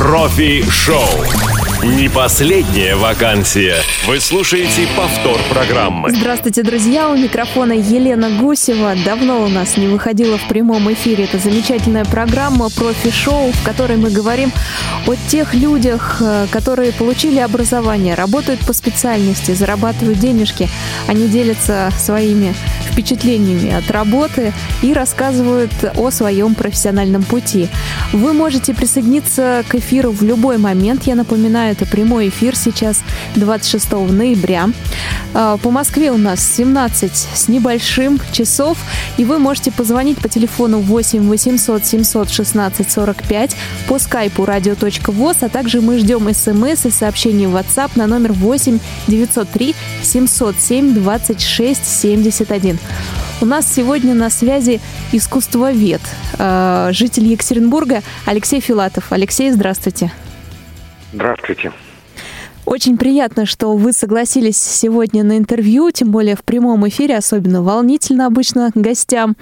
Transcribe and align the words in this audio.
Профи-шоу. 0.00 1.49
Не 1.82 2.10
последняя 2.10 2.94
вакансия. 2.94 3.76
Вы 4.06 4.20
слушаете 4.20 4.86
повтор 4.98 5.40
программы. 5.48 6.10
Здравствуйте, 6.10 6.62
друзья. 6.62 7.08
У 7.08 7.16
микрофона 7.16 7.72
Елена 7.72 8.28
Гусева. 8.28 8.94
Давно 9.02 9.42
у 9.42 9.48
нас 9.48 9.78
не 9.78 9.88
выходила 9.88 10.36
в 10.36 10.46
прямом 10.46 10.92
эфире. 10.92 11.24
Это 11.24 11.38
замечательная 11.38 12.04
программа 12.04 12.68
«Профи-шоу», 12.68 13.52
в 13.52 13.64
которой 13.64 13.96
мы 13.96 14.10
говорим 14.10 14.52
о 15.06 15.14
тех 15.28 15.54
людях, 15.54 16.18
э, 16.20 16.48
которые 16.50 16.92
получили 16.92 17.38
образование, 17.38 18.14
работают 18.14 18.60
по 18.60 18.74
специальности, 18.74 19.52
зарабатывают 19.52 20.18
денежки. 20.18 20.68
Они 21.08 21.28
делятся 21.28 21.90
своими 21.98 22.54
впечатлениями 22.90 23.72
от 23.72 23.90
работы 23.90 24.52
и 24.82 24.92
рассказывают 24.92 25.72
о 25.96 26.10
своем 26.10 26.54
профессиональном 26.54 27.22
пути. 27.22 27.68
Вы 28.12 28.34
можете 28.34 28.74
присоединиться 28.74 29.64
к 29.66 29.76
эфиру 29.76 30.10
в 30.10 30.22
любой 30.22 30.58
момент. 30.58 31.04
Я 31.04 31.14
напоминаю, 31.14 31.69
это 31.70 31.86
прямой 31.86 32.28
эфир 32.28 32.56
сейчас 32.56 33.02
26 33.36 33.92
ноября. 33.92 34.70
А, 35.34 35.56
по 35.56 35.70
Москве 35.70 36.10
у 36.10 36.18
нас 36.18 36.40
17 36.40 37.12
с 37.34 37.48
небольшим 37.48 38.20
часов, 38.32 38.78
и 39.16 39.24
вы 39.24 39.38
можете 39.38 39.70
позвонить 39.70 40.18
по 40.18 40.28
телефону 40.28 40.80
8 40.80 41.28
800 41.28 41.86
716 41.86 42.90
45 42.90 43.56
по 43.88 43.98
скайпу 43.98 44.44
radio.voz, 44.44 45.38
а 45.40 45.48
также 45.48 45.80
мы 45.80 45.98
ждем 45.98 46.32
смс 46.34 46.86
и 46.86 46.90
сообщений 46.90 47.46
в 47.46 47.56
WhatsApp 47.56 47.92
на 47.94 48.06
номер 48.06 48.32
8 48.32 48.78
903 49.06 49.74
707 50.02 50.94
26 50.94 51.86
71. 51.86 52.78
У 53.40 53.46
нас 53.46 53.72
сегодня 53.72 54.14
на 54.14 54.28
связи 54.28 54.80
искусствовед, 55.12 56.02
э, 56.38 56.90
житель 56.92 57.26
Екатеринбурга 57.28 58.02
Алексей 58.26 58.60
Филатов. 58.60 59.12
Алексей, 59.12 59.50
здравствуйте. 59.50 60.12
Здравствуйте. 61.12 61.72
Очень 62.70 62.98
приятно, 62.98 63.46
что 63.46 63.74
вы 63.74 63.92
согласились 63.92 64.56
сегодня 64.56 65.24
на 65.24 65.38
интервью, 65.38 65.90
тем 65.90 66.12
более 66.12 66.36
в 66.36 66.44
прямом 66.44 66.86
эфире, 66.88 67.16
особенно 67.16 67.64
волнительно 67.64 68.26
обычно 68.26 68.70
гостям. 68.76 69.36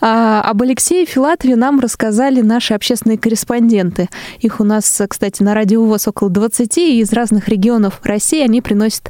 А, 0.00 0.40
об 0.40 0.60
Алексее 0.60 1.06
Филатове 1.06 1.54
нам 1.54 1.78
рассказали 1.78 2.40
наши 2.40 2.74
общественные 2.74 3.16
корреспонденты. 3.16 4.08
Их 4.40 4.58
у 4.58 4.64
нас, 4.64 5.00
кстати, 5.08 5.40
на 5.44 5.54
радио 5.54 5.84
ВОЗ 5.84 6.08
около 6.08 6.30
20, 6.30 6.78
и 6.78 6.98
из 6.98 7.12
разных 7.12 7.48
регионов 7.48 8.00
России 8.02 8.42
они 8.42 8.60
приносят 8.60 9.08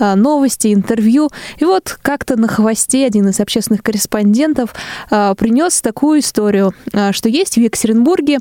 а, 0.00 0.16
новости, 0.16 0.74
интервью. 0.74 1.30
И 1.58 1.64
вот 1.64 1.96
как-то 2.02 2.34
на 2.34 2.48
хвосте 2.48 3.06
один 3.06 3.28
из 3.28 3.38
общественных 3.38 3.84
корреспондентов 3.84 4.74
а, 5.08 5.36
принес 5.36 5.80
такую 5.82 6.18
историю, 6.18 6.74
а, 6.92 7.12
что 7.12 7.28
есть 7.28 7.54
в 7.54 7.60
Екатеринбурге 7.60 8.38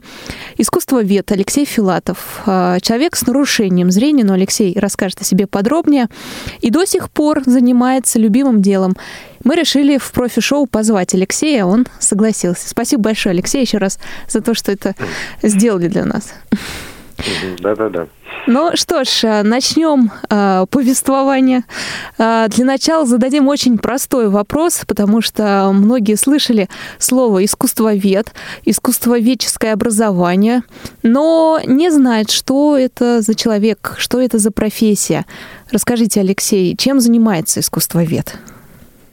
искусствовед 0.58 1.32
Алексей 1.32 1.66
Филатов, 1.66 2.42
а, 2.48 2.80
человек 2.80 3.16
с 3.16 3.28
нарушением 3.28 3.92
зрения, 3.92 4.24
но 4.24 4.34
Алексей 4.34 4.63
Алексей 4.64 4.80
расскажет 4.80 5.22
о 5.22 5.24
себе 5.24 5.48
подробнее, 5.48 6.08
и 6.62 6.70
до 6.70 6.86
сих 6.86 7.10
пор 7.10 7.44
занимается 7.46 8.20
любимым 8.20 8.62
делом. 8.62 8.96
Мы 9.44 9.56
решили 9.56 9.98
в 9.98 10.12
профи-шоу 10.12 10.68
позвать 10.68 11.14
Алексея, 11.14 11.66
он 11.66 11.86
согласился. 12.00 12.70
Спасибо 12.70 13.04
большое, 13.04 13.34
Алексей, 13.34 13.62
еще 13.62 13.78
раз 13.78 14.00
за 14.28 14.42
то, 14.42 14.54
что 14.54 14.72
это 14.72 14.96
сделали 15.42 15.88
для 15.88 16.06
нас. 16.06 16.34
Да-да-да. 17.60 18.08
Ну 18.46 18.72
что 18.76 19.04
ж, 19.06 19.24
э, 19.24 19.44
начнем 19.44 20.12
э, 20.30 20.66
повествование. 20.70 21.64
Э, 22.18 22.48
для 22.50 22.66
начала 22.66 23.06
зададим 23.06 23.48
очень 23.48 23.78
простой 23.78 24.28
вопрос, 24.28 24.84
потому 24.86 25.22
что 25.22 25.72
многие 25.74 26.16
слышали 26.16 26.68
слово 27.00 27.46
искусствовед, 27.46 28.34
искусствоведческое 28.66 29.74
образование, 29.74 30.64
но 31.04 31.62
не 31.66 31.90
знают, 31.90 32.32
что 32.32 32.78
это 32.78 33.22
за 33.22 33.34
человек, 33.34 33.96
что 33.98 34.20
это 34.20 34.40
за 34.40 34.52
профессия. 34.52 35.26
Расскажите, 35.72 36.20
Алексей, 36.20 36.76
чем 36.76 37.00
занимается 37.00 37.62
искусствовед? 37.62 38.36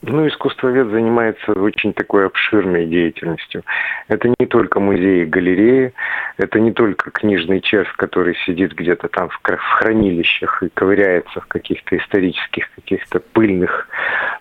Ну, 0.03 0.27
искусствовед 0.27 0.89
занимается 0.89 1.53
очень 1.53 1.93
такой 1.93 2.27
обширной 2.27 2.87
деятельностью. 2.87 3.63
Это 4.09 4.29
не 4.39 4.47
только 4.47 4.81
музеи 4.81 5.23
и 5.23 5.27
галереи, 5.27 5.93
это 6.39 6.59
не 6.59 6.73
только 6.73 7.11
книжный 7.11 7.61
червь, 7.61 7.93
который 7.97 8.35
сидит 8.47 8.73
где-то 8.73 9.09
там 9.09 9.29
в 9.29 9.39
хранилищах 9.43 10.63
и 10.63 10.71
ковыряется 10.71 11.41
в 11.43 11.47
каких-то 11.47 11.99
исторических, 11.99 12.71
каких-то 12.77 13.21
пыльных 13.21 13.89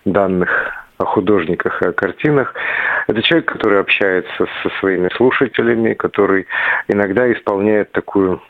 данных 0.06 0.72
о 0.96 1.04
художниках 1.04 1.82
и 1.82 1.88
о 1.88 1.92
картинах. 1.92 2.54
Это 3.06 3.20
человек, 3.22 3.52
который 3.52 3.80
общается 3.80 4.46
со 4.62 4.70
своими 4.80 5.10
слушателями, 5.14 5.92
который 5.92 6.46
иногда 6.88 7.30
исполняет 7.30 7.92
такую 7.92 8.40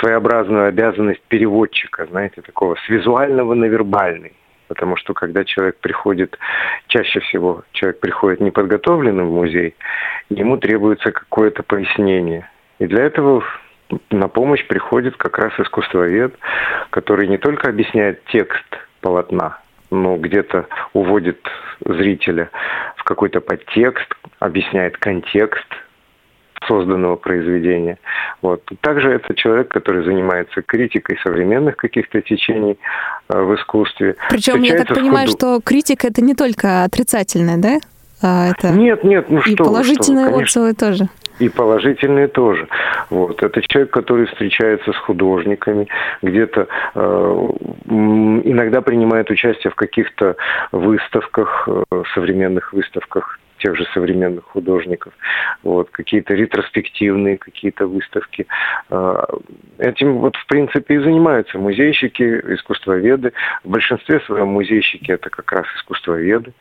своеобразную 0.00 0.68
обязанность 0.68 1.22
переводчика, 1.28 2.06
знаете, 2.06 2.40
такого 2.40 2.76
с 2.76 2.88
визуального 2.88 3.52
на 3.52 3.66
вербальный. 3.66 4.32
Потому 4.70 4.96
что 4.96 5.14
когда 5.14 5.42
человек 5.42 5.78
приходит, 5.80 6.38
чаще 6.86 7.18
всего 7.18 7.64
человек 7.72 7.98
приходит 7.98 8.38
неподготовленным 8.38 9.26
в 9.26 9.32
музей, 9.32 9.74
ему 10.28 10.58
требуется 10.58 11.10
какое-то 11.10 11.64
пояснение. 11.64 12.48
И 12.78 12.86
для 12.86 13.02
этого 13.02 13.42
на 14.10 14.28
помощь 14.28 14.64
приходит 14.68 15.16
как 15.16 15.38
раз 15.38 15.52
искусствовед, 15.58 16.38
который 16.90 17.26
не 17.26 17.36
только 17.36 17.68
объясняет 17.68 18.22
текст 18.26 18.64
полотна, 19.00 19.58
но 19.90 20.16
где-то 20.16 20.68
уводит 20.92 21.40
зрителя 21.84 22.48
в 22.94 23.02
какой-то 23.02 23.40
подтекст, 23.40 24.14
объясняет 24.38 24.98
контекст 24.98 25.66
созданного 26.66 27.16
произведения. 27.16 27.98
Вот. 28.42 28.62
Также 28.80 29.10
это 29.10 29.34
человек, 29.34 29.68
который 29.68 30.04
занимается 30.04 30.62
критикой 30.62 31.18
современных 31.22 31.76
каких-то 31.76 32.20
течений 32.20 32.78
э, 33.28 33.40
в 33.40 33.54
искусстве. 33.54 34.16
Причем 34.28 34.62
я 34.62 34.76
так 34.76 34.94
понимаю, 34.94 35.28
что 35.28 35.60
критика 35.60 36.08
это 36.08 36.22
не 36.22 36.34
только 36.34 36.84
отрицательная, 36.84 37.56
да? 37.56 37.78
А 38.22 38.48
это... 38.50 38.70
Нет, 38.70 39.02
нет, 39.02 39.30
ну 39.30 39.38
и 39.38 39.54
что 39.54 39.64
положительные 39.64 40.26
вы, 40.26 40.44
что 40.44 40.60
отзывы 40.60 40.74
тоже. 40.74 41.08
И 41.38 41.48
положительные 41.48 42.28
тоже. 42.28 42.68
Вот. 43.08 43.42
Это 43.42 43.62
человек, 43.62 43.90
который 43.90 44.26
встречается 44.26 44.92
с 44.92 44.96
художниками, 44.96 45.88
где-то 46.20 46.68
э, 46.94 47.48
иногда 47.88 48.82
принимает 48.82 49.30
участие 49.30 49.70
в 49.70 49.74
каких-то 49.74 50.36
выставках, 50.70 51.66
э, 51.66 52.02
современных 52.14 52.74
выставках 52.74 53.38
тех 53.60 53.76
же 53.76 53.86
современных 53.94 54.44
художников, 54.44 55.12
вот, 55.62 55.90
какие-то 55.90 56.34
ретроспективные 56.34 57.38
какие-то 57.38 57.86
выставки. 57.86 58.46
А, 58.90 59.26
этим 59.78 60.18
вот 60.18 60.36
в 60.36 60.46
принципе 60.46 60.94
и 60.94 60.98
занимаются 60.98 61.58
музейщики, 61.58 62.22
искусствоведы. 62.54 63.32
В 63.64 63.70
большинстве 63.70 64.20
своем 64.20 64.48
музейщики 64.48 65.12
это 65.12 65.30
как 65.30 65.50
раз 65.52 65.66
искусствоведы. 65.76 66.52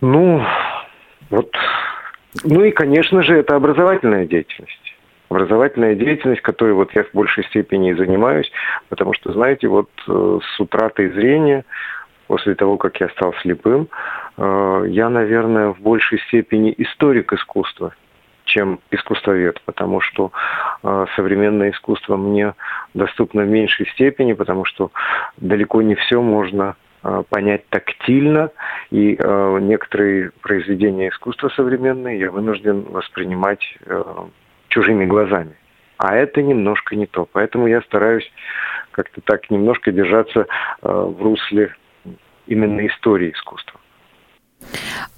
Ну, 0.00 0.44
вот, 1.30 1.52
ну 2.44 2.64
и, 2.64 2.70
конечно 2.70 3.22
же, 3.22 3.36
это 3.36 3.56
образовательная 3.56 4.26
деятельность 4.26 4.88
образовательная 5.28 5.94
деятельность, 5.94 6.40
которой 6.40 6.72
вот 6.72 6.90
я 6.94 7.04
в 7.04 7.12
большей 7.12 7.44
степени 7.44 7.90
и 7.90 7.94
занимаюсь, 7.94 8.50
потому 8.88 9.12
что, 9.12 9.32
знаете, 9.32 9.68
вот 9.68 9.90
э, 10.08 10.38
с 10.42 10.60
утратой 10.60 11.10
зрения 11.10 11.64
после 12.28 12.54
того, 12.54 12.76
как 12.76 13.00
я 13.00 13.08
стал 13.08 13.34
слепым, 13.40 13.88
э, 14.36 14.84
я, 14.88 15.08
наверное, 15.08 15.70
в 15.70 15.80
большей 15.80 16.20
степени 16.28 16.72
историк 16.76 17.32
искусства, 17.32 17.94
чем 18.44 18.80
искусствовед, 18.90 19.60
потому 19.64 20.00
что 20.00 20.30
э, 20.82 21.06
современное 21.16 21.70
искусство 21.70 22.16
мне 22.16 22.54
доступно 22.94 23.42
в 23.42 23.48
меньшей 23.48 23.86
степени, 23.88 24.34
потому 24.34 24.66
что 24.66 24.92
далеко 25.38 25.80
не 25.80 25.94
все 25.94 26.20
можно 26.20 26.76
э, 27.02 27.22
понять 27.30 27.66
тактильно, 27.70 28.50
и 28.90 29.18
некоторые 29.60 30.30
произведения 30.42 31.08
искусства 31.08 31.48
современные 31.48 32.18
я 32.18 32.30
вынужден 32.30 32.82
воспринимать 32.82 33.78
чужими 34.68 35.04
глазами. 35.06 35.54
А 35.98 36.14
это 36.14 36.42
немножко 36.42 36.94
не 36.94 37.06
то. 37.06 37.26
Поэтому 37.32 37.66
я 37.66 37.80
стараюсь 37.82 38.30
как-то 38.92 39.20
так 39.20 39.50
немножко 39.50 39.92
держаться 39.92 40.46
в 40.80 41.22
русле 41.22 41.74
именно 42.48 42.86
истории 42.86 43.32
искусства. 43.32 43.80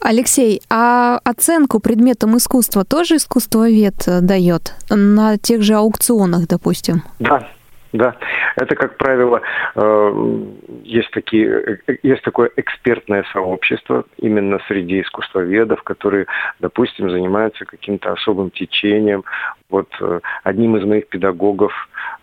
Алексей, 0.00 0.62
а 0.70 1.18
оценку 1.24 1.80
предметам 1.80 2.36
искусства 2.36 2.84
тоже 2.84 3.16
искусствовед 3.16 4.06
э, 4.06 4.20
дает 4.20 4.74
на 4.90 5.38
тех 5.38 5.62
же 5.62 5.74
аукционах, 5.74 6.46
допустим? 6.46 7.02
Да, 7.18 7.48
да, 7.92 8.16
это, 8.56 8.76
как 8.76 8.96
правило, 8.98 9.42
э, 9.74 10.44
есть, 10.84 11.10
такие, 11.10 11.78
э, 11.86 11.96
есть 12.02 12.22
такое 12.22 12.50
экспертное 12.56 13.24
сообщество 13.32 14.04
именно 14.18 14.60
среди 14.68 15.00
искусствоведов, 15.00 15.82
которые, 15.82 16.26
допустим, 16.60 17.10
занимаются 17.10 17.64
каким-то 17.64 18.12
особым 18.12 18.50
течением. 18.50 19.24
Вот 19.68 19.88
одним 20.42 20.76
из 20.76 20.84
моих 20.84 21.08
педагогов 21.08 21.72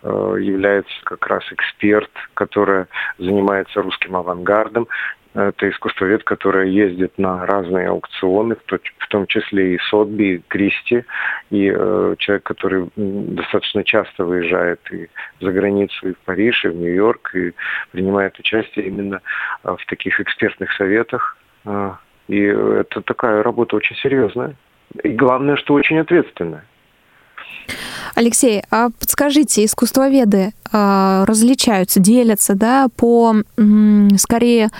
является 0.02 0.92
как 1.04 1.26
раз 1.26 1.42
эксперт, 1.50 2.10
который 2.34 2.84
занимается 3.18 3.80
русским 3.80 4.16
авангардом. 4.16 4.86
Это 5.34 5.68
искусствовед, 5.68 6.24
который 6.24 6.70
ездит 6.70 7.18
на 7.18 7.44
разные 7.44 7.88
аукционы, 7.88 8.56
в 8.56 9.08
том 9.08 9.26
числе 9.26 9.74
и 9.74 9.78
Сотби, 9.78 10.36
и 10.36 10.42
Кристи, 10.48 11.04
и 11.50 11.72
э, 11.74 12.14
человек, 12.18 12.44
который 12.44 12.90
достаточно 12.96 13.84
часто 13.84 14.24
выезжает 14.24 14.80
и 14.90 15.08
за 15.40 15.52
границу, 15.52 16.08
и 16.08 16.14
в 16.14 16.18
Париж, 16.18 16.64
и 16.64 16.68
в 16.68 16.76
Нью-Йорк, 16.76 17.34
и 17.34 17.52
принимает 17.92 18.38
участие 18.38 18.86
именно 18.86 19.20
э, 19.64 19.76
в 19.78 19.86
таких 19.86 20.18
экспертных 20.18 20.72
советах. 20.72 21.36
Э, 21.66 21.92
и 22.28 22.40
это 22.40 23.02
такая 23.02 23.42
работа 23.42 23.76
очень 23.76 23.96
серьезная. 23.96 24.54
И 25.02 25.10
главное, 25.10 25.56
что 25.56 25.74
очень 25.74 25.98
ответственная. 25.98 26.64
Алексей, 28.14 28.62
а 28.70 28.88
подскажите, 28.98 29.64
искусствоведы 29.64 30.52
э, 30.72 31.24
различаются, 31.24 32.00
делятся, 32.00 32.54
да, 32.54 32.88
по 32.96 33.34
скорее 34.16 34.70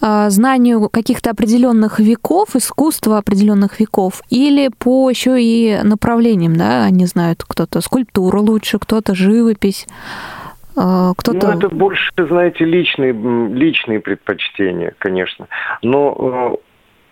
э, 0.00 0.30
знанию 0.30 0.88
каких-то 0.88 1.30
определенных 1.30 1.98
веков, 1.98 2.56
искусства 2.56 3.18
определенных 3.18 3.80
веков, 3.80 4.22
или 4.30 4.68
по 4.68 5.10
еще 5.10 5.42
и 5.42 5.80
направлениям, 5.82 6.56
да, 6.56 6.84
они 6.84 7.06
знают, 7.06 7.44
кто-то 7.46 7.80
скульптуру 7.80 8.40
лучше, 8.40 8.78
кто-то 8.78 9.14
живопись. 9.14 9.86
Э, 10.76 11.12
кто-то... 11.16 11.52
Ну, 11.52 11.58
это 11.58 11.68
больше, 11.68 12.10
знаете, 12.16 12.64
личные, 12.64 13.12
личные 13.12 14.00
предпочтения, 14.00 14.94
конечно. 14.98 15.48
Но 15.82 16.16
э, 16.18 16.56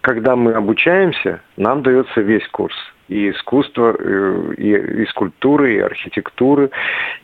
когда 0.00 0.36
мы 0.36 0.52
обучаемся, 0.54 1.42
нам 1.56 1.82
дается 1.82 2.20
весь 2.20 2.46
курс 2.48 2.76
и 3.10 3.30
искусства, 3.30 3.96
э, 3.98 4.54
и, 4.56 5.02
и 5.02 5.06
скульптуры, 5.06 5.74
и 5.74 5.78
архитектуры, 5.80 6.70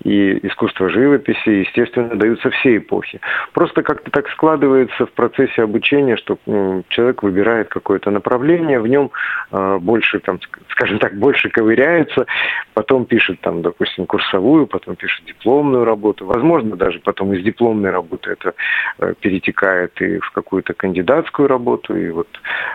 и 0.03 0.45
искусство 0.45 0.89
живописи, 0.89 1.49
естественно, 1.49 2.17
даются 2.17 2.51
все 2.51 2.79
эпохи. 2.79 3.21
Просто 3.53 3.83
как-то 3.83 4.11
так 4.11 4.29
складывается 4.31 5.07
в 5.07 5.13
процессе 5.13 5.63
обучения, 5.63 6.17
что 6.17 6.39
ну, 6.47 6.83
человек 6.89 7.23
выбирает 7.23 7.69
какое-то 7.69 8.11
направление, 8.11 8.81
в 8.81 8.89
нем 8.89 9.13
э, 9.53 9.79
больше, 9.81 10.19
там, 10.19 10.41
скажем 10.71 10.99
так, 10.99 11.15
больше 11.15 11.51
ковыряется, 11.51 12.27
потом 12.75 13.05
пишет, 13.05 13.41
там, 13.41 13.63
допустим, 13.63 14.07
курсовую, 14.07 14.67
потом 14.67 14.97
пишет 14.97 15.25
дипломную 15.25 15.85
работу. 15.85 16.27
Возможно, 16.27 16.75
даже 16.75 16.99
потом 16.99 17.33
из 17.33 17.45
дипломной 17.45 17.91
работы 17.91 18.33
это 18.33 18.55
э, 18.99 19.15
перетекает 19.21 20.03
и 20.03 20.19
в 20.19 20.33
какую-то 20.33 20.75
кандидатскую 20.75 21.47
работу. 21.47 21.97
И 21.97 22.11
вот 22.11 22.29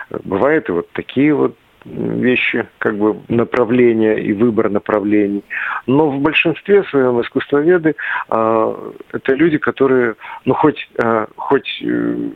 э, 0.08 0.18
бывает 0.24 0.70
и 0.70 0.72
вот 0.72 0.90
такие 0.92 1.34
вот 1.34 1.56
вещи, 1.84 2.66
как 2.78 2.96
бы 2.96 3.20
направления 3.28 4.14
и 4.14 4.32
выбор 4.32 4.70
направлений. 4.70 5.44
Но 5.86 6.10
в 6.10 6.20
большинстве 6.20 6.84
своем 6.84 7.20
искусствоведы 7.20 7.94
э, 8.30 8.92
это 9.12 9.34
люди, 9.34 9.58
которые, 9.58 10.14
ну 10.44 10.54
хоть, 10.54 10.88
э, 11.02 11.26
хоть 11.36 11.82
э, 11.82 12.30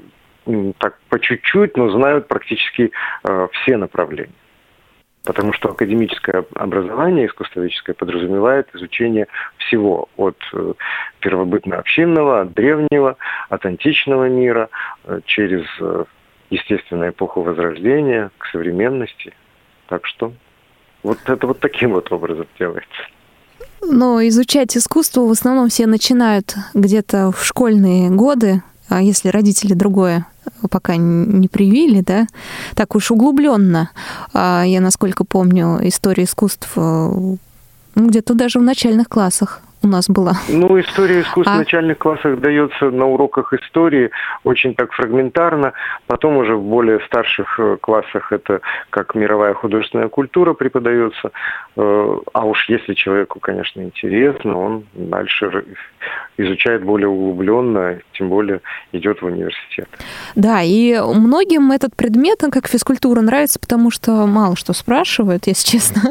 так 0.79 0.99
по 1.09 1.19
чуть-чуть, 1.19 1.77
но 1.77 1.91
знают 1.91 2.29
практически 2.29 2.93
э, 3.25 3.49
все 3.53 3.77
направления. 3.77 4.33
Потому 5.25 5.53
что 5.53 5.71
академическое 5.71 6.45
образование 6.55 7.27
искусствоведческое 7.27 7.95
подразумевает 7.95 8.69
изучение 8.75 9.27
всего 9.59 10.09
от 10.17 10.37
э, 10.53 10.75
первобытно-общинного, 11.21 12.43
от 12.43 12.53
древнего, 12.53 13.17
от 13.49 13.67
античного 13.67 14.29
мира, 14.29 14.69
э, 15.05 15.21
через 15.25 15.65
э, 15.81 16.05
естественно, 16.51 17.09
эпоху 17.09 17.43
Возрождения, 17.43 18.31
к 18.39 18.47
современности. 18.47 19.33
Так 19.89 20.07
что 20.07 20.33
вот 21.03 21.19
это 21.27 21.47
вот 21.47 21.61
таким 21.61 21.93
вот 21.93 22.11
образом 22.13 22.47
делается. 22.59 23.03
Но 23.83 24.27
изучать 24.27 24.77
искусство 24.77 25.21
в 25.23 25.31
основном 25.31 25.69
все 25.69 25.87
начинают 25.87 26.55
где-то 26.75 27.31
в 27.31 27.45
школьные 27.45 28.11
годы, 28.11 28.63
а 28.89 29.03
если 29.03 29.29
родители 29.29 29.75
другое 29.75 30.27
пока 30.71 30.97
не 30.97 31.49
привили, 31.49 32.01
да, 32.01 32.27
так 32.75 32.95
уж 32.95 33.11
углубленно. 33.11 33.91
А 34.33 34.65
я, 34.65 34.81
насколько 34.81 35.25
помню, 35.25 35.79
история 35.83 36.25
искусств 36.25 36.73
э, 36.77 36.81
ну, 36.81 38.09
где-то 38.09 38.35
даже 38.35 38.59
в 38.59 38.63
начальных 38.63 39.09
классах 39.09 39.63
у 39.87 39.89
нас 39.89 40.11
была. 40.11 40.33
Ну, 40.49 40.79
история 40.81 41.21
искусств 41.21 41.53
а... 41.53 41.57
в 41.57 41.59
начальных 41.59 41.99
классах 41.99 42.41
дается 42.41 42.91
на 42.91 43.07
уроках 43.07 43.53
истории 43.53 44.11
очень 44.45 44.75
так 44.75 44.93
фрагментарно. 44.93 45.73
Потом 46.07 46.37
уже 46.37 46.57
в 46.57 46.63
более 46.63 47.01
старших 47.07 47.59
э, 47.59 47.77
классах 47.81 48.33
это 48.33 48.61
как 48.91 49.15
мировая 49.15 49.55
художественная 49.55 50.09
культура 50.09 50.55
преподается. 50.55 51.31
Э, 51.77 52.19
а 52.33 52.45
уж 52.45 52.69
если 52.69 52.95
человеку, 52.95 53.39
конечно, 53.39 53.83
интересно, 53.83 54.59
он 54.59 54.87
дальше 54.95 55.65
изучает 56.39 56.85
более 56.85 57.09
углубленно, 57.09 57.99
тем 58.13 58.31
более 58.31 58.61
идет 58.93 59.21
в 59.21 59.27
университет. 59.27 59.89
Да, 60.35 60.63
и 60.63 60.99
многим 60.99 61.73
этот 61.73 61.95
предмет, 61.95 62.41
как 62.51 62.67
физкультура, 62.67 63.21
нравится, 63.21 63.59
потому 63.59 63.91
что 63.91 64.27
мало 64.27 64.57
что 64.57 64.73
спрашивают, 64.73 65.47
если 65.47 65.73
честно. 65.73 66.03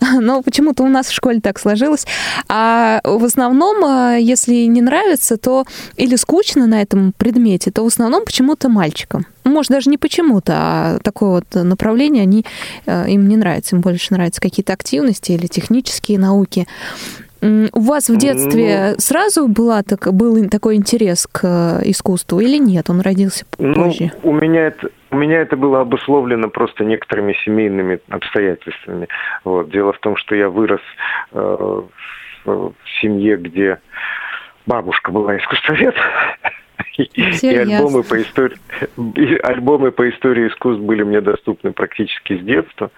Но 0.20 0.42
почему-то 0.42 0.82
у 0.82 0.88
нас 0.88 1.08
в 1.08 1.14
школе 1.14 1.40
так 1.40 1.58
сложилось. 1.58 2.06
А 2.48 3.00
в 3.04 3.24
основном, 3.24 3.84
а, 3.84 4.16
если 4.16 4.66
не 4.66 4.82
нравится, 4.82 5.38
то 5.38 5.64
или 5.96 6.16
скучно 6.16 6.66
на 6.66 6.82
этом 6.82 7.12
предмете, 7.16 7.70
то 7.70 7.82
в 7.84 7.86
основном 7.86 8.24
почему-то 8.24 8.68
мальчикам. 8.68 9.26
Может, 9.44 9.72
даже 9.72 9.90
не 9.90 9.98
почему-то, 9.98 10.52
а 10.56 10.98
такое 11.02 11.40
вот 11.40 11.64
направление, 11.64 12.22
они, 12.22 12.44
а, 12.86 13.06
им 13.06 13.28
не 13.28 13.36
нравится. 13.36 13.76
Им 13.76 13.82
больше 13.82 14.12
нравятся 14.12 14.40
какие-то 14.40 14.72
активности 14.72 15.32
или 15.32 15.46
технические 15.46 16.18
науки. 16.18 16.66
У 17.42 17.80
вас 17.80 18.10
в 18.10 18.18
детстве 18.18 18.90
ну, 18.90 18.94
сразу 18.98 19.48
была 19.48 19.82
так, 19.82 20.12
был 20.12 20.46
такой 20.50 20.76
интерес 20.76 21.26
к 21.26 21.40
э, 21.42 21.88
искусству 21.88 22.38
или 22.38 22.58
нет? 22.58 22.90
Он 22.90 23.00
родился 23.00 23.46
ну, 23.58 23.74
позже? 23.74 24.12
У 24.22 24.32
меня 24.32 24.66
это, 24.66 24.90
у 25.10 25.16
меня 25.16 25.38
это 25.38 25.56
было 25.56 25.80
обусловлено 25.80 26.50
просто 26.50 26.84
некоторыми 26.84 27.34
семейными 27.44 28.00
обстоятельствами. 28.10 29.08
Вот. 29.44 29.70
Дело 29.70 29.94
в 29.94 29.98
том, 30.00 30.16
что 30.16 30.34
я 30.34 30.50
вырос 30.50 30.82
э, 31.32 31.82
в 32.44 32.74
семье, 33.00 33.38
где 33.38 33.78
бабушка 34.66 35.10
была 35.10 35.38
искусствовед, 35.38 35.94
и 36.96 37.46
альбомы 37.46 38.02
по, 38.02 38.20
истории, 38.20 38.56
и 39.16 39.36
альбомы 39.36 39.90
по 39.90 40.08
истории 40.08 40.48
искусств 40.48 40.82
были 40.82 41.02
мне 41.02 41.20
доступны 41.20 41.72
практически 41.72 42.38
с 42.38 42.40
детства. 42.42 42.90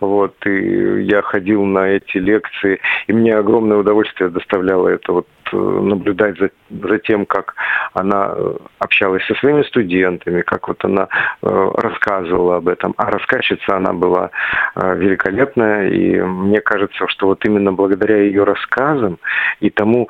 Вот, 0.00 0.34
и 0.46 1.02
я 1.04 1.22
ходил 1.22 1.64
на 1.64 1.88
эти 1.88 2.18
лекции, 2.18 2.80
и 3.06 3.12
мне 3.12 3.36
огромное 3.36 3.78
удовольствие 3.78 4.30
доставляло 4.30 4.88
это 4.88 5.12
вот 5.12 5.26
наблюдать 5.56 6.38
за, 6.38 6.50
за 6.70 6.98
тем, 6.98 7.26
как 7.26 7.54
она 7.94 8.32
э, 8.34 8.56
общалась 8.78 9.24
со 9.26 9.34
своими 9.34 9.62
студентами, 9.62 10.42
как 10.42 10.68
вот 10.68 10.84
она 10.84 11.08
э, 11.42 11.70
рассказывала 11.76 12.56
об 12.56 12.68
этом. 12.68 12.94
А 12.96 13.10
рассказчица 13.10 13.76
она 13.76 13.92
была 13.92 14.30
великолепная, 14.76 15.88
и 15.88 16.20
мне 16.20 16.60
кажется, 16.60 17.06
что 17.08 17.26
вот 17.26 17.44
именно 17.44 17.72
благодаря 17.72 18.18
ее 18.18 18.44
рассказам 18.44 19.18
и 19.60 19.70
тому 19.70 20.08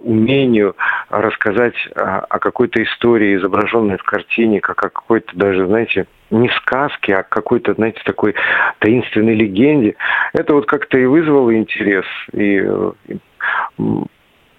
умению 0.00 0.76
рассказать 1.10 1.74
о 1.94 2.38
какой-то 2.38 2.82
истории, 2.82 3.36
изображенной 3.36 3.98
в 3.98 4.02
картине, 4.02 4.60
как 4.60 4.84
о 4.84 4.90
какой-то 4.90 5.36
даже, 5.36 5.66
знаете, 5.66 6.06
не 6.30 6.48
сказке, 6.50 7.14
а 7.14 7.22
какой-то, 7.22 7.74
знаете, 7.74 8.00
такой 8.04 8.34
таинственной 8.78 9.34
легенде, 9.34 9.96
это 10.32 10.54
вот 10.54 10.66
как-то 10.66 10.98
и 10.98 11.06
вызвало 11.06 11.54
интерес. 11.56 12.06
И 12.32 12.62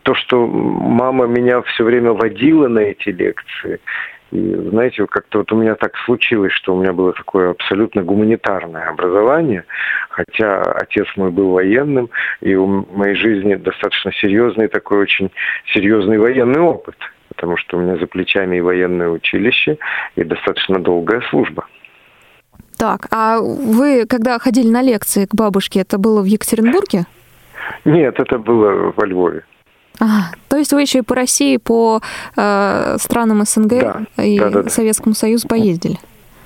то, 0.06 0.14
что 0.14 0.46
мама 0.46 1.26
меня 1.26 1.64
все 1.64 1.84
время 1.84 2.12
водила 2.12 2.68
на 2.68 2.80
эти 2.80 3.10
лекции, 3.10 3.80
и, 4.32 4.54
знаете, 4.70 5.08
как-то 5.08 5.40
вот 5.40 5.52
у 5.52 5.56
меня 5.56 5.74
так 5.74 5.98
случилось, 6.06 6.52
что 6.52 6.76
у 6.76 6.80
меня 6.80 6.94
было 6.94 7.12
такое 7.14 7.50
абсолютно 7.50 8.04
гуманитарное 8.04 8.90
образование, 8.90 9.66
хотя 10.10 10.62
отец 10.62 11.08
мой 11.16 11.32
был 11.32 11.52
военным, 11.52 12.12
и 12.42 12.54
у 12.54 12.86
моей 12.96 13.16
жизни 13.16 13.56
достаточно 13.56 14.12
серьезный 14.14 14.68
такой 14.68 15.00
очень 15.00 15.32
серьезный 15.74 16.20
военный 16.20 16.60
опыт, 16.60 16.96
потому 17.30 17.58
что 17.58 17.78
у 17.78 17.82
меня 17.82 17.98
за 17.98 18.06
плечами 18.06 18.58
и 18.58 18.62
военное 18.62 19.10
училище, 19.10 19.80
и 20.16 20.24
достаточно 20.24 20.80
долгая 20.80 21.22
служба. 21.32 21.66
Так, 22.78 23.08
а 23.10 23.40
вы, 23.40 24.06
когда 24.06 24.38
ходили 24.38 24.70
на 24.70 24.84
лекции 24.84 25.26
к 25.26 25.34
бабушке, 25.34 25.80
это 25.80 25.98
было 25.98 26.22
в 26.22 26.26
Екатеринбурге? 26.26 27.06
Нет, 27.86 28.20
это 28.20 28.38
было 28.38 28.94
во 28.96 29.06
Львове. 29.08 29.44
А, 30.00 30.32
то 30.50 30.58
есть 30.58 30.74
вы 30.74 30.82
еще 30.82 31.00
и 31.00 31.02
по 31.02 31.16
России, 31.16 31.58
по 31.58 32.02
э, 32.36 32.96
странам 33.00 33.44
СНГ 33.46 33.70
да, 33.70 34.24
и 34.24 34.40
да, 34.40 34.50
да, 34.50 34.70
Советскому 34.70 35.16
Союзу 35.16 35.48
поездили? 35.48 35.98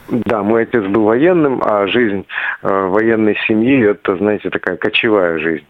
Да, 0.09 0.43
мой 0.43 0.63
отец 0.63 0.83
был 0.85 1.03
военным, 1.03 1.61
а 1.63 1.87
жизнь 1.87 2.25
э, 2.63 2.67
военной 2.67 3.37
семьи 3.47 3.85
это, 3.85 4.17
знаете, 4.17 4.49
такая 4.49 4.77
кочевая 4.77 5.37
жизнь. 5.39 5.65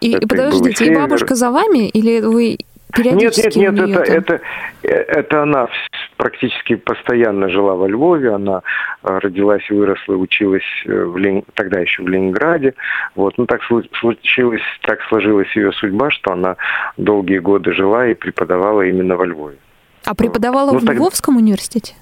И, 0.00 0.12
это 0.12 0.26
подождите, 0.26 0.86
и 0.86 0.94
бабушка 0.94 1.34
за 1.34 1.50
вами, 1.50 1.88
или 1.88 2.20
вы 2.20 2.58
Нет, 2.98 3.36
нет, 3.36 3.56
нет, 3.56 3.78
это, 3.78 4.12
это, 4.12 4.40
э, 4.82 4.88
это 4.88 5.42
она 5.42 5.68
практически 6.16 6.76
постоянно 6.76 7.48
жила 7.48 7.74
во 7.74 7.88
Львове, 7.88 8.32
она 8.32 8.62
э, 9.02 9.18
родилась 9.18 9.68
выросла, 9.68 10.14
училась 10.14 10.62
э, 10.86 11.04
в 11.04 11.16
Лен... 11.16 11.44
тогда 11.54 11.80
еще 11.80 12.02
в 12.02 12.08
Ленинграде. 12.08 12.74
Вот. 13.14 13.36
Ну, 13.38 13.46
так 13.46 13.60
случилось, 13.64 14.62
так 14.82 15.00
сложилась 15.08 15.54
ее 15.56 15.72
судьба, 15.72 16.10
что 16.10 16.32
она 16.32 16.56
долгие 16.96 17.38
годы 17.38 17.72
жила 17.72 18.06
и 18.06 18.14
преподавала 18.14 18.82
именно 18.82 19.16
во 19.16 19.26
Львове. 19.26 19.58
А 20.04 20.14
преподавала 20.14 20.72
ну, 20.72 20.78
в 20.78 20.84
так... 20.84 20.96
Львовском 20.96 21.36
университете? 21.36 21.94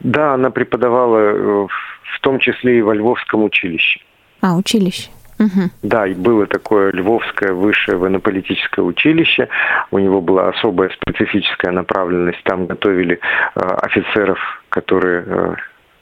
Да, 0.00 0.34
она 0.34 0.50
преподавала 0.50 1.18
э, 1.18 1.66
в 2.14 2.20
том 2.20 2.40
числе 2.40 2.78
и 2.78 2.82
во 2.82 2.94
Львовском 2.94 3.44
училище. 3.44 4.00
А, 4.40 4.56
училище. 4.56 5.10
Угу. 5.38 5.70
Да, 5.82 6.06
и 6.06 6.14
было 6.14 6.46
такое 6.46 6.92
Львовское 6.92 7.52
высшее 7.52 7.96
военно-политическое 7.96 8.82
училище. 8.82 9.48
У 9.90 9.98
него 9.98 10.20
была 10.20 10.48
особая 10.48 10.90
специфическая 10.90 11.72
направленность. 11.72 12.42
Там 12.44 12.66
готовили 12.66 13.20
э, 13.54 13.60
офицеров, 13.60 14.38
которые 14.68 15.24
э, 15.26 15.54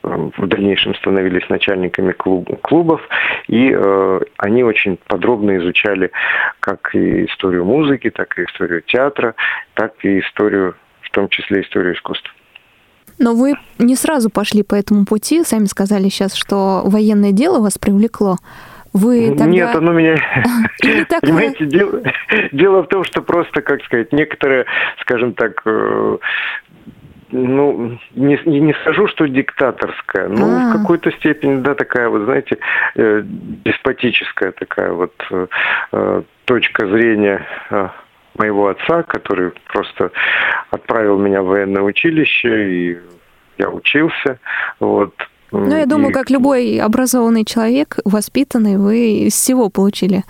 в 0.06 0.46
дальнейшем 0.46 0.94
становились 0.94 1.48
начальниками 1.48 2.12
клуб, 2.12 2.48
клубов, 2.62 3.00
и 3.48 3.72
э, 3.74 4.20
они 4.38 4.62
очень 4.62 4.98
подробно 5.08 5.56
изучали 5.58 6.12
как 6.60 6.94
и 6.94 7.26
историю 7.26 7.64
музыки, 7.64 8.10
так 8.10 8.38
и 8.38 8.44
историю 8.44 8.82
театра, 8.82 9.34
так 9.74 9.92
и 10.02 10.20
историю, 10.20 10.76
в 11.02 11.10
том 11.10 11.28
числе 11.28 11.62
историю 11.62 11.94
искусства. 11.94 12.32
Но 13.18 13.34
вы 13.34 13.54
не 13.78 13.96
сразу 13.96 14.30
пошли 14.30 14.62
по 14.62 14.74
этому 14.74 15.06
пути, 15.06 15.42
сами 15.42 15.64
сказали 15.64 16.08
сейчас, 16.08 16.34
что 16.34 16.82
военное 16.84 17.32
дело 17.32 17.60
вас 17.60 17.78
привлекло. 17.78 18.36
Вы 18.92 19.28
тогда... 19.30 19.46
Нет, 19.46 19.74
оно 19.74 19.92
меня... 19.92 20.16
Понимаете, 21.20 21.66
дело, 21.66 22.02
дело 22.52 22.82
в 22.82 22.88
том, 22.88 23.04
что 23.04 23.22
просто, 23.22 23.62
как 23.62 23.82
сказать, 23.84 24.12
некоторые, 24.12 24.66
скажем 25.00 25.34
так, 25.34 25.60
э, 25.64 26.18
ну, 27.30 27.98
не, 28.14 28.38
не 28.44 28.74
скажу, 28.82 29.08
что 29.08 29.26
диктаторская, 29.26 30.28
но 30.28 30.46
А-а-а. 30.46 30.72
в 30.72 30.74
а. 30.74 30.78
какой-то 30.78 31.10
степени, 31.12 31.60
да, 31.60 31.74
такая 31.74 32.08
вот, 32.08 32.24
знаете, 32.24 32.58
э, 32.94 33.22
деспотическая 33.24 34.52
такая 34.52 34.92
вот 34.92 35.14
э, 35.30 36.22
точка 36.44 36.86
зрения 36.86 37.46
э, 37.70 37.88
моего 38.38 38.68
отца, 38.68 39.02
который 39.02 39.52
просто 39.72 40.12
отправил 40.70 41.18
меня 41.18 41.42
в 41.42 41.46
военное 41.46 41.82
училище, 41.82 42.70
и 42.70 42.98
я 43.58 43.70
учился, 43.70 44.38
вот. 44.80 45.14
Ну, 45.52 45.76
я 45.76 45.86
думаю, 45.86 46.12
как 46.12 46.30
любой 46.30 46.78
образованный 46.78 47.44
человек, 47.44 47.98
воспитанный, 48.04 48.76
вы 48.76 49.26
из 49.26 49.34
всего 49.34 49.68
получили 49.70 50.24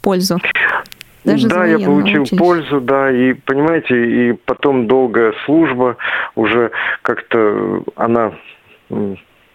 пользу. 0.00 0.38
Даже 1.24 1.48
да, 1.48 1.66
я 1.66 1.78
получил 1.78 2.22
училище. 2.22 2.36
пользу, 2.36 2.80
да, 2.80 3.10
и 3.10 3.34
понимаете, 3.34 4.30
и 4.30 4.32
потом 4.32 4.88
долгая 4.88 5.32
служба 5.44 5.96
уже 6.34 6.72
как-то 7.02 7.84
она 7.94 8.32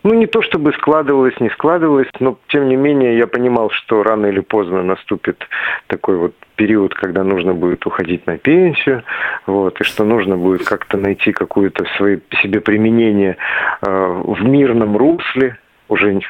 ну, 0.08 0.14
не 0.14 0.26
то 0.26 0.42
чтобы 0.42 0.72
складывалось, 0.74 1.38
не 1.40 1.50
складывалось, 1.50 2.08
но 2.20 2.38
тем 2.48 2.70
не 2.70 2.76
менее 2.78 3.18
я 3.18 3.28
понимал, 3.28 3.70
что 3.72 4.04
рано 4.04 4.28
или 4.28 4.40
поздно 4.40 4.82
наступит 4.82 5.44
такой 5.88 6.16
вот 6.18 6.34
период, 6.56 6.94
когда 6.94 7.24
нужно 7.24 7.54
будет 7.54 7.86
уходить 7.86 8.26
на 8.26 8.38
пенсию, 8.38 9.04
вот, 9.46 9.82
и 9.82 9.84
что 9.84 10.06
нужно 10.06 10.38
будет 10.38 10.66
как-то 10.66 10.98
найти 10.98 11.34
какое-то 11.34 11.86
свое 11.98 12.22
себе 12.42 12.62
применение 12.62 13.36
э, 13.82 14.24
в 14.26 14.44
мирном 14.44 14.96
русле, 14.96 15.58
уже 15.90 16.22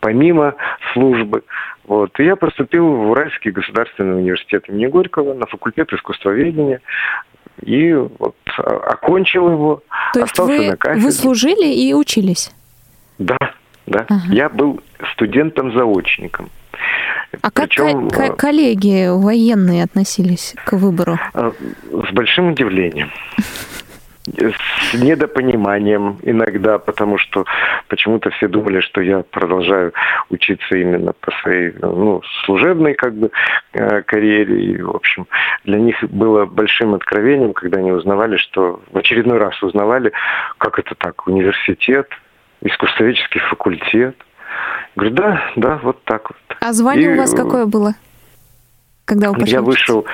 помимо 0.00 0.54
службы. 0.92 1.42
Вот. 1.84 2.18
И 2.20 2.24
я 2.24 2.36
поступил 2.36 2.86
в 2.86 3.10
Уральский 3.10 3.50
государственный 3.50 4.18
университет 4.18 4.68
имени 4.68 4.86
Горького 4.86 5.34
на 5.34 5.46
факультет 5.46 5.92
искусствоведения. 5.92 6.80
И 7.62 7.92
вот 7.92 8.36
а, 8.58 8.76
окончил 8.92 9.50
его, 9.50 9.82
То 10.12 10.20
есть 10.20 10.32
остался 10.32 10.58
вы, 10.58 10.70
на 10.70 10.76
кафедре. 10.76 11.04
Вы 11.04 11.12
служили 11.12 11.66
и 11.66 11.92
учились? 11.94 12.52
Да, 13.18 13.36
да. 13.86 14.06
Ага. 14.08 14.22
Я 14.28 14.48
был 14.48 14.80
студентом-заочником. 15.12 16.50
А 17.42 17.50
Причем, 17.50 18.10
как 18.10 18.30
э, 18.30 18.36
коллеги 18.36 19.08
военные 19.08 19.84
относились 19.84 20.54
к 20.64 20.72
выбору? 20.74 21.18
Э, 21.34 21.52
с 21.90 22.12
большим 22.12 22.48
удивлением 22.50 23.10
с 24.26 24.94
недопониманием 24.94 26.18
иногда, 26.22 26.78
потому 26.78 27.18
что 27.18 27.44
почему-то 27.88 28.30
все 28.30 28.48
думали, 28.48 28.80
что 28.80 29.00
я 29.00 29.20
продолжаю 29.22 29.92
учиться 30.30 30.76
именно 30.76 31.12
по 31.12 31.30
своей 31.42 31.72
ну, 31.80 32.22
служебной 32.44 32.94
как 32.94 33.14
бы 33.14 33.30
э, 33.72 34.02
карьере. 34.02 34.64
И, 34.64 34.82
в 34.82 34.90
общем, 34.90 35.26
для 35.64 35.78
них 35.78 35.96
было 36.10 36.44
большим 36.44 36.94
откровением, 36.94 37.52
когда 37.52 37.78
они 37.78 37.92
узнавали, 37.92 38.36
что 38.36 38.80
в 38.90 38.98
очередной 38.98 39.38
раз 39.38 39.62
узнавали, 39.62 40.12
как 40.58 40.78
это 40.78 40.94
так, 40.94 41.26
университет, 41.26 42.08
искусствоведческий 42.62 43.40
факультет. 43.40 44.16
Говорю, 44.94 45.14
да, 45.14 45.50
да, 45.56 45.80
вот 45.82 46.02
так 46.04 46.30
вот. 46.30 46.58
А 46.60 46.72
звание 46.72 47.12
и, 47.12 47.14
у 47.14 47.18
вас 47.18 47.34
какое 47.34 47.66
было? 47.66 47.94
Когда 49.04 49.28
вы 49.30 49.34
пошли 49.34 49.52
Я 49.52 49.62
вышел, 49.62 50.04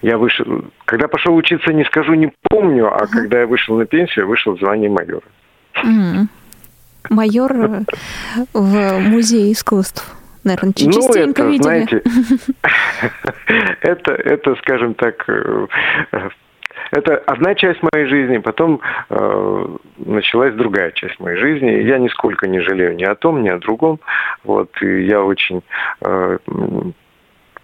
я 0.00 0.18
вышел, 0.18 0.64
когда 0.84 1.06
пошел 1.06 1.34
учиться, 1.36 1.72
не 1.72 1.84
скажу, 1.84 2.14
не 2.14 2.32
помню, 2.50 2.92
а 2.92 3.04
uh-huh. 3.04 3.08
когда 3.08 3.40
я 3.40 3.46
вышел 3.46 3.76
на 3.76 3.86
пенсию, 3.86 4.24
я 4.24 4.28
вышел 4.28 4.56
в 4.56 4.58
звание 4.58 4.90
майора. 4.90 5.22
Mm. 5.84 6.26
Майор 7.08 7.84
в 8.52 8.98
музее 9.00 9.52
искусств. 9.52 10.14
Наверное, 10.44 10.74
ну, 10.76 10.92
частенько 10.92 11.44
ну, 11.44 11.48
это, 11.48 11.52
видели. 11.52 11.62
знаете, 11.62 12.02
это, 13.80 14.12
это, 14.12 14.56
скажем 14.56 14.94
так, 14.94 15.24
э, 15.28 15.66
это 16.92 17.16
одна 17.16 17.54
часть 17.54 17.80
моей 17.82 18.06
жизни, 18.06 18.36
потом 18.36 18.80
э, 19.08 19.66
началась 19.96 20.54
другая 20.54 20.92
часть 20.92 21.18
моей 21.20 21.38
жизни. 21.38 21.70
Я 21.88 21.98
нисколько 21.98 22.46
не 22.46 22.60
жалею 22.60 22.94
ни 22.94 23.04
о 23.04 23.14
том, 23.14 23.42
ни 23.42 23.48
о 23.48 23.58
другом. 23.58 23.98
Вот, 24.44 24.70
и 24.82 25.06
я 25.06 25.22
очень 25.22 25.62
э, 26.02 26.38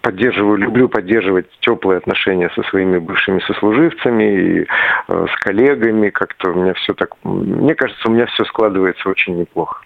поддерживаю, 0.01 0.57
люблю 0.57 0.89
поддерживать 0.89 1.45
теплые 1.59 1.99
отношения 1.99 2.49
со 2.55 2.63
своими 2.63 2.97
бывшими 2.97 3.39
сослуживцами 3.41 4.23
и 4.23 4.67
э, 5.07 5.25
с 5.31 5.39
коллегами. 5.41 6.09
Как-то 6.09 6.49
у 6.49 6.55
меня 6.55 6.73
все 6.73 6.95
так, 6.95 7.11
мне 7.23 7.75
кажется, 7.75 8.09
у 8.09 8.11
меня 8.11 8.25
все 8.25 8.43
складывается 8.45 9.07
очень 9.09 9.37
неплохо. 9.37 9.83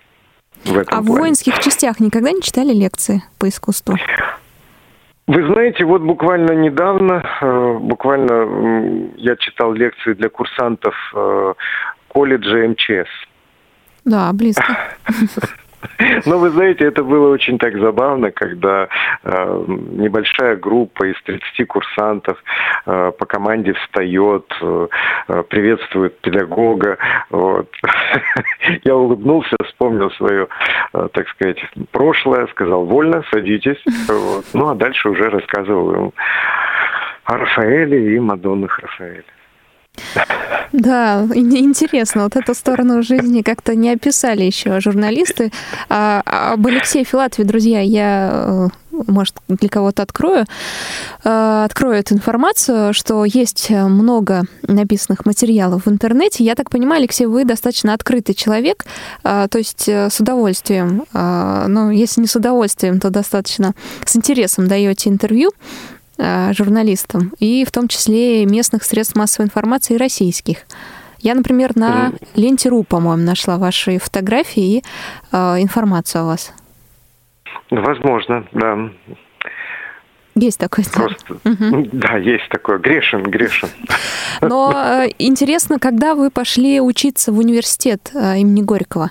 В 0.63 0.77
этом 0.77 0.87
а 0.87 1.01
плане. 1.01 1.05
в 1.05 1.17
воинских 1.19 1.59
частях 1.59 1.99
никогда 1.99 2.31
не 2.31 2.41
читали 2.41 2.73
лекции 2.73 3.21
по 3.37 3.49
искусству? 3.49 3.97
Вы 5.25 5.47
знаете, 5.47 5.85
вот 5.85 6.01
буквально 6.01 6.51
недавно, 6.51 7.23
э, 7.41 7.77
буквально 7.79 9.11
я 9.15 9.35
читал 9.37 9.73
лекции 9.73 10.13
для 10.13 10.29
курсантов 10.29 10.95
э, 11.15 11.53
колледжа 12.09 12.67
МЧС. 12.67 13.09
Да, 14.03 14.33
близко. 14.33 14.77
Ну, 16.25 16.37
вы 16.37 16.49
знаете, 16.49 16.85
это 16.85 17.03
было 17.03 17.29
очень 17.29 17.57
так 17.57 17.77
забавно, 17.77 18.31
когда 18.31 18.87
э, 19.23 19.65
небольшая 19.67 20.55
группа 20.55 21.05
из 21.07 21.21
30 21.23 21.67
курсантов 21.67 22.41
э, 22.85 23.11
по 23.17 23.25
команде 23.25 23.73
встает, 23.73 24.45
э, 24.61 24.87
приветствует 25.49 26.19
педагога. 26.21 26.97
Вот. 27.29 27.69
Я 28.83 28.95
улыбнулся, 28.95 29.55
вспомнил 29.65 30.11
свое, 30.11 30.47
э, 30.93 31.07
так 31.13 31.27
сказать, 31.29 31.59
прошлое, 31.91 32.47
сказал, 32.47 32.85
вольно, 32.85 33.23
садитесь. 33.31 33.83
Вот. 34.13 34.45
Ну, 34.53 34.69
а 34.69 34.75
дальше 34.75 35.09
уже 35.09 35.29
рассказывал 35.29 35.93
им 35.93 36.13
о 37.25 37.37
Рафаэле 37.37 38.15
и 38.15 38.19
Мадоннах 38.19 38.79
Рафаэля. 38.79 39.23
Да, 40.73 41.27
интересно, 41.35 42.23
вот 42.23 42.35
эту 42.35 42.55
сторону 42.55 43.03
жизни 43.03 43.43
как-то 43.43 43.75
не 43.75 43.91
описали 43.91 44.43
еще 44.43 44.79
журналисты. 44.79 45.51
А, 45.87 46.21
об 46.53 46.65
Алексее 46.65 47.03
Филатове, 47.03 47.47
друзья, 47.47 47.79
я, 47.81 48.31
э, 48.31 48.67
может, 49.07 49.35
для 49.47 49.69
кого-то 49.69 50.01
открою, 50.01 50.45
э, 51.23 51.63
открою 51.65 51.99
эту 51.99 52.15
информацию, 52.15 52.91
что 52.95 53.23
есть 53.23 53.69
много 53.69 54.45
написанных 54.63 55.27
материалов 55.27 55.85
в 55.85 55.89
интернете. 55.89 56.43
Я 56.43 56.55
так 56.55 56.71
понимаю, 56.71 57.01
Алексей, 57.01 57.27
вы 57.27 57.45
достаточно 57.45 57.93
открытый 57.93 58.33
человек, 58.33 58.85
э, 59.23 59.47
то 59.51 59.57
есть 59.59 59.87
с 59.87 60.19
удовольствием, 60.19 61.03
ну, 61.13 61.91
если 61.91 62.21
не 62.21 62.27
с 62.27 62.35
удовольствием, 62.35 62.99
то 62.99 63.11
достаточно 63.11 63.75
с 64.05 64.15
интересом 64.15 64.67
даете 64.67 65.09
интервью 65.09 65.51
журналистам, 66.17 67.33
и 67.39 67.65
в 67.65 67.71
том 67.71 67.87
числе 67.87 68.45
местных 68.45 68.83
средств 68.83 69.15
массовой 69.15 69.47
информации 69.47 69.95
и 69.95 69.97
российских. 69.97 70.65
Я, 71.23 71.35
например, 71.35 71.71
на 71.75 72.11
ленте 72.35 72.67
РУ, 72.67 72.83
по-моему, 72.83 73.23
нашла 73.23 73.57
ваши 73.57 73.97
фотографии 73.97 74.77
и 74.77 74.83
э, 75.31 75.37
информацию 75.61 76.23
о 76.23 76.25
вас. 76.25 76.53
Возможно, 77.71 78.45
да. 78.51 78.89
Есть 80.35 80.59
такое. 80.59 80.83
Просто, 80.93 81.35
угу. 81.35 81.87
Да, 81.93 82.17
есть 82.17 82.49
такое. 82.49 82.77
Грешен, 82.77 83.23
грешен. 83.23 83.69
Но 84.41 84.73
э, 84.75 85.11
интересно, 85.17 85.79
когда 85.79 86.13
вы 86.13 86.29
пошли 86.29 86.81
учиться 86.81 87.31
в 87.31 87.37
университет 87.37 88.11
э, 88.13 88.39
имени 88.39 88.61
Горького, 88.61 89.09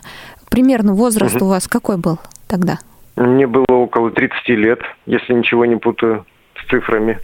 примерно 0.51 0.93
возраст 0.93 1.37
угу. 1.37 1.47
у 1.47 1.49
вас 1.49 1.67
какой 1.67 1.97
был 1.97 2.19
тогда? 2.47 2.79
Мне 3.17 3.47
было 3.47 3.65
около 3.71 4.11
30 4.11 4.49
лет, 4.51 4.81
если 5.07 5.33
ничего 5.33 5.65
не 5.65 5.77
путаю 5.77 6.27
цифрами. 6.73 7.19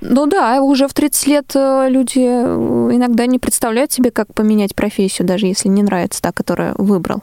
Ну 0.00 0.26
да, 0.26 0.62
уже 0.62 0.86
в 0.86 0.94
30 0.94 1.26
лет 1.26 1.56
э, 1.56 1.88
люди 1.90 2.20
э, 2.20 2.94
иногда 2.94 3.26
не 3.26 3.40
представляют 3.40 3.90
себе, 3.90 4.12
как 4.12 4.32
поменять 4.32 4.76
профессию, 4.76 5.26
даже 5.26 5.46
если 5.46 5.68
не 5.68 5.82
нравится 5.82 6.22
та, 6.22 6.30
которую 6.30 6.74
выбрал. 6.78 7.20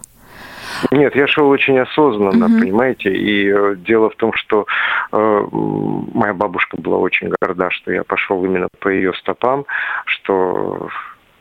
Нет, 0.91 1.15
я 1.15 1.25
шел 1.27 1.47
очень 1.47 1.79
осознанно, 1.79 2.47
угу. 2.47 2.59
понимаете, 2.59 3.13
и 3.13 3.49
э, 3.49 3.75
дело 3.77 4.09
в 4.09 4.15
том, 4.15 4.33
что 4.33 4.65
э, 5.13 5.47
моя 5.51 6.33
бабушка 6.33 6.75
была 6.75 6.97
очень 6.97 7.31
горда, 7.39 7.69
что 7.69 7.93
я 7.93 8.03
пошел 8.03 8.43
именно 8.43 8.67
по 8.79 8.89
ее 8.89 9.13
стопам, 9.13 9.65
что 10.05 10.89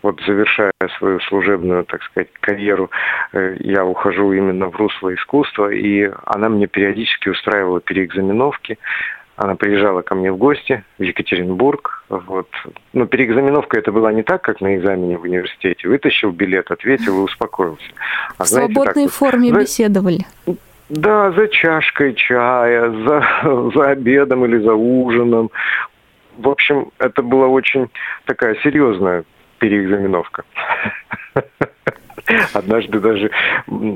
вот 0.03 0.21
завершая 0.27 0.73
свою 0.99 1.19
служебную, 1.21 1.85
так 1.85 2.03
сказать, 2.05 2.29
карьеру, 2.41 2.91
я 3.33 3.87
ухожу 3.87 4.35
именно 4.35 4.69
в 4.69 4.77
русло 4.77 5.15
искусства, 5.15 5.73
и 5.73 6.11
она 6.27 6.51
мне 6.51 6.67
периодически 6.67 7.31
устраивала 7.31 7.81
переэкзаменовки. 7.81 8.79
Она 9.37 9.57
приезжала 9.57 10.03
ко 10.03 10.15
мне 10.15 10.31
в 10.31 10.37
гости 10.37 10.85
в 10.99 11.03
Екатеринбург. 11.03 12.05
Вот. 12.09 12.49
Но 12.93 13.07
переэкзаменовка 13.07 13.79
это 13.79 13.91
была 13.91 14.13
не 14.13 14.23
так, 14.23 14.43
как 14.43 14.61
на 14.61 14.77
экзамене 14.77 15.19
в 15.19 15.23
университете. 15.23 15.89
Вытащил 15.89 16.31
билет, 16.31 16.71
ответил 16.71 17.19
и 17.19 17.25
успокоился. 17.25 17.83
А, 18.39 18.45
в 18.45 18.47
знаете, 18.47 18.73
свободной 18.73 19.05
так, 19.05 19.13
форме 19.13 19.53
вот, 19.53 19.63
беседовали. 19.63 20.27
Да, 20.89 21.33
за 21.33 21.49
чашкой 21.49 22.15
чая, 22.15 22.91
за, 22.91 23.71
за 23.75 23.91
обедом 23.91 24.45
или 24.45 24.59
за 24.59 24.75
ужином. 24.75 25.51
В 26.37 26.49
общем, 26.49 26.93
это 26.99 27.23
была 27.23 27.49
очень 27.49 27.91
такая 28.27 28.55
серьезная 28.63 29.25
переэкзаменовка. 29.59 30.45
Однажды 32.53 33.01
даже, 33.01 33.31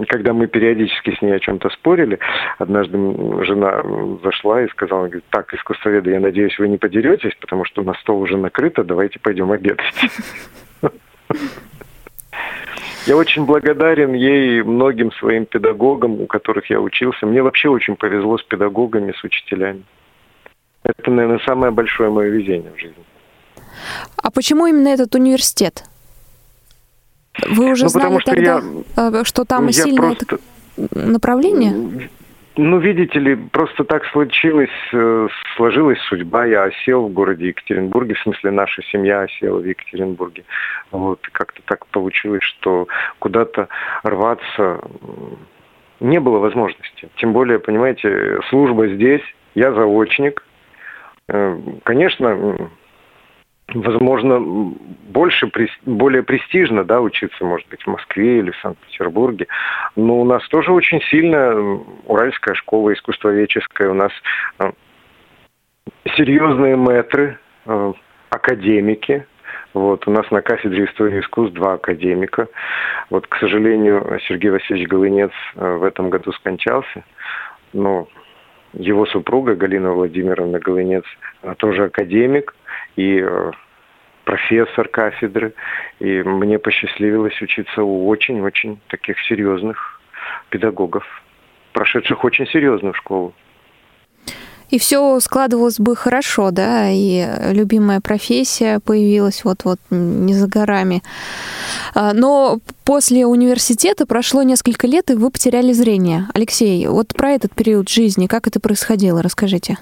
когда 0.08 0.32
мы 0.32 0.46
периодически 0.46 1.16
с 1.16 1.22
ней 1.22 1.32
о 1.32 1.40
чем-то 1.40 1.70
спорили, 1.70 2.18
однажды 2.58 2.98
жена 3.44 3.82
зашла 4.22 4.62
и 4.62 4.68
сказала, 4.68 5.06
говорит, 5.06 5.24
так, 5.30 5.52
искусствоведы, 5.54 6.10
я 6.10 6.20
надеюсь, 6.20 6.58
вы 6.58 6.68
не 6.68 6.76
подеретесь, 6.76 7.34
потому 7.40 7.64
что 7.64 7.82
на 7.82 7.94
стол 7.94 8.20
уже 8.20 8.36
накрыто, 8.36 8.84
давайте 8.84 9.18
пойдем 9.18 9.50
обедать. 9.50 9.94
Я 13.06 13.16
очень 13.16 13.46
благодарен 13.46 14.12
ей 14.12 14.62
многим 14.62 15.10
своим 15.12 15.46
педагогам, 15.46 16.20
у 16.20 16.26
которых 16.26 16.68
я 16.68 16.78
учился. 16.78 17.24
Мне 17.24 17.42
вообще 17.42 17.70
очень 17.70 17.96
повезло 17.96 18.36
с 18.36 18.42
педагогами, 18.42 19.12
с 19.12 19.24
учителями. 19.24 19.84
Это, 20.82 21.10
наверное, 21.10 21.40
самое 21.46 21.72
большое 21.72 22.10
мое 22.10 22.28
везение 22.28 22.70
в 22.70 22.78
жизни. 22.78 23.02
А 24.16 24.30
почему 24.30 24.66
именно 24.66 24.88
этот 24.88 25.14
университет? 25.14 25.84
Вы 27.46 27.72
уже 27.72 27.84
ну, 27.84 27.88
знали 27.88 28.18
что 28.18 28.30
тогда, 28.34 28.62
я, 28.96 29.20
э, 29.20 29.24
что 29.24 29.44
там 29.44 29.70
сильное 29.72 30.16
просто... 30.16 30.38
направление? 30.94 32.08
Ну, 32.60 32.80
видите 32.80 33.20
ли, 33.20 33.36
просто 33.36 33.84
так 33.84 34.04
случилось, 34.06 34.68
э, 34.92 35.28
сложилась 35.56 36.00
судьба. 36.08 36.44
Я 36.44 36.64
осел 36.64 37.06
в 37.06 37.12
городе 37.12 37.48
Екатеринбурге, 37.48 38.14
в 38.14 38.20
смысле 38.20 38.50
наша 38.50 38.82
семья 38.82 39.20
осела 39.20 39.60
в 39.60 39.64
Екатеринбурге. 39.64 40.44
Вот, 40.90 41.20
как-то 41.30 41.62
так 41.66 41.86
получилось, 41.86 42.42
что 42.42 42.88
куда-то 43.20 43.68
рваться 44.02 44.80
не 46.00 46.18
было 46.18 46.38
возможности. 46.38 47.08
Тем 47.16 47.32
более, 47.32 47.60
понимаете, 47.60 48.40
служба 48.50 48.88
здесь, 48.88 49.22
я 49.54 49.72
заочник. 49.72 50.42
Э, 51.28 51.56
конечно, 51.84 52.70
возможно, 53.74 54.40
больше, 55.08 55.50
более 55.84 56.22
престижно, 56.22 56.84
да, 56.84 57.00
учиться, 57.00 57.44
может 57.44 57.68
быть, 57.68 57.82
в 57.82 57.86
Москве 57.86 58.38
или 58.38 58.50
в 58.50 58.56
Санкт-Петербурге. 58.62 59.46
Но 59.96 60.20
у 60.20 60.24
нас 60.24 60.46
тоже 60.48 60.72
очень 60.72 61.00
сильная 61.02 61.54
Уральская 62.06 62.54
школа 62.54 62.92
искусствоведческая, 62.92 63.90
у 63.90 63.94
нас 63.94 64.12
э, 64.60 64.70
серьезные 66.16 66.76
мэтры, 66.76 67.38
э, 67.66 67.92
академики, 68.30 69.26
вот, 69.74 70.08
у 70.08 70.10
нас 70.10 70.30
на 70.30 70.40
кафедре 70.40 70.86
истории 70.86 71.20
искусств 71.20 71.54
два 71.54 71.74
академика. 71.74 72.48
Вот, 73.10 73.26
к 73.26 73.36
сожалению, 73.36 74.18
Сергей 74.26 74.50
Васильевич 74.50 74.88
Голынец 74.88 75.32
э, 75.56 75.76
в 75.76 75.84
этом 75.84 76.08
году 76.08 76.32
скончался. 76.32 77.04
Но 77.74 78.08
его 78.72 79.04
супруга 79.06 79.54
Галина 79.54 79.92
Владимировна 79.92 80.58
Голынец 80.58 81.04
тоже 81.58 81.84
академик 81.84 82.54
и 82.98 83.20
э, 83.22 83.52
профессор 84.24 84.88
кафедры. 84.88 85.54
И 86.00 86.22
мне 86.22 86.58
посчастливилось 86.58 87.40
учиться 87.40 87.82
у 87.82 88.08
очень-очень 88.08 88.80
таких 88.88 89.20
серьезных 89.20 90.00
педагогов, 90.50 91.04
прошедших 91.72 92.24
очень 92.24 92.46
серьезную 92.48 92.94
школу. 92.94 93.32
И 94.70 94.78
все 94.78 95.18
складывалось 95.20 95.78
бы 95.78 95.96
хорошо, 95.96 96.50
да, 96.50 96.90
и 96.90 97.24
любимая 97.54 98.02
профессия 98.02 98.80
появилась 98.80 99.42
вот-вот 99.44 99.78
не 99.88 100.34
за 100.34 100.46
горами. 100.46 101.02
А, 101.94 102.12
но 102.12 102.58
после 102.84 103.24
университета 103.24 104.04
прошло 104.04 104.42
несколько 104.42 104.86
лет, 104.86 105.10
и 105.10 105.14
вы 105.14 105.30
потеряли 105.30 105.72
зрение. 105.72 106.26
Алексей, 106.34 106.86
вот 106.86 107.14
про 107.14 107.30
этот 107.30 107.54
период 107.54 107.88
жизни, 107.88 108.26
как 108.26 108.46
это 108.46 108.60
происходило, 108.60 109.22
расскажите. 109.22 109.78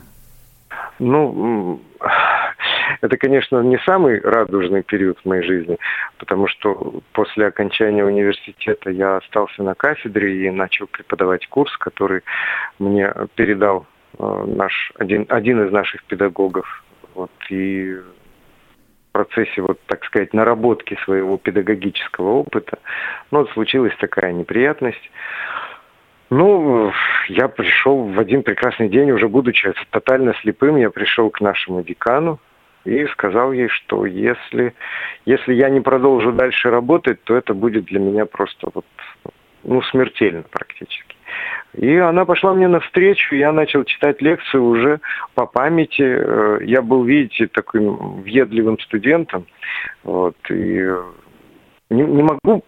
Ну, 0.98 1.80
это, 3.00 3.16
конечно, 3.16 3.60
не 3.60 3.78
самый 3.78 4.20
радужный 4.20 4.82
период 4.82 5.18
в 5.18 5.28
моей 5.28 5.42
жизни, 5.42 5.78
потому 6.18 6.48
что 6.48 7.02
после 7.12 7.46
окончания 7.46 8.04
университета 8.04 8.90
я 8.90 9.16
остался 9.16 9.62
на 9.62 9.74
кафедре 9.74 10.46
и 10.46 10.50
начал 10.50 10.86
преподавать 10.86 11.46
курс, 11.48 11.76
который 11.76 12.22
мне 12.78 13.12
передал 13.34 13.86
э, 14.18 14.44
наш 14.46 14.92
один, 14.98 15.26
один 15.28 15.66
из 15.66 15.72
наших 15.72 16.04
педагогов. 16.04 16.84
Вот, 17.14 17.30
и 17.50 17.94
в 17.94 19.12
процессе, 19.12 19.62
вот, 19.62 19.80
так 19.86 20.04
сказать, 20.04 20.34
наработки 20.34 20.98
своего 21.04 21.38
педагогического 21.38 22.32
опыта, 22.32 22.78
ну, 23.30 23.46
случилась 23.48 23.94
такая 23.98 24.32
неприятность. 24.32 25.10
Ну, 26.28 26.92
я 27.28 27.48
пришел 27.48 28.02
в 28.04 28.18
один 28.18 28.42
прекрасный 28.42 28.88
день, 28.88 29.12
уже 29.12 29.28
будучи 29.28 29.72
тотально 29.90 30.34
слепым, 30.42 30.76
я 30.76 30.90
пришел 30.90 31.30
к 31.30 31.40
нашему 31.40 31.82
декану 31.82 32.40
и 32.84 33.06
сказал 33.06 33.52
ей, 33.52 33.68
что 33.68 34.06
если, 34.06 34.74
если 35.24 35.54
я 35.54 35.68
не 35.68 35.80
продолжу 35.80 36.32
дальше 36.32 36.70
работать, 36.70 37.22
то 37.24 37.36
это 37.36 37.54
будет 37.54 37.84
для 37.84 38.00
меня 38.00 38.26
просто 38.26 38.70
вот, 38.74 38.86
ну, 39.62 39.82
смертельно 39.82 40.42
практически. 40.50 41.16
И 41.74 41.96
она 41.96 42.24
пошла 42.24 42.54
мне 42.54 42.68
навстречу, 42.68 43.34
я 43.34 43.52
начал 43.52 43.84
читать 43.84 44.22
лекцию 44.22 44.64
уже 44.64 45.00
по 45.34 45.46
памяти. 45.46 46.02
Э, 46.02 46.58
я 46.62 46.80
был, 46.80 47.04
видите, 47.04 47.48
таким 47.48 48.22
въедливым 48.22 48.78
студентом. 48.78 49.46
Вот, 50.02 50.36
и 50.48 50.88
не, 51.90 52.02
не 52.02 52.22
могу 52.22 52.62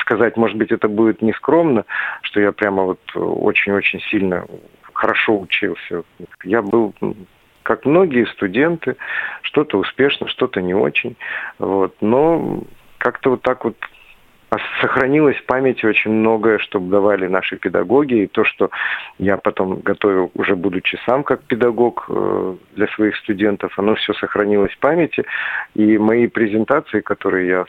сказать, 0.00 0.36
может 0.36 0.56
быть, 0.56 0.72
это 0.72 0.88
будет 0.88 1.22
нескромно, 1.22 1.84
что 2.22 2.40
я 2.40 2.52
прямо 2.52 2.84
вот 2.84 3.00
очень-очень 3.14 4.00
сильно 4.10 4.46
хорошо 4.92 5.38
учился. 5.38 6.02
Я 6.44 6.62
был 6.62 6.94
как 7.62 7.84
многие 7.84 8.26
студенты, 8.26 8.96
что-то 9.42 9.78
успешно, 9.78 10.28
что-то 10.28 10.62
не 10.62 10.74
очень. 10.74 11.16
Вот. 11.58 11.96
Но 12.00 12.62
как-то 12.98 13.30
вот 13.30 13.42
так 13.42 13.64
вот 13.64 13.76
сохранилось 14.80 15.36
в 15.36 15.46
памяти 15.46 15.84
очень 15.84 16.12
многое, 16.12 16.58
что 16.58 16.78
давали 16.78 17.26
наши 17.26 17.56
педагоги, 17.56 18.22
и 18.22 18.26
то, 18.26 18.44
что 18.44 18.70
я 19.18 19.36
потом 19.36 19.80
готовил, 19.80 20.30
уже 20.34 20.54
будучи 20.54 20.96
сам 21.06 21.24
как 21.24 21.42
педагог 21.42 22.06
э, 22.08 22.56
для 22.76 22.86
своих 22.88 23.16
студентов, 23.16 23.76
оно 23.78 23.96
все 23.96 24.12
сохранилось 24.14 24.72
в 24.72 24.78
памяти, 24.78 25.24
и 25.74 25.98
мои 25.98 26.28
презентации, 26.28 27.00
которые 27.00 27.48
я 27.48 27.64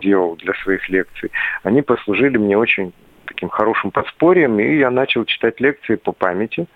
делал 0.00 0.36
для 0.36 0.54
своих 0.54 0.88
лекций, 0.88 1.30
они 1.62 1.82
послужили 1.82 2.36
мне 2.36 2.56
очень 2.58 2.92
таким 3.30 3.48
хорошим 3.48 3.92
подспорьем, 3.92 4.58
и 4.58 4.78
я 4.78 4.90
начал 4.90 5.24
читать 5.24 5.60
лекции 5.60 5.94
по 5.94 6.12
памяти. 6.12 6.66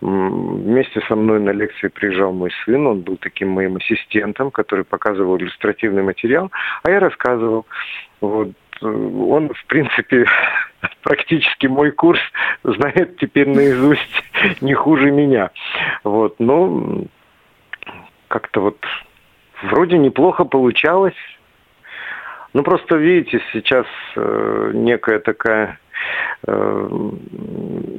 Вместе 0.00 1.00
со 1.08 1.16
мной 1.16 1.40
на 1.40 1.50
лекции 1.50 1.88
приезжал 1.88 2.32
мой 2.32 2.50
сын, 2.64 2.86
он 2.86 3.00
был 3.00 3.16
таким 3.16 3.48
моим 3.48 3.76
ассистентом, 3.76 4.50
который 4.50 4.84
показывал 4.84 5.38
иллюстративный 5.38 6.02
материал, 6.02 6.52
а 6.82 6.90
я 6.90 7.00
рассказывал. 7.00 7.64
Вот. 8.20 8.50
Он, 8.82 9.48
в 9.54 9.64
принципе, 9.66 10.26
практически 11.02 11.68
мой 11.68 11.90
курс 11.90 12.20
знает 12.64 13.16
теперь 13.16 13.48
наизусть 13.48 14.24
не 14.60 14.74
хуже 14.74 15.10
меня. 15.10 15.50
Вот. 16.02 16.38
Но 16.38 17.06
как-то 18.28 18.60
вот 18.60 18.78
вроде 19.62 19.96
неплохо 19.96 20.44
получалось. 20.44 21.14
Ну, 22.54 22.62
просто 22.62 22.96
видите, 22.96 23.42
сейчас 23.52 23.86
э, 24.16 24.70
некая 24.74 25.18
такая 25.18 25.78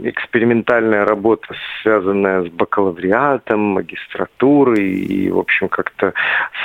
экспериментальная 0.03 1.05
работа, 1.05 1.55
связанная 1.81 2.43
с 2.43 2.49
бакалавриатом, 2.49 3.60
магистратурой 3.60 4.88
и, 4.88 5.31
в 5.31 5.39
общем, 5.39 5.67
как-то 5.67 6.13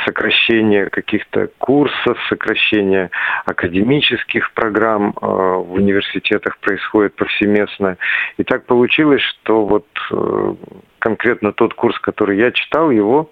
сокращение 0.05 0.87
каких-то 0.91 1.49
курсов, 1.59 2.19
сокращение 2.29 3.11
академических 3.47 4.53
программ 4.53 5.15
э, 5.21 5.27
в 5.27 5.73
университетах 5.73 6.59
происходит 6.59 7.15
повсеместно. 7.15 7.97
И 8.37 8.45
так 8.45 8.67
получилось, 8.67 9.23
что 9.23 9.65
вот 9.65 9.87
э, 10.11 10.55
конкретно 10.99 11.53
тот 11.53 11.75
курс, 11.75 11.99
который 12.01 12.39
я 12.39 12.53
читал, 12.53 12.91
его 12.91 13.31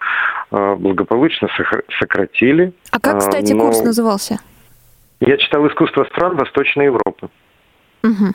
э, 0.50 0.74
благополучно 0.76 1.48
сократили. 1.98 2.72
А 2.90 3.00
как, 3.00 3.18
кстати, 3.18 3.52
но... 3.52 3.66
курс 3.66 3.82
назывался? 3.82 4.38
Я 5.20 5.36
читал 5.36 5.66
«Искусство 5.66 6.04
стран 6.04 6.36
Восточной 6.36 6.86
Европы». 6.86 7.28
Угу. 8.02 8.34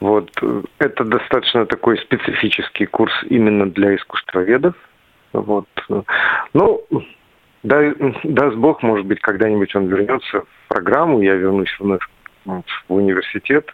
Вот. 0.00 0.30
Это 0.78 1.04
достаточно 1.04 1.66
такой 1.66 1.98
специфический 1.98 2.86
курс 2.86 3.12
именно 3.28 3.70
для 3.70 3.94
искусствоведов. 3.96 4.74
Вот. 5.32 5.68
Ну, 6.54 6.82
да, 7.62 7.92
даст 8.24 8.56
Бог, 8.56 8.82
может 8.82 9.06
быть, 9.06 9.20
когда-нибудь 9.20 9.74
он 9.76 9.86
вернется 9.86 10.40
в 10.40 10.68
программу, 10.68 11.20
я 11.20 11.34
вернусь 11.34 11.74
вновь 11.78 12.02
в 12.46 12.62
университет, 12.88 13.72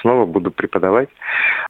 снова 0.00 0.24
буду 0.24 0.50
преподавать. 0.50 1.08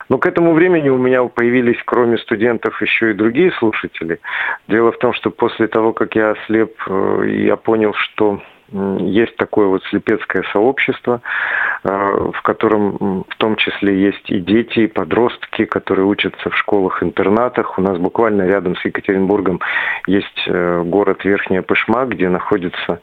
Но 0.08 0.18
к 0.18 0.26
этому 0.26 0.52
времени 0.52 0.88
у 0.88 0.98
меня 0.98 1.24
появились, 1.24 1.78
кроме 1.84 2.18
студентов, 2.18 2.80
еще 2.82 3.10
и 3.10 3.14
другие 3.14 3.50
слушатели. 3.52 4.20
Дело 4.68 4.92
в 4.92 4.98
том, 4.98 5.12
что 5.14 5.30
после 5.30 5.66
того, 5.66 5.92
как 5.92 6.14
я 6.14 6.32
ослеп, 6.32 6.76
э, 6.86 7.24
я 7.46 7.56
понял, 7.56 7.94
что 7.94 8.40
есть 8.72 9.36
такое 9.36 9.68
вот 9.68 9.82
слепецкое 9.84 10.42
сообщество, 10.52 11.20
э, 11.84 11.88
в 11.88 12.42
котором 12.42 13.24
в 13.28 13.36
том 13.36 13.56
числе 13.56 14.00
есть 14.00 14.30
и 14.30 14.40
дети, 14.40 14.80
и 14.80 14.86
подростки, 14.86 15.64
которые 15.64 16.06
учатся 16.06 16.50
в 16.50 16.56
школах-интернатах. 16.56 17.78
У 17.78 17.82
нас 17.82 17.98
буквально 17.98 18.42
рядом 18.42 18.76
с 18.76 18.84
Екатеринбургом 18.84 19.60
есть 20.06 20.42
э, 20.46 20.82
город 20.84 21.24
Верхняя 21.24 21.62
Пышма, 21.62 22.06
где 22.06 22.28
находится 22.28 23.00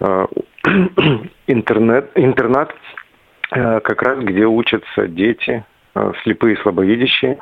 интернет, 1.46 2.10
интернат, 2.14 2.74
как 3.50 4.02
раз 4.02 4.18
где 4.20 4.46
учатся 4.46 5.08
дети 5.08 5.64
Э, 5.68 5.77
слепые 6.22 6.54
и 6.54 6.60
слабовидящие. 6.60 7.38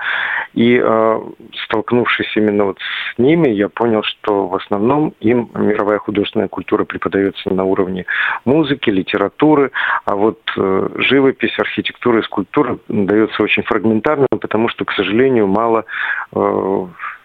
И 0.55 0.81
э, 0.83 1.21
столкнувшись 1.65 2.37
именно 2.37 2.65
вот 2.65 2.79
с 2.79 3.19
ними, 3.19 3.49
я 3.49 3.69
понял, 3.69 4.03
что 4.03 4.47
в 4.49 4.55
основном 4.55 5.15
им 5.21 5.51
мировая 5.55 5.99
художественная 5.99 6.49
культура 6.49 6.85
преподается 6.85 7.53
на 7.53 7.65
уровне 7.65 8.07
музыки, 8.45 8.91
литературы, 8.91 9.73
а 10.05 10.15
вот 10.15 10.41
э, 10.57 10.89
живопись, 10.97 11.59
архитектура 11.59 12.21
и 12.21 12.23
скульптура 12.23 12.79
дается 12.89 13.43
очень 13.43 13.63
фрагментарно, 13.63 14.27
потому 14.31 14.69
что, 14.69 14.85
к 14.85 14.93
сожалению, 14.93 15.47
мало 15.47 15.85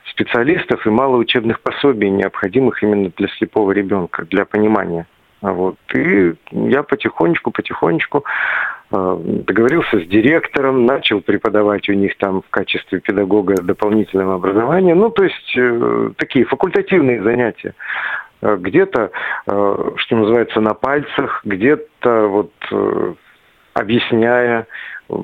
специалистов 0.10 0.86
и 0.86 0.90
мало 0.90 1.18
учебных 1.18 1.62
пособий, 1.62 2.10
необходимых 2.10 2.84
именно 2.84 3.12
для 3.18 3.28
слепого 3.30 3.72
ребенка, 3.72 4.26
для 4.26 4.46
понимания. 4.46 5.08
Вот. 5.42 5.78
И 5.96 6.34
я 6.52 6.84
потихонечку, 6.84 7.52
потихонечку 7.52 8.26
Э, 8.26 8.81
договорился 8.92 10.00
с 10.00 10.08
директором, 10.08 10.86
начал 10.86 11.22
преподавать 11.22 11.88
у 11.90 11.94
них 11.94 12.18
там 12.18 12.42
в 12.42 12.50
качестве 12.50 13.00
педагога 13.00 13.56
с 13.56 13.62
дополнительным 13.62 14.32
образованием. 14.32 15.00
Ну, 15.00 15.10
то 15.10 15.24
есть 15.24 15.58
э, 15.58 16.12
такие 16.18 16.44
факультативные 16.46 17.24
занятия. 17.24 17.74
Э, 18.42 18.58
где-то, 18.60 19.12
что 19.46 20.16
называется, 20.16 20.60
на 20.60 20.74
пальцах, 20.74 21.42
где-то 21.46 22.28
вот 22.28 22.52
объясняя, 23.74 24.68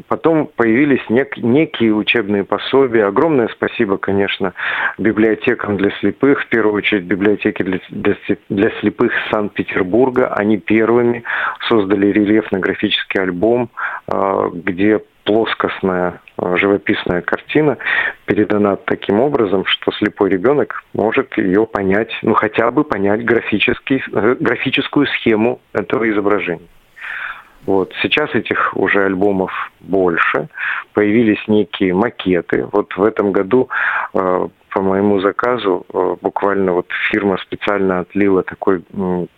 Потом 0.08 0.50
появились 0.56 1.02
нек- 1.10 1.40
некие 1.40 1.94
учебные 1.94 2.44
пособия. 2.44 3.06
Огромное 3.06 3.48
спасибо, 3.50 3.98
конечно, 3.98 4.54
библиотекам 4.98 5.78
для 5.78 5.92
слепых, 6.00 6.42
в 6.44 6.48
первую 6.48 6.76
очередь 6.76 7.04
библиотеке 7.04 7.64
для, 7.64 7.80
для, 7.90 8.18
для 8.50 8.72
слепых 8.80 9.12
Санкт-Петербурга. 9.32 10.34
Они 10.34 10.58
первыми 10.58 11.24
создали 11.68 12.08
рельефно-графический 12.08 13.22
альбом, 13.22 13.70
э, 14.12 14.50
где 14.54 15.02
плоскостная 15.28 16.22
э, 16.38 16.56
живописная 16.56 17.22
картина 17.22 17.78
передана 18.26 18.78
таким 18.78 19.20
образом, 19.20 19.66
что 19.66 19.92
слепой 19.92 20.30
ребенок 20.30 20.84
может 20.94 21.38
ее 21.38 21.68
понять, 21.68 22.12
ну 22.22 22.34
хотя 22.34 22.72
бы 22.72 22.84
понять 22.86 23.26
графический, 23.26 24.02
э, 24.14 24.36
графическую 24.40 25.06
схему 25.08 25.60
этого 25.74 26.10
изображения. 26.10 26.68
Вот. 27.68 27.94
Сейчас 28.02 28.34
этих 28.34 28.76
уже 28.76 29.04
альбомов 29.04 29.52
больше, 29.82 30.48
появились 30.94 31.46
некие 31.48 31.94
макеты. 31.94 32.66
Вот 32.72 32.96
в 32.96 33.04
этом 33.04 33.34
году 33.34 33.70
э, 34.14 34.48
по 34.70 34.82
моему 34.82 35.20
заказу 35.20 35.86
э, 35.94 36.16
буквально 36.22 36.72
вот 36.72 36.88
фирма 37.12 37.38
специально 37.40 38.00
отлила 38.00 38.44
такой 38.44 38.84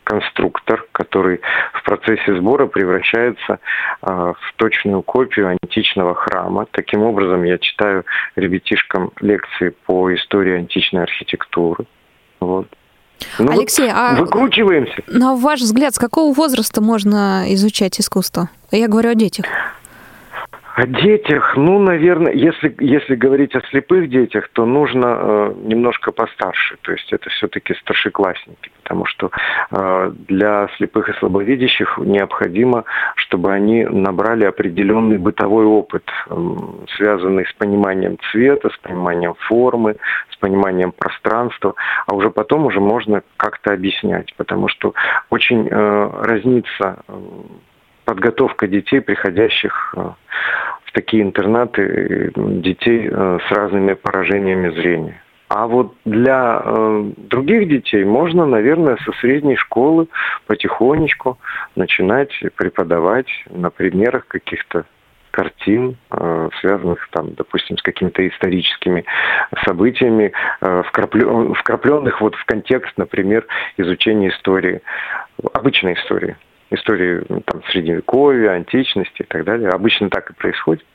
конструктор, 0.04 0.86
который 0.92 1.42
в 1.74 1.84
процессе 1.84 2.36
сбора 2.38 2.68
превращается 2.68 3.60
э, 4.04 4.06
в 4.06 4.54
точную 4.58 5.02
копию 5.02 5.58
античного 5.64 6.14
храма. 6.14 6.68
Таким 6.70 7.02
образом 7.02 7.44
я 7.44 7.58
читаю 7.58 8.06
ребятишкам 8.36 9.12
лекции 9.22 9.74
по 9.88 10.14
истории 10.14 10.56
античной 10.56 11.02
архитектуры. 11.02 11.86
Вот. 12.40 12.68
Ну, 13.38 13.52
Алексей, 13.52 13.90
а 13.92 14.16
выкручиваемся. 14.16 15.04
На 15.08 15.36
ваш 15.36 15.62
взгляд, 15.62 15.96
с 15.96 16.00
какого 16.00 16.34
возраста 16.34 16.82
можно 16.82 17.46
изучать 17.54 18.00
искусство? 18.00 18.50
Я 18.72 18.88
говорю 18.88 19.12
о 19.12 19.16
детях. 19.16 19.46
О 20.80 20.88
детях, 20.88 21.58
ну, 21.58 21.78
наверное, 21.78 22.32
если, 22.32 22.74
если 22.80 23.16
говорить 23.16 23.54
о 23.54 23.62
слепых 23.70 24.10
детях, 24.10 24.48
то 24.54 24.66
нужно 24.66 25.08
э, 25.08 25.54
немножко 25.66 26.14
постарше, 26.14 26.78
то 26.84 26.94
есть 26.94 27.12
это 27.12 27.30
все-таки 27.32 27.74
старшеклассники, 27.74 28.72
потому 28.82 29.06
что 29.06 29.30
э, 29.72 30.12
для 30.30 30.70
слепых 30.78 31.10
и 31.10 31.20
слабовидящих 31.20 31.98
необходимо, 31.98 32.86
чтобы 33.16 33.52
они 33.52 33.84
набрали 33.84 34.46
определенный 34.46 35.18
бытовой 35.18 35.66
опыт, 35.66 36.10
э, 36.30 36.36
связанный 36.96 37.46
с 37.46 37.52
пониманием 37.58 38.18
цвета, 38.32 38.70
с 38.70 38.78
пониманием 38.78 39.34
формы, 39.34 39.98
с 40.30 40.38
пониманием 40.38 40.94
пространства, 40.94 41.76
а 42.08 42.16
уже 42.16 42.30
потом 42.30 42.66
уже 42.66 42.80
можно 42.80 43.22
как-то 43.36 43.74
объяснять, 43.74 44.34
потому 44.38 44.70
что 44.70 44.94
очень 45.30 45.68
э, 45.70 46.10
разнится 46.22 47.04
подготовка 48.10 48.66
детей, 48.66 49.02
приходящих 49.02 49.94
э, 49.96 50.00
в 50.86 50.92
такие 50.94 51.22
интернаты, 51.22 52.32
детей 52.36 53.08
э, 53.08 53.40
с 53.48 53.52
разными 53.52 53.94
поражениями 53.94 54.72
зрения. 54.72 55.22
А 55.48 55.68
вот 55.68 55.94
для 56.06 56.60
э, 56.66 57.12
других 57.18 57.70
детей 57.70 58.04
можно, 58.06 58.48
наверное, 58.48 58.98
со 59.06 59.12
средней 59.22 59.58
школы 59.58 60.08
потихонечку 60.48 61.38
начинать 61.76 62.32
преподавать 62.56 63.30
на 63.52 63.70
примерах 63.70 64.26
каких-то 64.28 64.86
картин, 65.30 65.96
э, 66.10 66.50
связанных 66.62 67.08
там, 67.12 67.36
допустим, 67.36 67.78
с 67.78 67.84
какими-то 67.84 68.28
историческими 68.28 69.06
событиями, 69.68 70.32
э, 70.62 70.82
вкрапленных 70.88 72.22
вот 72.22 72.34
в 72.34 72.46
контекст, 72.46 72.98
например, 72.98 73.46
изучения 73.78 74.30
истории, 74.30 74.82
обычной 75.54 75.94
истории 75.94 76.36
истории 76.72 77.24
ну, 77.30 77.42
там, 77.42 77.62
средневековья, 77.72 78.52
античности 78.52 79.22
и 79.22 79.26
так 79.26 79.44
далее. 79.44 79.70
Обычно 79.70 80.10
так 80.10 80.30
и 80.30 80.34
происходит. 80.34 80.86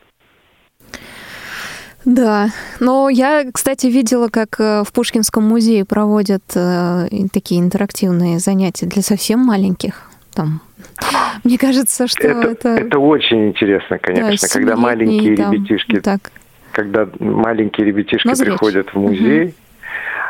Да, 2.05 2.49
но 2.81 3.09
я, 3.09 3.45
кстати, 3.51 3.87
видела, 3.87 4.29
как 4.29 4.61
э, 4.61 4.83
в 4.87 4.93
Пушкинском 4.93 5.43
музее 5.43 5.87
проводят 5.87 6.43
э, 6.55 7.07
такие 7.33 7.63
интерактивные 7.63 8.39
занятия 8.41 8.87
для 8.87 9.01
совсем 9.01 9.41
маленьких. 9.41 10.11
Там, 10.35 10.61
мне 11.45 11.57
кажется, 11.57 12.07
что 12.07 12.29
это... 12.29 12.49
Это, 12.51 12.69
это 12.69 12.99
очень 12.99 13.49
интересно, 13.49 13.99
конечно, 13.99 14.37
да, 14.49 14.49
когда 14.53 14.77
маленькие 14.77 15.37
там, 15.37 15.53
ребятишки... 15.53 16.01
Так. 16.01 16.31
Когда 16.73 17.09
маленькие 17.21 17.87
ребятишки 17.87 18.29
приходят 18.29 18.89
в 18.93 18.97
музей, 18.97 19.45
угу 19.45 19.55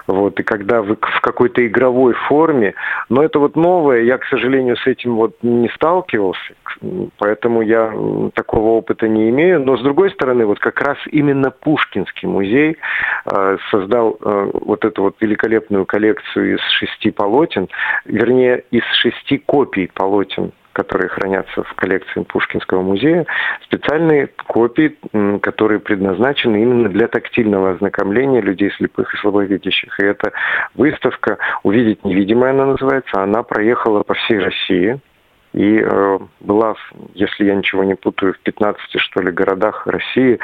вот, 0.06 0.38
и 0.38 0.42
когда 0.42 0.82
вы 0.82 0.96
в 0.96 1.20
какой-то 1.20 1.66
игровой 1.66 2.14
форме, 2.14 2.74
но 3.08 3.22
это 3.22 3.38
вот 3.38 3.56
новое, 3.56 4.02
я, 4.02 4.18
к 4.18 4.24
сожалению, 4.26 4.76
с 4.76 4.86
этим 4.86 5.16
вот 5.16 5.36
не 5.42 5.68
сталкивался, 5.70 6.54
поэтому 7.18 7.62
я 7.62 7.92
такого 8.34 8.70
опыта 8.70 9.08
не 9.08 9.30
имею, 9.30 9.64
но 9.64 9.76
с 9.76 9.82
другой 9.82 10.10
стороны, 10.10 10.44
вот 10.46 10.58
как 10.58 10.80
раз 10.80 10.98
именно 11.10 11.50
Пушкинский 11.50 12.28
музей 12.28 12.76
э, 13.26 13.56
создал 13.70 14.18
э, 14.20 14.50
вот 14.52 14.84
эту 14.84 15.02
вот 15.02 15.16
великолепную 15.20 15.86
коллекцию 15.86 16.56
из 16.56 16.60
шести 16.70 17.10
полотен, 17.10 17.68
вернее, 18.04 18.64
из 18.70 18.84
шести 19.00 19.38
копий 19.38 19.90
полотен 19.92 20.52
которые 20.74 21.08
хранятся 21.08 21.62
в 21.62 21.74
коллекции 21.74 22.22
Пушкинского 22.24 22.82
музея, 22.82 23.24
специальные 23.62 24.28
копии, 24.46 24.96
которые 25.40 25.80
предназначены 25.80 26.60
именно 26.60 26.88
для 26.88 27.08
тактильного 27.08 27.70
ознакомления 27.70 28.40
людей 28.40 28.70
слепых 28.72 29.14
и 29.14 29.16
слабовидящих. 29.18 29.98
И 30.00 30.04
эта 30.04 30.32
выставка 30.74 31.38
«Увидеть 31.62 32.04
невидимое» 32.04 32.50
она 32.50 32.66
называется, 32.66 33.22
она 33.22 33.42
проехала 33.42 34.02
по 34.02 34.14
всей 34.14 34.40
России, 34.40 35.00
и 35.54 35.78
э, 35.78 36.18
была, 36.40 36.74
если 37.14 37.44
я 37.44 37.54
ничего 37.54 37.84
не 37.84 37.94
путаю, 37.94 38.34
в 38.34 38.38
15, 38.40 39.00
что 39.00 39.22
ли, 39.22 39.30
городах 39.30 39.86
России, 39.86 40.40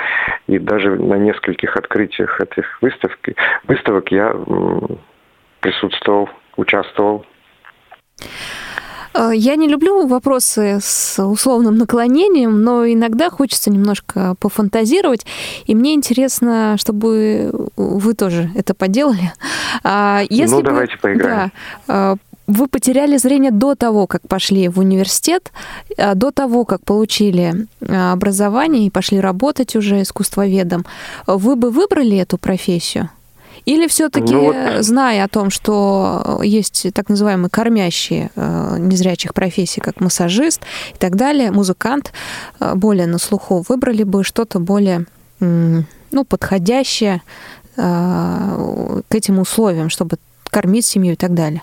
и 0.46 0.58
даже 0.60 0.94
на 0.94 1.14
нескольких 1.14 1.76
открытиях 1.76 2.40
этих 2.40 2.80
выставок, 2.80 3.18
выставок 3.64 4.12
я 4.12 4.32
э, 4.32 4.78
присутствовал, 5.60 6.30
участвовал. 6.56 7.26
Э, 9.14 9.30
я 9.34 9.56
не 9.56 9.68
люблю 9.68 10.06
вопросы 10.06 10.78
с 10.80 11.22
условным 11.22 11.76
наклонением, 11.76 12.62
но 12.62 12.86
иногда 12.86 13.30
хочется 13.30 13.70
немножко 13.70 14.34
пофантазировать. 14.40 15.26
И 15.66 15.74
мне 15.74 15.94
интересно, 15.94 16.76
чтобы 16.78 17.70
вы 17.76 18.14
тоже 18.14 18.50
это 18.54 18.74
поделали. 18.74 19.32
А 19.82 20.22
если 20.28 20.56
ну, 20.56 20.62
давайте 20.62 20.96
поиграем. 20.98 21.50
Да, 21.86 22.12
э, 22.12 22.16
вы 22.46 22.66
потеряли 22.66 23.16
зрение 23.16 23.52
до 23.52 23.76
того, 23.76 24.08
как 24.08 24.26
пошли 24.26 24.68
в 24.68 24.78
университет, 24.78 25.52
э, 25.96 26.14
до 26.14 26.30
того, 26.30 26.64
как 26.64 26.84
получили 26.84 27.66
образование 27.80 28.86
и 28.86 28.90
пошли 28.90 29.20
работать 29.20 29.76
уже 29.76 30.02
искусствоведом. 30.02 30.84
Вы 31.26 31.56
бы 31.56 31.70
выбрали 31.70 32.16
эту 32.16 32.38
профессию? 32.38 33.08
Или 33.70 33.86
все-таки, 33.86 34.34
ну, 34.34 34.46
вот... 34.46 34.84
зная 34.84 35.24
о 35.24 35.28
том, 35.28 35.50
что 35.50 36.40
есть 36.42 36.88
так 36.92 37.08
называемые 37.08 37.50
кормящие 37.50 38.30
э, 38.34 38.76
незрячих 38.80 39.32
профессий, 39.32 39.80
как 39.80 40.00
массажист 40.00 40.62
и 40.92 40.98
так 40.98 41.14
далее, 41.14 41.52
музыкант, 41.52 42.12
э, 42.58 42.74
более 42.74 43.06
на 43.06 43.18
слуху, 43.18 43.64
выбрали 43.68 44.02
бы 44.02 44.24
что-то 44.24 44.58
более 44.58 45.06
ну, 45.38 46.24
подходящее 46.24 47.22
э, 47.76 49.00
к 49.08 49.14
этим 49.14 49.38
условиям, 49.38 49.88
чтобы 49.88 50.16
кормить 50.50 50.84
семью 50.84 51.12
и 51.12 51.16
так 51.16 51.34
далее? 51.34 51.62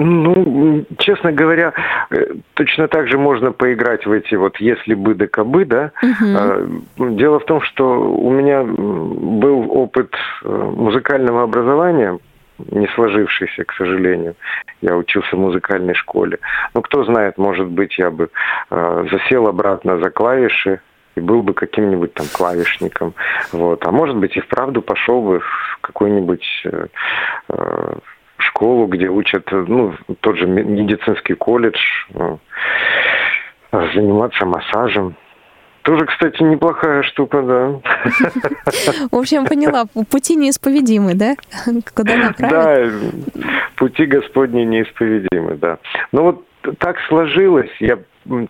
Ну, 0.00 0.84
честно 0.98 1.32
говоря, 1.32 1.72
э, 2.10 2.34
точно 2.54 2.86
так 2.86 3.08
же 3.08 3.18
можно 3.18 3.50
поиграть 3.50 4.06
в 4.06 4.12
эти 4.12 4.36
вот 4.36 4.58
если 4.58 4.94
бы 4.94 5.14
да 5.16 5.26
кабы, 5.26 5.64
да. 5.64 5.90
Угу. 6.00 7.16
Дело 7.16 7.40
в 7.40 7.44
том, 7.46 7.60
что 7.62 7.84
у 8.00 8.30
меня 8.30 8.62
был 8.62 9.66
опыт 9.72 10.14
э, 10.44 10.48
музыкального 10.48 11.42
образования, 11.42 12.16
не 12.70 12.86
сложившийся, 12.94 13.64
к 13.64 13.72
сожалению. 13.72 14.36
Я 14.82 14.96
учился 14.96 15.34
в 15.34 15.40
музыкальной 15.40 15.94
школе. 15.94 16.38
Ну, 16.74 16.82
кто 16.82 17.04
знает, 17.04 17.36
может 17.36 17.66
быть, 17.66 17.98
я 17.98 18.10
бы 18.10 18.30
э, 18.70 19.06
засел 19.10 19.48
обратно 19.48 19.98
за 19.98 20.10
клавиши 20.10 20.80
и 21.16 21.20
был 21.20 21.42
бы 21.42 21.54
каким-нибудь 21.54 22.14
там 22.14 22.26
клавишником. 22.32 23.14
Вот. 23.50 23.84
А 23.84 23.90
может 23.90 24.16
быть, 24.16 24.36
и 24.36 24.40
вправду 24.40 24.80
пошел 24.80 25.22
бы 25.22 25.40
в 25.40 25.78
какой-нибудь 25.80 26.46
э, 26.66 26.86
школу, 28.38 28.86
где 28.86 29.08
учат, 29.08 29.48
ну, 29.50 29.94
тот 30.20 30.36
же 30.36 30.46
медицинский 30.46 31.34
колледж, 31.34 31.78
ну, 32.14 32.38
заниматься 33.70 34.46
массажем. 34.46 35.14
Тоже, 35.82 36.04
кстати, 36.04 36.42
неплохая 36.42 37.02
штука, 37.02 37.40
да. 37.42 37.80
В 39.10 39.16
общем, 39.16 39.46
поняла, 39.46 39.86
пути 40.10 40.36
неисповедимы, 40.36 41.14
да? 41.14 41.34
Куда 41.94 42.16
направить? 42.16 42.92
Да, 43.34 43.42
пути 43.76 44.04
Господни 44.04 44.64
неисповедимы, 44.64 45.54
да. 45.54 45.78
Но 46.12 46.24
вот 46.24 46.44
так 46.78 46.98
сложилось, 47.08 47.70
я 47.80 47.98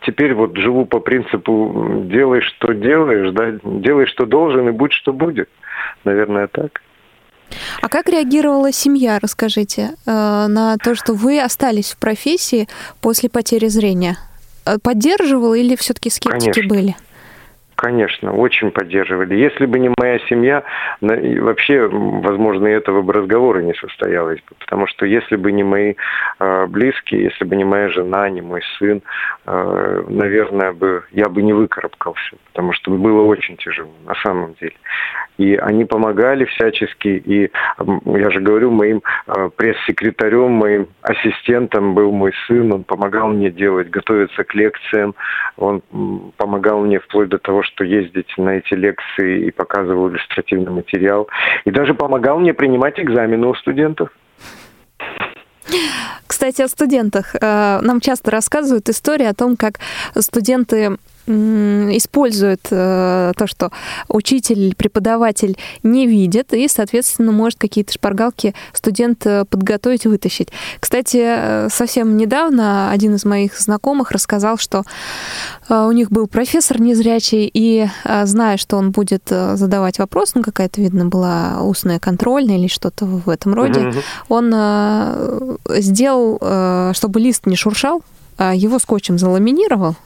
теперь 0.00 0.34
вот 0.34 0.56
живу 0.56 0.84
по 0.86 0.98
принципу 0.98 2.02
делай, 2.06 2.40
что 2.40 2.72
делаешь, 2.72 3.30
да, 3.32 3.52
делай, 3.62 4.06
что 4.06 4.26
должен, 4.26 4.68
и 4.68 4.72
будь, 4.72 4.92
что 4.92 5.12
будет. 5.12 5.48
Наверное, 6.04 6.48
так. 6.48 6.82
А 7.80 7.88
как 7.88 8.08
реагировала 8.08 8.72
семья, 8.72 9.18
расскажите, 9.20 9.90
э, 10.06 10.46
на 10.48 10.76
то, 10.78 10.94
что 10.94 11.14
вы 11.14 11.40
остались 11.40 11.92
в 11.92 11.98
профессии 11.98 12.68
после 13.00 13.28
потери 13.28 13.68
зрения? 13.68 14.16
Э, 14.66 14.76
поддерживала 14.82 15.54
или 15.54 15.76
все-таки 15.76 16.10
скептики 16.10 16.60
Конечно. 16.60 16.68
были? 16.68 16.96
Конечно, 17.78 18.32
очень 18.32 18.72
поддерживали. 18.72 19.36
Если 19.36 19.64
бы 19.64 19.78
не 19.78 19.88
моя 19.96 20.18
семья, 20.28 20.64
вообще, 21.00 21.86
возможно, 21.86 22.66
и 22.66 22.72
этого 22.72 23.02
бы 23.02 23.12
разговора 23.12 23.60
не 23.60 23.72
состоялось 23.74 24.40
бы. 24.40 24.56
Потому 24.58 24.88
что 24.88 25.06
если 25.06 25.36
бы 25.36 25.52
не 25.52 25.62
мои 25.62 25.94
э, 26.40 26.66
близкие, 26.66 27.22
если 27.22 27.44
бы 27.44 27.54
не 27.54 27.64
моя 27.64 27.88
жена, 27.88 28.28
не 28.30 28.40
мой 28.40 28.62
сын, 28.78 29.00
наверное, 29.50 30.72
бы 30.72 31.04
я 31.10 31.28
бы 31.28 31.42
не 31.42 31.52
выкарабкался. 31.52 32.36
Потому 32.52 32.72
что 32.72 32.90
было 32.90 33.22
очень 33.22 33.56
тяжело, 33.56 33.92
на 34.04 34.14
самом 34.16 34.54
деле. 34.60 34.74
И 35.38 35.54
они 35.54 35.84
помогали 35.84 36.44
всячески. 36.44 37.08
И 37.08 37.50
я 38.04 38.30
же 38.30 38.40
говорю, 38.40 38.70
моим 38.70 39.02
э, 39.26 39.50
пресс-секретарем, 39.56 40.50
моим 40.50 40.88
ассистентом 41.02 41.94
был 41.94 42.10
мой 42.10 42.32
сын. 42.46 42.72
Он 42.72 42.84
помогал 42.84 43.28
мне 43.28 43.50
делать, 43.50 43.88
готовиться 43.88 44.44
к 44.44 44.54
лекциям. 44.54 45.14
Он 45.56 45.82
помогал 46.36 46.80
мне 46.80 46.98
вплоть 46.98 47.28
до 47.28 47.38
того, 47.38 47.62
что 47.62 47.84
ездить 47.84 48.32
на 48.36 48.56
эти 48.56 48.74
лекции 48.74 49.46
и 49.46 49.50
показывал 49.50 50.08
иллюстративный 50.10 50.72
материал. 50.72 51.28
И 51.64 51.70
даже 51.70 51.94
помогал 51.94 52.40
мне 52.40 52.52
принимать 52.52 52.98
экзамены 52.98 53.46
у 53.46 53.54
студентов. 53.54 54.10
Кстати, 56.26 56.62
о 56.62 56.68
студентах. 56.68 57.34
Э, 57.34 57.80
нам 57.82 58.00
часто 58.00 58.30
рассказывают 58.30 58.88
истории 58.88 59.26
о 59.26 59.34
том, 59.34 59.56
как 59.56 59.80
студенты 60.18 60.98
использует 61.28 62.66
э, 62.70 63.32
то, 63.36 63.46
что 63.46 63.70
учитель, 64.08 64.74
преподаватель 64.74 65.56
не 65.82 66.06
видит, 66.06 66.54
и, 66.54 66.68
соответственно, 66.68 67.32
может 67.32 67.58
какие-то 67.58 67.92
шпаргалки 67.92 68.54
студент 68.72 69.26
э, 69.26 69.44
подготовить, 69.44 70.06
вытащить. 70.06 70.48
Кстати, 70.80 71.20
э, 71.20 71.68
совсем 71.70 72.16
недавно 72.16 72.90
один 72.90 73.14
из 73.14 73.24
моих 73.24 73.58
знакомых 73.58 74.10
рассказал, 74.10 74.58
что 74.58 74.84
у 75.68 75.92
них 75.92 76.10
был 76.10 76.26
профессор 76.26 76.80
незрячий, 76.80 77.50
и 77.52 77.86
зная, 78.24 78.56
что 78.56 78.78
он 78.78 78.90
будет 78.90 79.24
задавать 79.28 79.98
вопрос, 79.98 80.34
ну, 80.34 80.42
какая-то, 80.42 80.80
видно, 80.80 81.04
была 81.04 81.62
устная 81.62 81.98
контрольная 81.98 82.56
или 82.56 82.68
что-то 82.68 83.04
в 83.04 83.28
этом 83.28 83.54
роде, 83.54 83.80
mm-hmm. 83.80 85.58
он 85.68 85.82
сделал, 85.82 86.94
чтобы 86.94 87.20
лист 87.20 87.46
не 87.46 87.56
шуршал, 87.56 88.02
его 88.38 88.78
скотчем 88.78 89.18
заламинировал, 89.18 89.96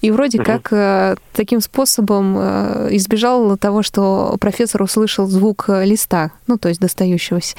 и 0.00 0.10
вроде 0.10 0.38
угу. 0.38 0.46
как 0.46 0.72
э, 0.72 1.16
таким 1.32 1.60
способом 1.60 2.36
э, 2.38 2.88
избежал 2.92 3.56
того, 3.56 3.82
что 3.82 4.36
профессор 4.40 4.82
услышал 4.82 5.26
звук 5.26 5.66
э, 5.68 5.84
листа, 5.84 6.32
ну, 6.46 6.58
то 6.58 6.68
есть 6.68 6.80
достающегося. 6.80 7.56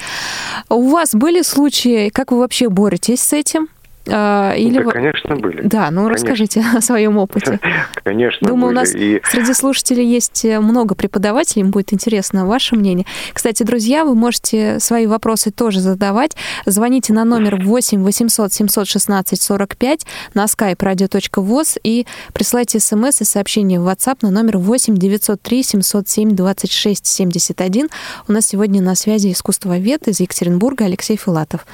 У 0.68 0.88
вас 0.88 1.14
были 1.14 1.42
случаи, 1.42 2.10
как 2.10 2.32
вы 2.32 2.38
вообще 2.38 2.68
боретесь 2.68 3.22
с 3.22 3.32
этим? 3.32 3.68
А, 4.08 4.54
или... 4.54 4.82
Да, 4.82 4.90
конечно, 4.90 5.36
были. 5.36 5.62
Да, 5.62 5.90
ну 5.90 6.02
конечно. 6.02 6.10
расскажите 6.10 6.64
о 6.74 6.80
своем 6.80 7.18
опыте. 7.18 7.58
Конечно, 8.04 8.46
Думаю, 8.46 8.66
были. 8.66 8.76
у 8.76 8.80
нас 8.80 8.94
и... 8.94 9.20
среди 9.24 9.54
слушателей 9.54 10.06
есть 10.06 10.44
э, 10.44 10.60
много 10.60 10.94
преподавателей, 10.94 11.62
им 11.62 11.70
будет 11.70 11.92
интересно 11.92 12.46
ваше 12.46 12.76
мнение. 12.76 13.06
Кстати, 13.32 13.62
друзья, 13.62 14.04
вы 14.04 14.14
можете 14.14 14.78
свои 14.78 15.06
вопросы 15.06 15.50
тоже 15.50 15.80
задавать. 15.80 16.36
Звоните 16.66 17.12
на 17.12 17.24
номер 17.24 17.56
8 17.56 18.02
800 18.02 18.52
716 18.52 19.40
45 19.40 20.06
на 20.34 20.44
skype 20.44 20.76
radio.voz 20.76 21.78
и 21.82 22.06
присылайте 22.34 22.80
смс 22.80 23.22
и 23.22 23.24
сообщения 23.24 23.80
в 23.80 23.88
WhatsApp 23.88 24.18
на 24.22 24.30
номер 24.30 24.58
8 24.58 24.96
903 24.96 25.62
707 25.62 26.30
26 26.30 27.06
71. 27.06 27.88
У 28.28 28.32
нас 28.32 28.46
сегодня 28.46 28.82
на 28.82 28.94
связи 28.94 29.32
искусствовед 29.32 30.08
из 30.08 30.20
Екатеринбурга 30.20 30.84
Алексей 30.84 31.16
Филатов. 31.16 31.66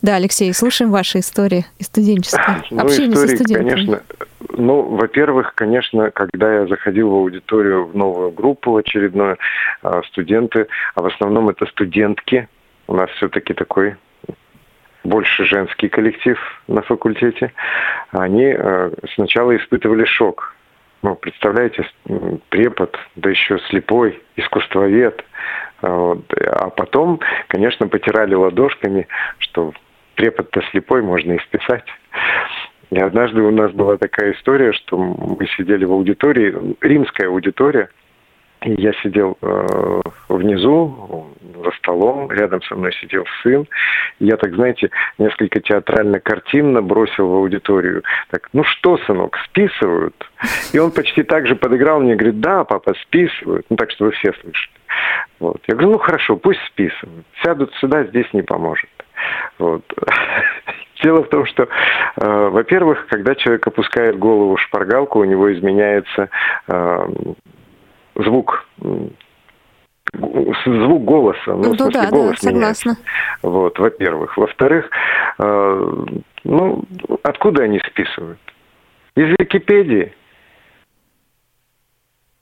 Да, 0.00 0.16
Алексей, 0.16 0.52
слушаем 0.54 0.90
ваши 0.90 1.18
истории 1.18 1.66
и 1.78 1.82
студенческое? 1.82 2.62
Ну, 2.70 2.82
Общение 2.82 3.14
истории, 3.14 3.28
со 3.28 3.36
студентами. 3.36 3.68
конечно, 3.70 4.02
ну, 4.56 4.82
во-первых, 4.82 5.54
конечно, 5.54 6.10
когда 6.10 6.60
я 6.60 6.66
заходил 6.66 7.10
в 7.10 7.14
аудиторию 7.14 7.86
в 7.86 7.96
новую 7.96 8.30
группу 8.30 8.76
очередную, 8.76 9.38
а, 9.82 10.02
студенты, 10.04 10.68
а 10.94 11.02
в 11.02 11.06
основном 11.06 11.48
это 11.48 11.66
студентки, 11.66 12.48
у 12.86 12.94
нас 12.94 13.10
все-таки 13.10 13.54
такой 13.54 13.96
больше 15.02 15.44
женский 15.44 15.88
коллектив 15.88 16.38
на 16.66 16.82
факультете, 16.82 17.52
они 18.12 18.46
а, 18.46 18.92
сначала 19.14 19.56
испытывали 19.56 20.04
шок. 20.04 20.54
Ну, 21.02 21.16
представляете, 21.16 21.86
препод, 22.48 22.96
да 23.16 23.28
еще 23.28 23.58
слепой, 23.68 24.22
искусствовед. 24.36 25.22
А, 25.82 25.88
вот. 25.88 26.32
А 26.32 26.70
потом, 26.70 27.20
конечно, 27.48 27.88
потирали 27.88 28.34
ладошками, 28.34 29.06
что 29.38 29.74
препод-то 30.14 30.62
слепой, 30.70 31.02
можно 31.02 31.32
и 31.32 31.38
списать. 31.40 31.84
И 32.90 32.98
однажды 32.98 33.42
у 33.42 33.50
нас 33.50 33.72
была 33.72 33.96
такая 33.96 34.32
история, 34.32 34.72
что 34.72 34.96
мы 34.96 35.46
сидели 35.56 35.84
в 35.84 35.92
аудитории, 35.92 36.76
римская 36.80 37.28
аудитория, 37.28 37.88
и 38.62 38.80
я 38.80 38.92
сидел 39.02 39.36
э, 39.42 40.00
внизу, 40.28 41.26
за 41.62 41.70
столом, 41.78 42.30
рядом 42.30 42.62
со 42.62 42.74
мной 42.74 42.92
сидел 43.00 43.24
сын. 43.42 43.66
И 44.20 44.26
я 44.26 44.36
так, 44.36 44.54
знаете, 44.54 44.90
несколько 45.18 45.60
театрально-картинно 45.60 46.82
бросил 46.82 47.28
в 47.28 47.34
аудиторию. 47.34 48.02
Так, 48.30 48.48
ну 48.52 48.64
что, 48.64 48.98
сынок, 48.98 49.38
списывают? 49.44 50.14
И 50.72 50.78
он 50.78 50.90
почти 50.90 51.22
так 51.22 51.46
же 51.46 51.56
подыграл 51.56 52.00
мне, 52.00 52.14
говорит, 52.14 52.40
да, 52.40 52.64
папа, 52.64 52.94
списывают. 53.02 53.66
Ну 53.70 53.76
так, 53.76 53.90
чтобы 53.90 54.12
все 54.12 54.32
слышали. 54.32 54.74
Вот. 55.40 55.60
Я 55.66 55.74
говорю, 55.74 55.92
ну 55.92 55.98
хорошо, 55.98 56.36
пусть 56.36 56.60
списывают. 56.66 57.26
Сядут 57.42 57.72
сюда, 57.74 58.04
здесь 58.04 58.32
не 58.32 58.42
поможет. 58.42 58.90
Вот. 59.58 59.82
Дело 61.02 61.22
в 61.22 61.28
том, 61.28 61.44
что, 61.46 61.64
э, 61.64 61.68
во-первых, 62.48 63.06
когда 63.08 63.34
человек 63.34 63.66
опускает 63.66 64.18
голову 64.18 64.56
в 64.56 64.60
шпаргалку, 64.60 65.20
у 65.20 65.24
него 65.24 65.52
изменяется 65.52 66.30
э, 66.68 67.06
звук 68.14 68.66
звук 70.64 71.04
голоса, 71.04 71.38
ну, 71.46 71.56
ну 71.56 71.72
в 71.72 71.76
смысле, 71.76 71.90
да, 71.92 72.10
голос 72.10 72.40
да, 72.40 72.50
согласна. 72.50 72.96
Вот, 73.42 73.78
во-первых. 73.78 74.36
Во-вторых, 74.36 74.88
э, 75.38 75.92
ну, 76.44 76.84
откуда 77.22 77.64
они 77.64 77.80
списывают? 77.80 78.38
Из 79.16 79.28
Википедии. 79.38 80.12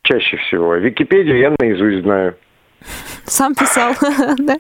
Чаще 0.03 0.37
всего. 0.39 0.75
Википедию 0.75 1.39
я 1.39 1.55
наизусть 1.59 2.03
знаю. 2.03 2.37
Сам 3.25 3.55
писал, 3.55 3.95
да? 4.39 4.57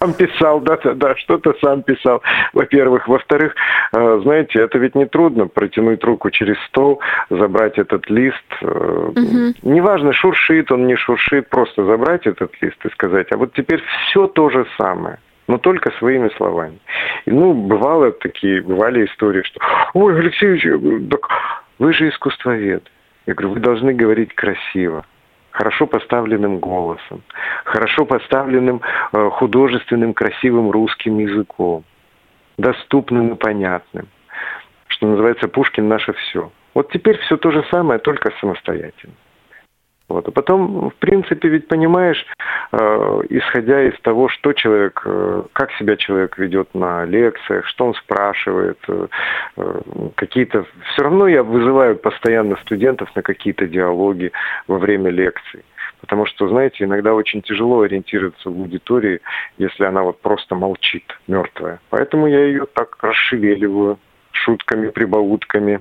Сам 0.00 0.14
писал, 0.14 0.60
да, 0.60 0.78
да, 0.82 0.94
да, 0.94 1.16
что-то 1.16 1.54
сам 1.60 1.82
писал, 1.82 2.22
во-первых. 2.52 3.08
Во-вторых, 3.08 3.54
э, 3.92 4.20
знаете, 4.22 4.60
это 4.60 4.78
ведь 4.78 4.94
не 4.94 5.06
трудно 5.06 5.46
протянуть 5.46 6.02
руку 6.04 6.30
через 6.30 6.56
стол, 6.66 7.00
забрать 7.30 7.78
этот 7.78 8.08
лист. 8.10 8.44
Угу. 8.62 9.54
Неважно, 9.62 10.12
шуршит 10.12 10.72
он, 10.72 10.86
не 10.86 10.96
шуршит, 10.96 11.48
просто 11.48 11.84
забрать 11.84 12.26
этот 12.26 12.52
лист 12.60 12.84
и 12.84 12.90
сказать, 12.90 13.28
а 13.32 13.36
вот 13.36 13.52
теперь 13.54 13.82
все 14.08 14.26
то 14.26 14.50
же 14.50 14.66
самое 14.78 15.18
но 15.46 15.58
только 15.58 15.90
своими 15.98 16.30
словами. 16.38 16.78
И, 17.26 17.30
ну, 17.30 17.52
бывало 17.52 18.12
такие, 18.12 18.62
бывали 18.62 19.04
истории, 19.04 19.42
что 19.42 19.60
«Ой, 19.92 20.18
Алексеевич, 20.18 20.62
так 21.10 21.28
вы 21.78 21.92
же 21.92 22.08
искусствовед». 22.08 22.90
Я 23.26 23.34
говорю, 23.34 23.54
вы 23.54 23.60
должны 23.60 23.92
говорить 23.92 24.34
красиво 24.34 25.04
хорошо 25.54 25.86
поставленным 25.86 26.58
голосом, 26.58 27.22
хорошо 27.64 28.04
поставленным 28.04 28.80
э, 29.12 29.30
художественным, 29.30 30.12
красивым 30.12 30.70
русским 30.72 31.18
языком, 31.18 31.84
доступным 32.58 33.34
и 33.34 33.36
понятным. 33.36 34.08
Что 34.88 35.06
называется, 35.06 35.46
Пушкин 35.46 35.88
наше 35.88 36.12
все. 36.12 36.50
Вот 36.74 36.90
теперь 36.90 37.18
все 37.18 37.36
то 37.36 37.52
же 37.52 37.64
самое, 37.70 38.00
только 38.00 38.32
самостоятельно. 38.40 39.14
Вот. 40.14 40.28
А 40.28 40.30
потом, 40.30 40.90
в 40.90 40.94
принципе, 41.00 41.48
ведь 41.48 41.66
понимаешь, 41.66 42.24
э, 42.70 43.20
исходя 43.30 43.82
из 43.82 43.98
того, 44.02 44.28
что 44.28 44.52
человек, 44.52 45.02
э, 45.04 45.42
как 45.52 45.72
себя 45.72 45.96
человек 45.96 46.38
ведет 46.38 46.72
на 46.72 47.04
лекциях, 47.04 47.66
что 47.66 47.86
он 47.86 47.94
спрашивает, 47.94 48.78
э, 48.86 49.08
э, 49.56 49.80
какие-то... 50.14 50.66
Все 50.92 51.02
равно 51.02 51.26
я 51.26 51.42
вызываю 51.42 51.96
постоянно 51.96 52.54
студентов 52.62 53.10
на 53.16 53.22
какие-то 53.22 53.66
диалоги 53.66 54.30
во 54.68 54.78
время 54.78 55.10
лекций. 55.10 55.64
Потому 56.00 56.26
что, 56.26 56.46
знаете, 56.46 56.84
иногда 56.84 57.12
очень 57.12 57.42
тяжело 57.42 57.80
ориентироваться 57.80 58.50
в 58.50 58.52
аудитории, 58.52 59.20
если 59.58 59.82
она 59.82 60.04
вот 60.04 60.20
просто 60.20 60.54
молчит, 60.54 61.18
мертвая. 61.26 61.80
Поэтому 61.90 62.28
я 62.28 62.44
ее 62.44 62.66
так 62.72 63.02
расшевеливаю 63.02 63.98
шутками, 64.30 64.90
прибаутками, 64.90 65.80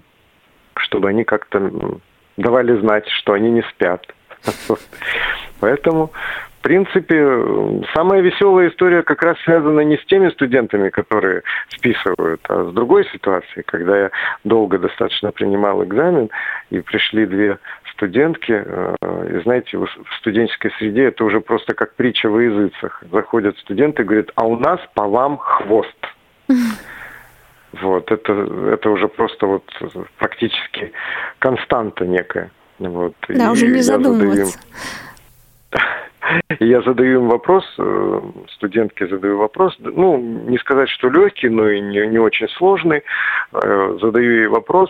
чтобы 0.76 1.10
они 1.10 1.24
как-то 1.24 2.00
давали 2.38 2.80
знать, 2.80 3.08
что 3.10 3.34
они 3.34 3.52
не 3.52 3.62
спят. 3.63 4.06
Поэтому, 5.60 6.12
в 6.60 6.63
принципе, 6.63 7.86
самая 7.93 8.21
веселая 8.21 8.69
история 8.69 9.03
как 9.03 9.21
раз 9.23 9.38
связана 9.43 9.82
не 9.82 9.97
с 9.97 10.06
теми 10.06 10.29
студентами, 10.29 10.89
которые 10.89 11.43
списывают, 11.69 12.41
а 12.49 12.65
с 12.69 12.73
другой 12.73 13.06
ситуацией, 13.12 13.63
когда 13.65 13.97
я 13.97 14.12
долго 14.43 14.77
достаточно 14.77 15.32
принимал 15.32 15.84
экзамен, 15.84 16.29
и 16.69 16.79
пришли 16.79 17.25
две 17.25 17.60
студентки, 17.93 18.63
э, 18.65 18.95
и 19.32 19.43
знаете, 19.43 19.77
в 19.77 19.88
студенческой 20.19 20.71
среде 20.77 21.06
это 21.06 21.23
уже 21.23 21.39
просто 21.41 21.73
как 21.73 21.95
притча 21.95 22.29
во 22.29 22.41
языцах. 22.41 23.03
Заходят 23.12 23.58
студенты 23.60 24.01
и 24.01 24.06
говорят, 24.06 24.32
а 24.36 24.45
у 24.45 24.58
нас 24.58 24.79
по 24.93 25.08
вам 25.08 25.38
хвост. 25.38 25.97
Вот, 27.82 28.12
это, 28.12 28.34
это 28.71 28.91
уже 28.91 29.08
просто 29.08 29.47
вот 29.47 29.63
практически 30.19 30.93
константа 31.39 32.06
некая. 32.06 32.51
Вот. 32.89 33.13
Да, 33.30 33.52
уже 33.52 33.67
не 33.67 33.82
задумываться. 33.82 34.58
Задаю... 35.72 35.84
Я 36.60 36.82
задаю 36.82 37.22
им 37.22 37.30
вопрос, 37.30 37.65
э, 37.78 38.22
студентке 38.56 39.08
задаю 39.08 39.38
вопрос, 39.38 39.76
ну, 39.80 40.17
не 40.17 40.58
сказать, 40.58 40.89
что 40.89 41.10
легкий, 41.10 41.50
но 41.50 41.69
и 41.69 41.82
не, 41.82 42.08
не 42.08 42.17
очень 42.17 42.48
сложный. 42.50 43.04
Э, 43.52 43.98
задаю 44.02 44.32
ей 44.32 44.48
вопрос, 44.48 44.89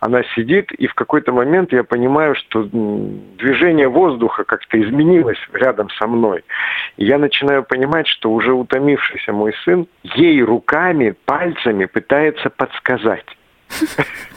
она 0.00 0.22
сидит, 0.34 0.72
и 0.72 0.86
в 0.86 0.94
какой-то 0.94 1.32
момент 1.32 1.72
я 1.72 1.84
понимаю, 1.84 2.34
что 2.34 2.64
движение 2.64 3.88
воздуха 3.88 4.44
как-то 4.44 4.80
изменилось 4.80 5.38
рядом 5.52 5.88
со 5.90 6.06
мной. 6.06 6.44
И 6.96 7.04
я 7.04 7.18
начинаю 7.18 7.62
понимать, 7.62 8.08
что 8.08 8.32
уже 8.32 8.52
утомившийся 8.52 9.32
мой 9.32 9.54
сын 9.64 9.86
ей 10.02 10.42
руками, 10.42 11.14
пальцами 11.24 11.84
пытается 11.84 12.50
подсказать. 12.50 13.26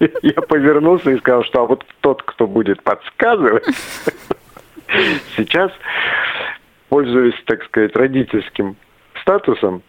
Я 0.00 0.40
повернулся 0.42 1.10
и 1.10 1.18
сказал, 1.18 1.44
что 1.44 1.62
а 1.62 1.66
вот 1.66 1.84
тот, 2.00 2.22
кто 2.22 2.46
будет 2.46 2.82
подсказывать, 2.82 3.64
сейчас, 5.36 5.70
пользуясь, 6.88 7.34
так 7.44 7.62
сказать, 7.64 7.94
родительским 7.94 8.76
статусом, 9.20 9.82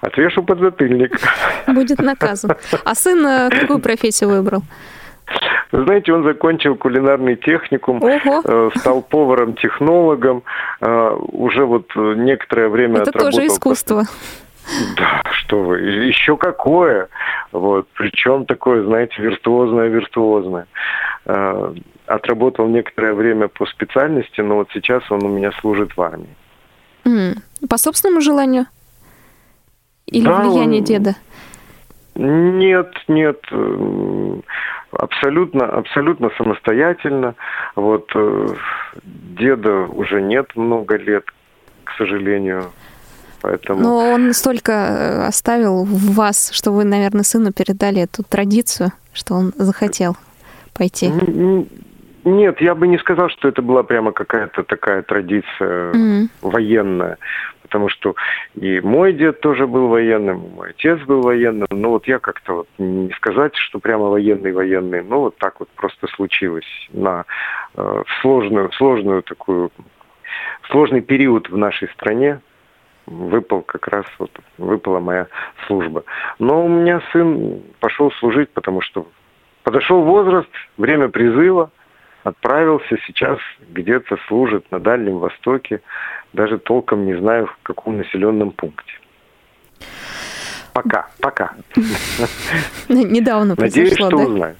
отвешу 0.00 0.42
подзатыльник. 0.42 1.12
Будет 1.66 1.98
наказан. 1.98 2.52
А 2.84 2.94
сын 2.94 3.26
э, 3.26 3.50
какую 3.50 3.80
профессию 3.80 4.30
выбрал? 4.30 4.62
Вы 5.72 5.84
знаете, 5.84 6.12
он 6.12 6.24
закончил 6.24 6.74
кулинарный 6.74 7.36
техникум, 7.36 8.02
Ого. 8.02 8.42
Э, 8.44 8.70
стал 8.76 9.02
поваром-технологом, 9.02 10.42
э, 10.80 11.16
уже 11.32 11.64
вот 11.64 11.86
некоторое 11.94 12.68
время 12.68 13.00
Это 13.00 13.10
отработал... 13.10 13.30
тоже 13.30 13.46
искусство. 13.46 14.04
Да, 14.96 15.22
что 15.32 15.62
вы, 15.62 15.80
еще 15.80 16.36
какое. 16.36 17.08
Вот, 17.52 17.88
причем 17.94 18.46
такое, 18.46 18.84
знаете, 18.84 19.14
виртуозное-виртуозное. 19.18 20.66
Э, 21.26 21.74
отработал 22.06 22.68
некоторое 22.68 23.14
время 23.14 23.48
по 23.48 23.66
специальности, 23.66 24.40
но 24.40 24.56
вот 24.56 24.68
сейчас 24.72 25.02
он 25.10 25.24
у 25.24 25.28
меня 25.28 25.52
служит 25.60 25.96
в 25.96 26.02
армии. 26.02 26.36
Mm. 27.04 27.38
По 27.68 27.76
собственному 27.78 28.20
желанию? 28.20 28.66
Или 30.06 30.24
да, 30.24 30.40
влияние 30.40 30.80
он... 30.80 30.84
деда? 30.84 31.14
Нет, 32.16 32.92
нет, 33.08 33.40
абсолютно, 34.92 35.66
абсолютно 35.66 36.30
самостоятельно. 36.36 37.34
Вот 37.76 38.10
э, 38.14 38.46
деда 39.04 39.86
уже 39.86 40.20
нет 40.20 40.54
много 40.56 40.96
лет, 40.96 41.24
к 41.84 41.92
сожалению. 41.96 42.72
Поэтому... 43.40 43.80
Но 43.80 43.98
он 44.10 44.32
столько 44.32 44.72
э, 44.72 45.26
оставил 45.26 45.84
в 45.84 46.14
вас, 46.14 46.50
что 46.52 46.72
вы, 46.72 46.84
наверное, 46.84 47.22
сыну 47.22 47.52
передали 47.52 48.02
эту 48.02 48.22
традицию, 48.22 48.92
что 49.12 49.34
он 49.34 49.52
захотел 49.56 50.16
пойти. 50.74 51.10
Нет, 52.24 52.60
я 52.60 52.74
бы 52.74 52.86
не 52.86 52.98
сказал, 52.98 53.30
что 53.30 53.48
это 53.48 53.62
была 53.62 53.82
прямо 53.82 54.12
какая-то 54.12 54.62
такая 54.62 55.02
традиция 55.02 55.92
mm-hmm. 55.92 56.28
военная. 56.42 57.16
Потому 57.62 57.88
что 57.88 58.14
и 58.56 58.80
мой 58.80 59.12
дед 59.12 59.40
тоже 59.40 59.66
был 59.66 59.88
военным, 59.88 60.44
и 60.44 60.54
мой 60.54 60.70
отец 60.70 60.98
был 61.06 61.22
военным. 61.22 61.68
Но 61.70 61.90
вот 61.90 62.08
я 62.08 62.18
как-то 62.18 62.54
вот 62.54 62.68
не 62.78 63.12
сказать, 63.12 63.54
что 63.54 63.78
прямо 63.78 64.06
военный-военный, 64.06 65.02
но 65.02 65.20
вот 65.20 65.36
так 65.38 65.60
вот 65.60 65.68
просто 65.76 66.08
случилось 66.08 66.66
на 66.92 67.24
э, 67.76 68.02
сложную, 68.20 68.72
сложную 68.72 69.22
такую, 69.22 69.70
сложный 70.70 71.00
период 71.00 71.48
в 71.48 71.56
нашей 71.56 71.88
стране, 71.90 72.40
выпал 73.10 73.62
как 73.62 73.88
раз 73.88 74.06
вот 74.18 74.30
выпала 74.56 75.00
моя 75.00 75.26
служба. 75.66 76.04
Но 76.38 76.64
у 76.64 76.68
меня 76.68 77.02
сын 77.12 77.62
пошел 77.80 78.10
служить, 78.12 78.50
потому 78.50 78.80
что 78.80 79.06
подошел 79.64 80.02
возраст, 80.02 80.48
время 80.78 81.08
призыва, 81.08 81.70
отправился 82.22 82.96
сейчас 83.06 83.38
где-то 83.68 84.16
служит 84.28 84.70
на 84.70 84.78
Дальнем 84.78 85.18
Востоке, 85.18 85.80
даже 86.32 86.58
толком 86.58 87.04
не 87.04 87.14
знаю 87.18 87.46
в 87.46 87.58
каком 87.62 87.98
населенном 87.98 88.52
пункте. 88.52 88.92
Пока, 90.72 91.08
пока. 91.20 91.52
Недавно 92.88 93.56
Надеюсь, 93.58 93.94
что 93.94 94.16
узнаю. 94.16 94.54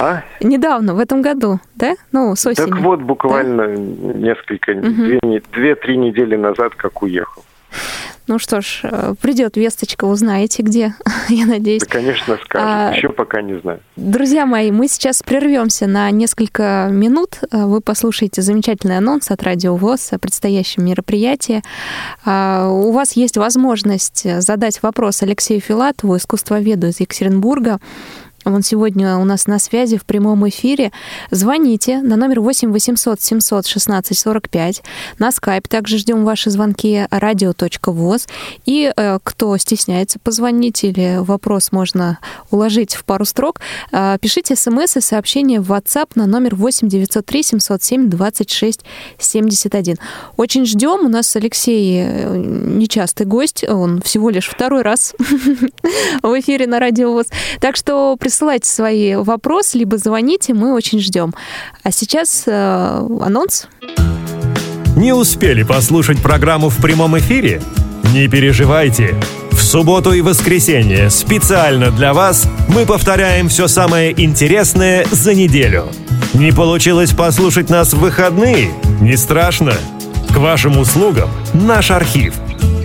А? 0.00 0.24
Недавно, 0.40 0.94
в 0.94 0.98
этом 0.98 1.22
году, 1.22 1.60
да? 1.76 1.94
Ну, 2.10 2.34
с 2.34 2.44
осени. 2.44 2.68
Так 2.68 2.80
вот, 2.80 3.00
буквально 3.00 3.68
да? 3.68 3.74
несколько, 3.76 4.74
две-три 4.74 5.96
недели 5.96 6.34
назад, 6.34 6.74
как 6.74 7.02
уехал. 7.02 7.44
Ну 8.26 8.38
что 8.38 8.62
ж, 8.62 8.80
э, 8.84 9.14
придет 9.20 9.56
весточка, 9.56 10.06
узнаете 10.06 10.62
где, 10.62 10.94
я 11.28 11.44
надеюсь. 11.46 11.82
Да, 11.82 11.88
конечно, 11.88 12.38
скажем. 12.42 12.68
А, 12.68 12.92
Еще 12.94 13.10
пока 13.10 13.42
не 13.42 13.60
знаю. 13.60 13.80
Друзья 13.96 14.46
мои, 14.46 14.70
мы 14.70 14.88
сейчас 14.88 15.22
прервемся 15.22 15.86
на 15.86 16.10
несколько 16.10 16.88
минут. 16.90 17.40
Э, 17.50 17.66
вы 17.66 17.80
послушаете 17.82 18.40
замечательный 18.40 18.96
анонс 18.96 19.30
от 19.30 19.42
Радио 19.42 19.76
ВОЗ 19.76 20.14
о 20.14 20.18
предстоящем 20.18 20.86
мероприятии. 20.86 21.62
А, 22.24 22.68
у 22.70 22.92
вас 22.92 23.12
есть 23.12 23.36
возможность 23.36 24.26
задать 24.40 24.82
вопрос 24.82 25.22
Алексею 25.22 25.60
Филатову, 25.60 26.16
искусствоведу 26.16 26.86
из 26.86 27.00
Екатеринбурга. 27.00 27.78
Он 28.44 28.62
сегодня 28.62 29.16
у 29.16 29.24
нас 29.24 29.46
на 29.46 29.58
связи 29.58 29.96
в 29.96 30.04
прямом 30.04 30.48
эфире. 30.48 30.92
Звоните 31.30 32.00
на 32.02 32.16
номер 32.16 32.40
8 32.40 32.72
800 32.72 33.20
700 33.20 33.66
16 33.66 34.18
45. 34.18 34.82
На 35.18 35.32
скайп 35.32 35.68
также 35.68 35.98
ждем 35.98 36.24
ваши 36.24 36.50
звонки 36.50 37.06
радио.воз. 37.10 38.26
И 38.66 38.92
э, 38.94 39.18
кто 39.22 39.56
стесняется 39.56 40.18
позвонить 40.18 40.84
или 40.84 41.16
вопрос 41.18 41.72
можно 41.72 42.18
уложить 42.50 42.94
в 42.94 43.04
пару 43.04 43.24
строк, 43.24 43.60
э, 43.92 44.18
пишите 44.20 44.56
смс 44.56 44.96
и 44.96 45.00
сообщения 45.00 45.60
в 45.60 45.72
WhatsApp 45.72 46.10
на 46.14 46.26
номер 46.26 46.54
8 46.54 46.88
903 46.88 47.42
707 47.42 48.10
26 48.10 48.84
71. 49.18 49.96
Очень 50.36 50.66
ждем. 50.66 51.06
У 51.06 51.08
нас 51.08 51.34
Алексей 51.36 52.02
э, 52.04 52.36
нечастый 52.36 53.26
гость. 53.26 53.64
Он 53.66 54.02
всего 54.02 54.28
лишь 54.30 54.48
второй 54.48 54.82
раз 54.82 55.14
в 56.22 56.40
эфире 56.40 56.66
на 56.66 56.78
радио 56.78 57.12
ВОЗ. 57.12 57.26
Так 57.60 57.76
что 57.76 58.16
присылайте 58.18 58.33
свои 58.64 59.16
вопросы, 59.16 59.78
либо 59.78 59.98
звоните, 59.98 60.54
мы 60.54 60.74
очень 60.74 61.00
ждем. 61.00 61.34
А 61.82 61.90
сейчас 61.90 62.44
э, 62.46 63.06
анонс. 63.20 63.68
Не 64.96 65.12
успели 65.12 65.62
послушать 65.64 66.22
программу 66.22 66.68
в 66.68 66.76
прямом 66.76 67.18
эфире? 67.18 67.60
Не 68.12 68.28
переживайте. 68.28 69.16
В 69.50 69.60
субботу 69.60 70.12
и 70.12 70.20
воскресенье 70.20 71.10
специально 71.10 71.90
для 71.90 72.12
вас 72.12 72.48
мы 72.68 72.86
повторяем 72.86 73.48
все 73.48 73.66
самое 73.66 74.12
интересное 74.22 75.04
за 75.10 75.34
неделю. 75.34 75.86
Не 76.32 76.52
получилось 76.52 77.10
послушать 77.12 77.70
нас 77.70 77.92
в 77.92 77.98
выходные? 77.98 78.70
Не 79.00 79.16
страшно. 79.16 79.72
К 80.30 80.36
вашим 80.36 80.78
услугам 80.78 81.30
наш 81.54 81.90
архив. 81.90 82.34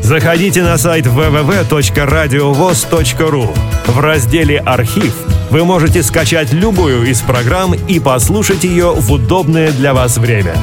Заходите 0.10 0.64
на 0.64 0.80
сайт 0.80 1.06
www.radiovoz.ru. 1.06 3.56
В 3.86 4.00
разделе 4.00 4.58
«Архив» 4.58 5.14
вы 5.52 5.64
можете 5.64 6.02
скачать 6.02 6.52
любую 6.52 7.08
из 7.08 7.22
программ 7.22 7.76
и 7.76 8.00
послушать 8.00 8.64
ее 8.64 8.92
в 8.92 9.12
удобное 9.12 9.72
для 9.72 9.94
вас 9.94 10.18
время. 10.18 10.56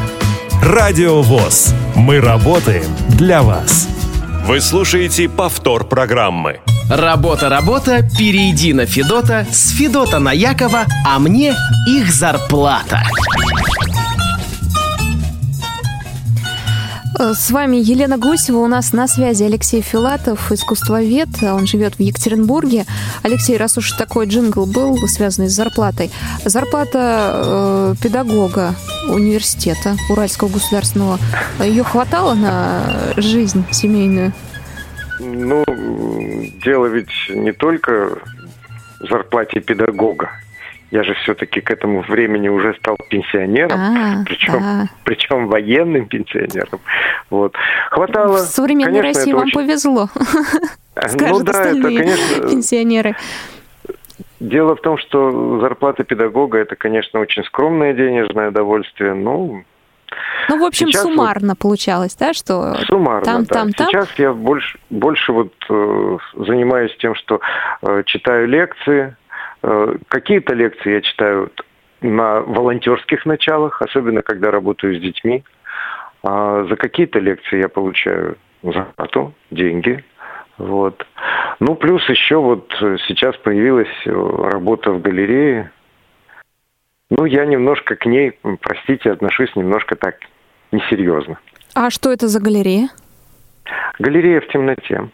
Радио 0.60 1.22
ВОЗ. 1.22 1.72
Мы 1.94 2.20
работаем 2.20 2.86
для 3.10 3.42
вас. 3.42 3.86
Вы 4.48 4.60
слушаете 4.60 5.28
повтор 5.28 5.84
программы. 5.84 6.58
Работа, 6.90 7.48
работа, 7.48 8.02
перейди 8.18 8.72
на 8.72 8.84
Федота, 8.84 9.46
с 9.48 9.70
Федота 9.70 10.18
на 10.18 10.32
Якова, 10.32 10.86
а 11.06 11.20
мне 11.20 11.54
их 11.86 12.12
зарплата. 12.12 13.00
С 17.18 17.50
вами 17.50 17.76
Елена 17.76 18.18
Гусева. 18.18 18.58
У 18.58 18.66
нас 18.66 18.92
на 18.92 19.08
связи 19.08 19.44
Алексей 19.44 19.80
Филатов, 19.80 20.52
искусствовед. 20.52 21.28
Он 21.42 21.66
живет 21.66 21.94
в 21.94 22.00
Екатеринбурге. 22.00 22.84
Алексей, 23.22 23.56
раз 23.56 23.78
уж 23.78 23.92
такой 23.92 24.26
джингл 24.26 24.66
был, 24.66 24.96
связанный 25.08 25.48
с 25.48 25.52
зарплатой. 25.52 26.10
Зарплата 26.44 27.32
э, 27.34 27.94
педагога 28.02 28.74
университета 29.08 29.96
Уральского 30.10 30.48
государственного, 30.48 31.18
ее 31.60 31.84
хватало 31.84 32.34
на 32.34 33.14
жизнь 33.16 33.64
семейную? 33.70 34.32
Ну, 35.18 35.64
дело 36.64 36.86
ведь 36.86 37.08
не 37.30 37.52
только 37.52 38.18
в 39.00 39.08
зарплате 39.08 39.60
педагога 39.60 40.30
я 40.90 41.02
же 41.02 41.14
все-таки 41.14 41.60
к 41.60 41.70
этому 41.70 42.02
времени 42.02 42.48
уже 42.48 42.74
стал 42.74 42.96
пенсионером, 43.10 43.80
а, 43.80 44.24
причем, 44.24 44.60
да. 44.60 44.88
причем 45.04 45.48
военным 45.48 46.06
пенсионером. 46.06 46.80
Вот. 47.30 47.54
Хватало. 47.90 48.36
В 48.36 48.40
современной 48.40 49.00
конечно, 49.00 49.20
России 49.20 49.32
вам 49.32 49.42
очень... 49.44 49.54
повезло. 49.54 50.08
ну 50.14 51.42
да, 51.42 51.64
это, 51.64 51.82
конечно, 51.82 52.48
пенсионеры. 52.48 53.16
Дело 54.38 54.76
в 54.76 54.80
том, 54.80 54.98
что 54.98 55.60
зарплата 55.60 56.04
педагога 56.04 56.58
это, 56.58 56.76
конечно, 56.76 57.20
очень 57.20 57.42
скромное 57.44 57.94
денежное 57.94 58.50
удовольствие, 58.50 59.14
но 59.14 59.62
ну, 60.48 60.60
в 60.60 60.64
общем, 60.64 60.86
Сейчас 60.86 61.02
суммарно 61.02 61.50
вот, 61.50 61.58
получалось, 61.58 62.14
да, 62.14 62.32
что 62.32 62.76
суммарно, 62.86 63.24
там, 63.24 63.44
да. 63.44 63.54
там, 63.54 63.72
там. 63.72 63.88
Сейчас 63.88 64.08
я 64.18 64.32
больше, 64.32 64.78
больше 64.88 65.32
вот 65.32 65.52
э, 65.68 66.18
занимаюсь 66.34 66.96
тем, 66.98 67.16
что 67.16 67.40
э, 67.82 68.02
читаю 68.06 68.46
лекции, 68.46 69.16
Э, 69.16 69.25
какие-то 70.08 70.54
лекции 70.54 70.92
я 70.92 71.00
читаю 71.00 71.50
на 72.00 72.40
волонтерских 72.40 73.26
началах, 73.26 73.80
особенно 73.82 74.22
когда 74.22 74.50
работаю 74.50 74.96
с 74.96 75.00
детьми. 75.00 75.44
А 76.22 76.64
за 76.64 76.76
какие-то 76.76 77.20
лекции 77.20 77.58
я 77.58 77.68
получаю 77.68 78.36
зарплату, 78.62 79.34
деньги. 79.50 80.04
Вот. 80.58 81.06
Ну, 81.60 81.74
плюс 81.74 82.08
еще 82.08 82.36
вот 82.36 82.72
сейчас 83.06 83.36
появилась 83.36 83.88
работа 84.04 84.90
в 84.90 85.00
галерее. 85.00 85.70
Ну, 87.10 87.24
я 87.24 87.46
немножко 87.46 87.94
к 87.94 88.06
ней, 88.06 88.38
простите, 88.60 89.12
отношусь 89.12 89.54
немножко 89.54 89.94
так 89.94 90.16
несерьезно. 90.72 91.38
А 91.74 91.90
что 91.90 92.10
это 92.10 92.26
за 92.26 92.40
галерея? 92.40 92.88
Галерея 93.98 94.40
в 94.40 94.48
темноте. 94.48 95.08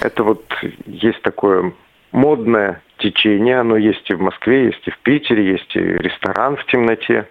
Это 0.00 0.22
вот 0.22 0.44
есть 0.86 1.20
такое 1.22 1.72
модное 2.12 2.80
течение. 3.02 3.60
Оно 3.60 3.76
есть 3.76 4.08
и 4.10 4.14
в 4.14 4.20
Москве, 4.20 4.66
есть 4.66 4.86
и 4.86 4.90
в 4.90 4.98
Питере, 4.98 5.52
есть 5.52 5.76
и 5.76 5.80
ресторан 5.80 6.56
в 6.56 6.64
темноте. 6.66 7.26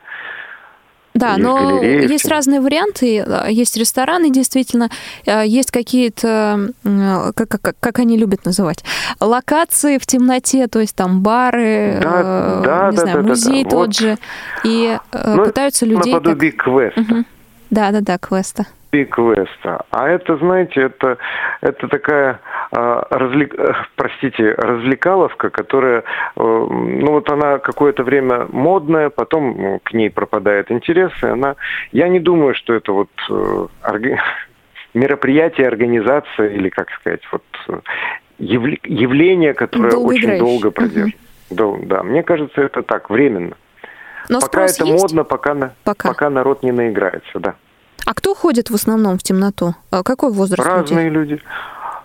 Да, 1.13 1.31
есть 1.31 1.41
но 1.41 1.83
есть 1.83 2.27
разные 2.27 2.61
варианты. 2.61 3.25
Есть 3.49 3.75
рестораны, 3.77 4.31
действительно, 4.31 4.89
э, 5.25 5.43
есть 5.45 5.71
какие-то, 5.71 6.69
как, 7.35 7.49
как, 7.49 7.75
как 7.79 7.99
они 7.99 8.17
любят 8.17 8.45
называть, 8.45 8.83
локации 9.19 9.97
в 9.97 10.05
темноте, 10.05 10.67
то 10.67 10.79
есть 10.79 10.95
там 10.95 11.21
бары, 11.21 11.99
да, 12.01 12.21
э, 12.21 12.61
да, 12.63 12.89
не 12.91 12.95
да, 12.95 13.01
знаю, 13.01 13.23
да, 13.23 13.29
музей 13.29 13.63
да, 13.63 13.69
да. 13.69 13.75
тот 13.75 13.87
вот. 13.87 13.97
же, 13.97 14.17
и 14.63 14.97
э, 15.11 15.33
ну, 15.35 15.45
пытаются 15.45 15.85
людей... 15.85 16.13
Наподобие 16.13 16.53
как... 16.53 16.65
квеста. 16.65 17.01
Угу. 17.01 17.25
Да, 17.71 17.91
да, 17.91 17.99
да, 18.01 18.17
квеста. 18.17 18.65
Квеста. 18.91 19.85
А 19.89 20.09
это, 20.09 20.37
знаете, 20.37 20.81
это, 20.81 21.17
это 21.61 21.87
такая, 21.87 22.41
э, 22.71 23.03
развлек, 23.09 23.55
простите, 23.95 24.53
развлекаловка, 24.53 25.49
которая, 25.49 25.99
э, 25.99 26.03
ну 26.35 27.11
вот 27.11 27.29
она 27.29 27.59
какое-то 27.59 28.03
время 28.03 28.47
модная, 28.49 29.09
потом 29.09 29.55
ну, 29.57 29.79
к 29.83 29.93
ней 29.93 30.09
пропадает 30.09 30.71
интерес, 30.71 31.11
и 31.23 31.27
она, 31.27 31.55
я 31.91 32.09
не 32.09 32.19
думаю, 32.19 32.53
что 32.53 32.73
это 32.73 32.91
вот 32.91 33.09
э, 33.29 33.67
орг... 33.83 34.03
мероприятие, 34.93 35.67
организация 35.67 36.49
или, 36.49 36.69
как 36.69 36.89
сказать, 36.91 37.21
вот 37.31 37.43
явля... 38.39 38.77
явление, 38.83 39.53
которое 39.53 39.95
очень 39.95 40.37
долго 40.37 40.71
продержится. 40.71 41.17
Угу. 41.49 41.55
Да, 41.55 41.95
да, 41.97 42.03
мне 42.03 42.23
кажется, 42.23 42.61
это 42.61 42.81
так, 42.81 43.09
временно. 43.09 43.55
Но 44.29 44.39
пока 44.39 44.65
это 44.65 44.85
есть? 44.85 45.01
модно, 45.01 45.23
пока, 45.23 45.73
пока. 45.83 46.09
пока 46.09 46.29
народ 46.29 46.63
не 46.63 46.71
наиграется, 46.71 47.39
да. 47.39 47.55
А 48.05 48.13
кто 48.13 48.33
ходит 48.33 48.69
в 48.69 48.75
основном 48.75 49.17
в 49.17 49.23
темноту? 49.23 49.75
А 49.91 50.03
какой 50.03 50.31
возраст 50.31 50.67
Разные 50.67 51.09
людей? 51.09 51.35
люди. 51.35 51.43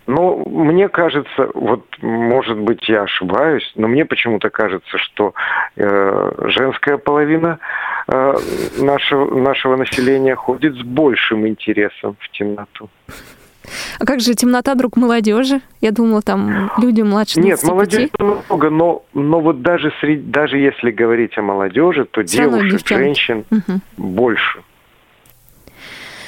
Ну, 0.07 0.45
мне 0.47 0.89
кажется, 0.89 1.51
вот, 1.55 1.85
может 2.01 2.59
быть, 2.59 2.89
я 2.89 3.03
ошибаюсь, 3.03 3.73
но 3.75 3.89
мне 3.89 4.05
почему-то 4.05 4.51
кажется, 4.51 4.99
что 4.99 5.35
э, 5.75 6.33
женская 6.49 6.97
половина 6.97 7.59
э, 8.07 8.35
нашего, 8.79 9.35
нашего 9.35 9.75
населения 9.75 10.37
ходит 10.37 10.77
с 10.77 10.83
большим 10.83 11.49
интересом 11.49 12.17
в 12.21 12.31
темноту. 12.31 12.89
А 13.99 14.07
как 14.07 14.21
же 14.21 14.35
темнота 14.35 14.77
друг 14.77 14.97
молодежи? 14.97 15.61
Я 15.81 15.91
думала, 15.91 16.23
там 16.23 16.71
люди 16.79 17.03
младше 17.03 17.41
25. 17.41 17.45
Нет, 17.45 17.69
молодежи 17.69 18.11
много, 18.19 18.71
но, 18.71 19.03
но 19.13 19.41
вот 19.41 19.63
даже, 19.63 19.93
среди, 20.01 20.23
даже 20.23 20.59
если 20.59 20.93
говорить 20.93 21.37
о 21.37 21.43
молодежи, 21.43 22.05
то 22.05 22.23
Все 22.23 22.45
девушек, 22.45 22.87
женщин 22.87 23.45
угу. 23.51 23.81
больше. 23.97 24.61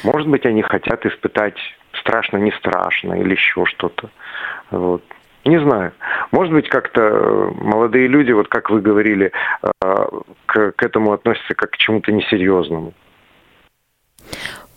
Может 0.04 0.28
быть, 0.28 0.46
они 0.46 0.62
хотят 0.62 1.04
испытать 1.06 1.56
страшно, 2.00 2.36
не 2.38 2.52
страшно 2.52 3.14
или 3.14 3.32
еще 3.32 3.64
что-то. 3.66 4.10
Вот. 4.70 5.02
Не 5.44 5.58
знаю. 5.60 5.92
Может 6.30 6.52
быть, 6.52 6.68
как-то 6.68 7.00
э, 7.00 7.50
молодые 7.60 8.06
люди, 8.06 8.32
вот 8.32 8.48
как 8.48 8.70
вы 8.70 8.80
говорили, 8.80 9.32
э, 9.62 9.70
к, 10.46 10.72
к 10.72 10.82
этому 10.82 11.12
относятся 11.12 11.54
как 11.54 11.70
к 11.70 11.76
чему-то 11.76 12.12
несерьезному. 12.12 12.92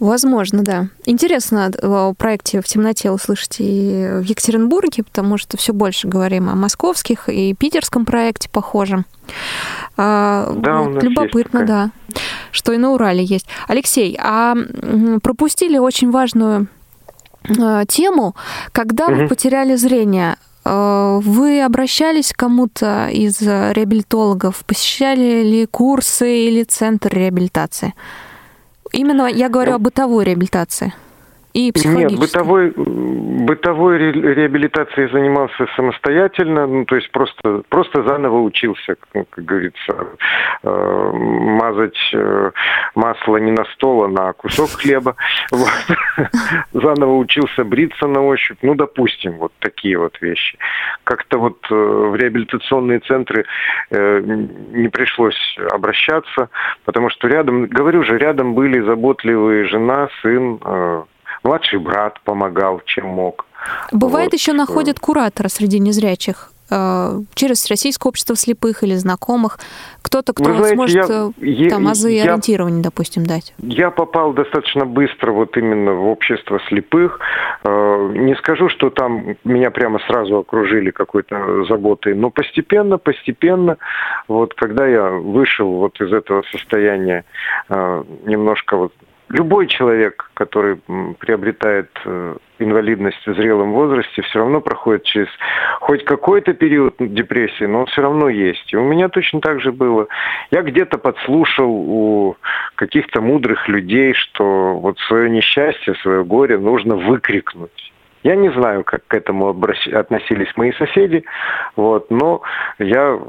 Возможно, 0.02 0.64
да. 0.64 0.88
Интересно 1.06 1.72
о 1.80 2.16
проекте 2.16 2.60
«В 2.62 2.66
темноте» 2.66 3.12
услышать 3.12 3.58
и 3.60 4.10
в 4.16 4.24
Екатеринбурге, 4.24 5.04
потому 5.04 5.38
что 5.38 5.58
все 5.58 5.74
больше 5.74 6.08
говорим 6.08 6.49
о 6.49 6.56
московских 6.56 7.30
и 7.30 7.54
питерском 7.54 8.04
проекте 8.04 8.49
похожем. 8.49 9.06
А, 9.97 10.52
да, 10.56 10.82
вот, 10.82 11.04
любопытно, 11.04 11.68
да, 11.68 11.91
что 12.52 12.74
и 12.74 12.78
на 12.78 12.93
Урале 12.93 13.24
есть. 13.24 13.45
Алексей, 13.68 14.18
а 14.20 14.56
пропустили 15.22 15.78
очень 15.78 16.10
важную 16.10 16.66
а, 17.60 17.86
тему, 17.86 18.36
когда 18.72 19.06
угу. 19.06 19.14
вы 19.14 19.28
потеряли 19.28 19.76
зрение. 19.76 20.38
А, 20.66 21.20
вы 21.20 21.62
обращались 21.62 22.34
к 22.34 22.38
кому-то 22.38 23.08
из 23.10 23.39
реабилитологов, 23.39 24.66
посещали 24.66 25.43
ли 25.43 25.68
курсы 25.68 26.47
или 26.47 26.64
центр 26.64 27.14
реабилитации? 27.14 27.93
Именно 28.92 29.28
я 29.28 29.50
говорю 29.50 29.74
о 29.76 29.80
бытовой 29.80 30.26
реабилитации 30.26 30.94
и 31.54 31.72
Нет, 31.86 32.18
бытовой, 32.18 32.72
бытовой 32.76 33.97
ре, 33.97 34.12
реабилитацией 34.12 35.12
занимался 35.12 35.68
самостоятельно, 35.76 36.66
ну, 36.66 36.86
то 36.86 36.95
есть 36.95 37.12
просто, 37.12 37.64
просто 37.68 38.04
заново 38.04 38.41
учился, 38.41 38.95
ну, 39.14 39.26
как 39.30 39.43
говорится, 39.43 40.08
э, 40.64 41.12
мазать 41.14 41.97
э, 42.14 42.52
масло 42.95 43.38
не 43.38 43.52
на 43.52 43.66
стол, 43.74 44.06
а 44.06 44.08
на 44.08 44.34
кусок 44.34 44.72
хлеба. 44.72 45.16
Вот. 45.52 45.97
Заново 46.72 47.18
учился 47.18 47.64
бриться 47.64 48.08
на 48.08 48.22
ощупь, 48.22 48.58
ну, 48.62 48.74
допустим, 48.74 49.34
вот 49.34 49.52
такие 49.60 49.97
вот 49.97 50.20
вещи. 50.22 50.58
Как-то 51.04 51.38
вот 51.38 51.58
э, 51.70 51.76
в 51.76 52.16
реабилитационные 52.16 52.99
центры 52.99 53.45
не 53.91 54.88
пришлось 54.88 55.58
обращаться, 55.72 56.49
потому 56.86 57.10
что 57.10 57.28
рядом, 57.28 57.66
говорю 57.68 58.04
же, 58.04 58.18
рядом 58.18 58.54
были 58.54 58.80
заботливые 58.80 59.66
жена, 59.66 60.10
сын, 60.22 60.60
младший 61.44 61.80
брат 61.80 62.20
помогал, 62.22 62.82
чем 62.86 63.08
мог. 63.08 63.46
Бывает 63.92 64.32
вот. 64.32 64.39
еще 64.39 64.54
находят 64.54 65.00
куратора 65.00 65.48
среди 65.48 65.80
незрячих. 65.80 66.52
э, 66.72 67.20
через 67.36 67.70
Российское 67.70 68.10
общество 68.10 68.36
слепых 68.36 68.84
или 68.84 68.96
знакомых, 68.96 69.60
кто-то, 70.02 70.34
кто 70.34 70.54
знаете, 70.54 70.76
сможет 70.76 71.34
я, 71.38 71.70
там 71.70 71.88
азы 71.88 72.12
я, 72.12 72.24
ориентирования, 72.24 72.82
допустим, 72.82 73.26
дать? 73.26 73.54
Я 73.60 73.92
попал 73.92 74.34
достаточно 74.34 74.86
быстро 74.86 75.32
вот 75.32 75.58
именно 75.58 75.94
в 75.94 76.08
общество 76.08 76.60
слепых. 76.70 77.20
Не 77.66 78.36
скажу, 78.38 78.70
что 78.70 78.89
там 78.89 79.36
меня 79.44 79.70
прямо 79.70 80.00
сразу 80.08 80.38
окружили 80.38 80.92
какой-то 80.92 81.66
заботой, 81.66 82.16
но 82.16 82.30
постепенно, 82.30 82.98
постепенно, 82.98 83.78
вот 84.28 84.54
когда 84.54 84.88
я 84.88 85.10
вышел 85.10 85.70
вот 85.72 86.00
из 86.00 86.12
этого 86.12 86.44
состояния 86.52 87.26
немножко 87.70 88.78
вот 88.78 88.94
любой 89.32 89.68
человек, 89.68 90.30
который 90.34 90.82
приобретает 91.20 91.90
э, 92.06 92.36
инвалидность 92.60 93.26
в 93.26 93.34
зрелом 93.36 93.72
возрасте, 93.74 94.22
все 94.22 94.40
равно 94.40 94.62
проходит 94.62 95.04
через 95.04 95.28
хоть 95.80 96.06
какой-то 96.06 96.54
период 96.54 96.96
депрессии, 97.00 97.66
но 97.66 97.82
он 97.82 97.86
все 97.88 98.02
равно 98.02 98.30
есть. 98.30 98.72
И 98.74 98.78
у 98.78 98.84
меня 98.84 99.10
точно 99.10 99.42
так 99.42 99.62
же 99.62 99.72
было. 99.72 100.08
Я 100.52 100.62
где-то 100.62 100.98
подслушал 100.98 101.70
у 101.70 102.38
каких-то 102.76 103.22
мудрых 103.22 103.68
людей, 103.68 104.14
что 104.14 104.78
вот 104.78 105.00
свое 105.00 105.30
несчастье, 105.30 105.96
свое 105.96 106.24
горе 106.24 106.58
нужно 106.58 106.96
выкрикнуть. 106.96 107.92
Я 108.24 108.36
не 108.36 108.52
знаю, 108.52 108.84
как 108.84 109.02
к 109.08 109.14
этому 109.16 109.50
относились 109.50 110.56
мои 110.56 110.72
соседи, 110.74 111.24
вот, 111.76 112.12
но 112.12 112.42
я 112.78 113.20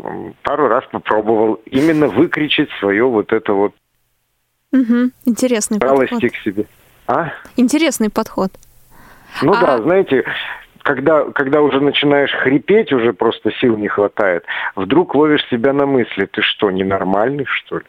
пару 0.42 0.68
раз 0.68 0.84
попробовал 0.90 1.54
именно 1.64 2.08
выкричать 2.08 2.68
свое 2.78 3.04
вот 3.04 3.32
это 3.32 3.54
вот 3.54 3.72
Угу. 4.72 5.10
Интересный 5.26 5.78
подход. 5.78 6.08
к 6.08 6.36
себе. 6.44 6.66
А? 7.06 7.32
Интересный 7.56 8.10
подход. 8.10 8.52
Ну 9.42 9.52
а... 9.52 9.60
да, 9.60 9.82
знаете, 9.82 10.24
когда, 10.82 11.24
когда 11.30 11.60
уже 11.62 11.80
начинаешь 11.80 12.32
хрипеть, 12.32 12.92
уже 12.92 13.12
просто 13.12 13.50
сил 13.60 13.76
не 13.76 13.88
хватает, 13.88 14.44
вдруг 14.76 15.14
ловишь 15.14 15.46
себя 15.50 15.72
на 15.72 15.86
мысли, 15.86 16.26
ты 16.26 16.42
что, 16.42 16.70
ненормальный, 16.70 17.44
что 17.46 17.78
ли? 17.78 17.84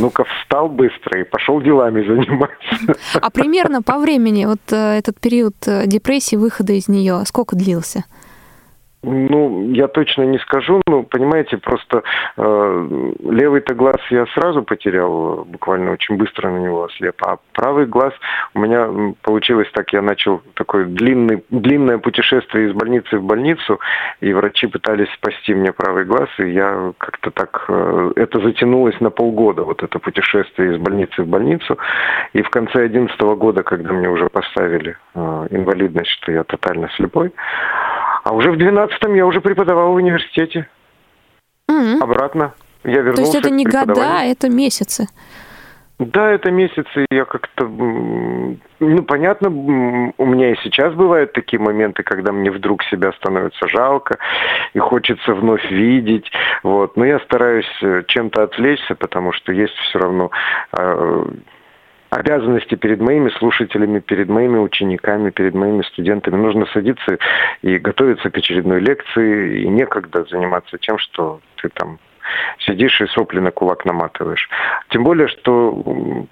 Ну-ка, 0.00 0.24
встал 0.24 0.68
быстро 0.68 1.20
и 1.20 1.24
пошел 1.24 1.60
делами 1.60 2.04
заниматься. 2.04 2.96
А 3.20 3.30
примерно 3.30 3.82
по 3.82 3.98
времени 3.98 4.44
вот 4.44 4.60
э, 4.72 4.98
этот 4.98 5.20
период 5.20 5.54
э, 5.66 5.86
депрессии, 5.86 6.34
выхода 6.34 6.72
из 6.72 6.88
нее, 6.88 7.22
сколько 7.24 7.54
длился? 7.54 8.04
Ну, 9.02 9.70
я 9.72 9.88
точно 9.88 10.24
не 10.24 10.38
скажу, 10.38 10.82
но, 10.86 11.02
понимаете, 11.02 11.56
просто 11.56 12.02
э, 12.36 13.12
левый-то 13.30 13.74
глаз 13.74 13.96
я 14.10 14.26
сразу 14.34 14.62
потерял, 14.62 15.46
буквально 15.46 15.92
очень 15.92 16.18
быстро 16.18 16.50
на 16.50 16.58
него 16.58 16.84
ослеп, 16.84 17.16
а 17.24 17.38
правый 17.54 17.86
глаз 17.86 18.12
у 18.52 18.58
меня 18.58 19.14
получилось 19.22 19.68
так, 19.72 19.90
я 19.94 20.02
начал 20.02 20.42
такое 20.52 20.84
длинный, 20.84 21.42
длинное 21.48 21.96
путешествие 21.96 22.68
из 22.68 22.74
больницы 22.74 23.16
в 23.16 23.24
больницу, 23.24 23.80
и 24.20 24.34
врачи 24.34 24.66
пытались 24.66 25.10
спасти 25.14 25.54
мне 25.54 25.72
правый 25.72 26.04
глаз, 26.04 26.28
и 26.38 26.50
я 26.50 26.92
как-то 26.98 27.30
так, 27.30 27.64
э, 27.68 28.12
это 28.16 28.38
затянулось 28.42 29.00
на 29.00 29.08
полгода, 29.08 29.62
вот 29.62 29.82
это 29.82 29.98
путешествие 29.98 30.74
из 30.74 30.78
больницы 30.78 31.22
в 31.22 31.26
больницу, 31.26 31.78
и 32.34 32.42
в 32.42 32.50
конце 32.50 32.86
2011 32.86 33.18
года, 33.38 33.62
когда 33.62 33.94
мне 33.94 34.10
уже 34.10 34.28
поставили 34.28 34.98
э, 35.14 35.46
инвалидность, 35.52 36.10
что 36.10 36.32
я 36.32 36.44
тотально 36.44 36.90
слепой, 36.96 37.32
а 38.24 38.32
уже 38.32 38.50
в 38.50 38.56
12-м 38.90 39.14
я 39.14 39.26
уже 39.26 39.40
преподавал 39.40 39.92
в 39.92 39.96
университете. 39.96 40.68
Mm-hmm. 41.70 42.00
Обратно. 42.00 42.54
Я 42.84 43.00
вернулся 43.00 43.16
То 43.16 43.22
есть 43.22 43.34
это 43.34 43.50
не 43.50 43.64
года, 43.64 44.22
это 44.22 44.48
месяцы. 44.48 45.06
Да, 45.98 46.30
это 46.30 46.50
месяцы. 46.50 47.04
Я 47.10 47.26
как-то, 47.26 47.66
ну, 47.66 49.02
понятно, 49.06 49.50
у 49.50 50.24
меня 50.24 50.52
и 50.52 50.56
сейчас 50.62 50.94
бывают 50.94 51.34
такие 51.34 51.60
моменты, 51.60 52.02
когда 52.02 52.32
мне 52.32 52.50
вдруг 52.50 52.82
себя 52.84 53.12
становится 53.12 53.68
жалко 53.68 54.16
и 54.72 54.78
хочется 54.78 55.34
вновь 55.34 55.70
видеть. 55.70 56.30
Вот. 56.62 56.96
Но 56.96 57.04
я 57.04 57.20
стараюсь 57.20 57.70
э, 57.82 58.02
чем-то 58.06 58.44
отвлечься, 58.44 58.94
потому 58.94 59.32
что 59.32 59.52
есть 59.52 59.74
все 59.74 59.98
равно 59.98 60.30
э, 60.72 61.24
обязанности 62.10 62.74
перед 62.74 63.00
моими 63.00 63.30
слушателями, 63.30 64.00
перед 64.00 64.28
моими 64.28 64.58
учениками, 64.58 65.30
перед 65.30 65.54
моими 65.54 65.82
студентами. 65.82 66.36
Нужно 66.36 66.66
садиться 66.66 67.18
и 67.62 67.78
готовиться 67.78 68.30
к 68.30 68.36
очередной 68.36 68.80
лекции, 68.80 69.62
и 69.62 69.68
некогда 69.68 70.24
заниматься 70.24 70.76
тем, 70.78 70.98
что 70.98 71.40
ты 71.62 71.68
там 71.68 71.98
сидишь 72.58 73.00
и 73.00 73.06
сопли 73.06 73.40
на 73.40 73.50
кулак 73.50 73.84
наматываешь. 73.84 74.48
Тем 74.90 75.04
более, 75.04 75.28
что, 75.28 75.72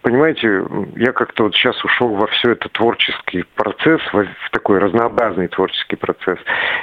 понимаете, 0.03 0.65
я 0.97 1.13
как-то 1.13 1.45
вот 1.45 1.55
сейчас 1.55 1.83
ушел 1.85 2.09
во 2.15 2.27
все 2.29 2.53
это 2.53 2.69
творческий 2.69 3.45
процесс, 3.55 4.01
в 4.13 4.51
такой 4.51 4.79
разнообразный 4.79 5.49
творческий 5.49 5.97
процесс. 5.97 6.39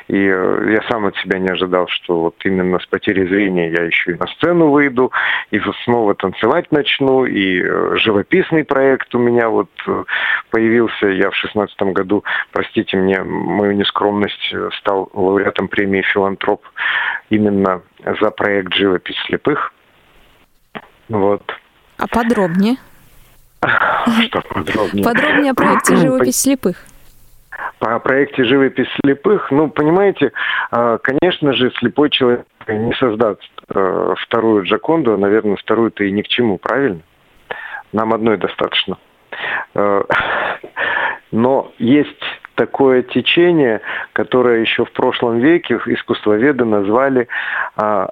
И 0.07 0.18
э, 0.18 0.72
я 0.72 0.82
сам 0.89 1.05
от 1.05 1.16
себя 1.18 1.39
не 1.39 1.49
ожидал, 1.49 1.88
что 1.88 2.22
вот 2.22 2.36
именно 2.43 2.80
с 2.80 2.86
потерей 2.86 3.28
зрения 3.28 3.70
я 3.70 3.84
еще 3.84 4.11
и 4.11 4.18
на 4.18 4.28
сцену 4.28 4.70
выйду, 4.70 5.11
и 5.51 5.59
снова 5.84 6.16
танцевать 6.16 6.72
начну, 6.72 7.26
и 7.26 7.61
э, 7.61 7.95
живописный 7.97 8.63
проект 8.63 9.13
у 9.16 9.20
меня 9.20 9.49
вот 9.49 9.70
э, 9.88 10.03
появился. 10.51 11.07
Я 11.07 11.30
в 11.30 11.36
шестнадцатом 11.36 11.93
году, 11.93 12.24
простите 12.51 12.97
мне 12.97 13.22
мою 13.24 13.74
нескромность, 13.74 14.53
стал 14.80 15.09
лауреатом 15.13 15.68
премии 15.68 16.01
«Филантроп» 16.01 16.63
именно 17.30 17.82
за 18.06 18.32
проект 18.32 18.74
«Живопись 18.74 19.18
слепых». 19.26 19.74
Вот. 21.10 21.43
А 21.97 22.08
подробнее? 22.08 22.78
Что 23.60 24.41
подробнее? 24.41 25.03
Подробнее 25.03 25.51
о 25.51 25.56
проекте 25.56 25.95
«Живопись 25.95 26.41
слепых». 26.41 26.78
По 27.80 27.99
проекте 27.99 28.43
«Живопись 28.45 28.88
слепых», 29.01 29.49
ну, 29.51 29.70
понимаете, 29.70 30.32
а, 30.72 30.97
конечно 30.97 31.53
же, 31.53 31.72
слепой 31.80 32.10
человек 32.10 32.45
не 32.68 32.93
создаст 32.93 33.41
а, 33.70 34.14
вторую 34.18 34.64
Джаконду, 34.64 35.14
а, 35.14 35.18
наверное, 35.18 35.56
вторую-то 35.56 36.03
и 36.03 36.12
ни 36.12 36.22
к 36.22 36.28
чему, 36.28 36.58
правильно? 36.58 37.01
Нам 37.91 38.14
одной 38.14 38.38
достаточно. 38.38 38.97
А, 39.74 40.03
но 41.32 41.72
есть 41.78 42.24
такое 42.56 43.03
течение, 43.03 43.82
которое 44.14 44.62
еще 44.62 44.86
в 44.86 44.91
прошлом 44.91 45.39
веке 45.39 45.80
искусствоведы 45.86 46.66
назвали 46.66 47.28
а, 47.76 48.10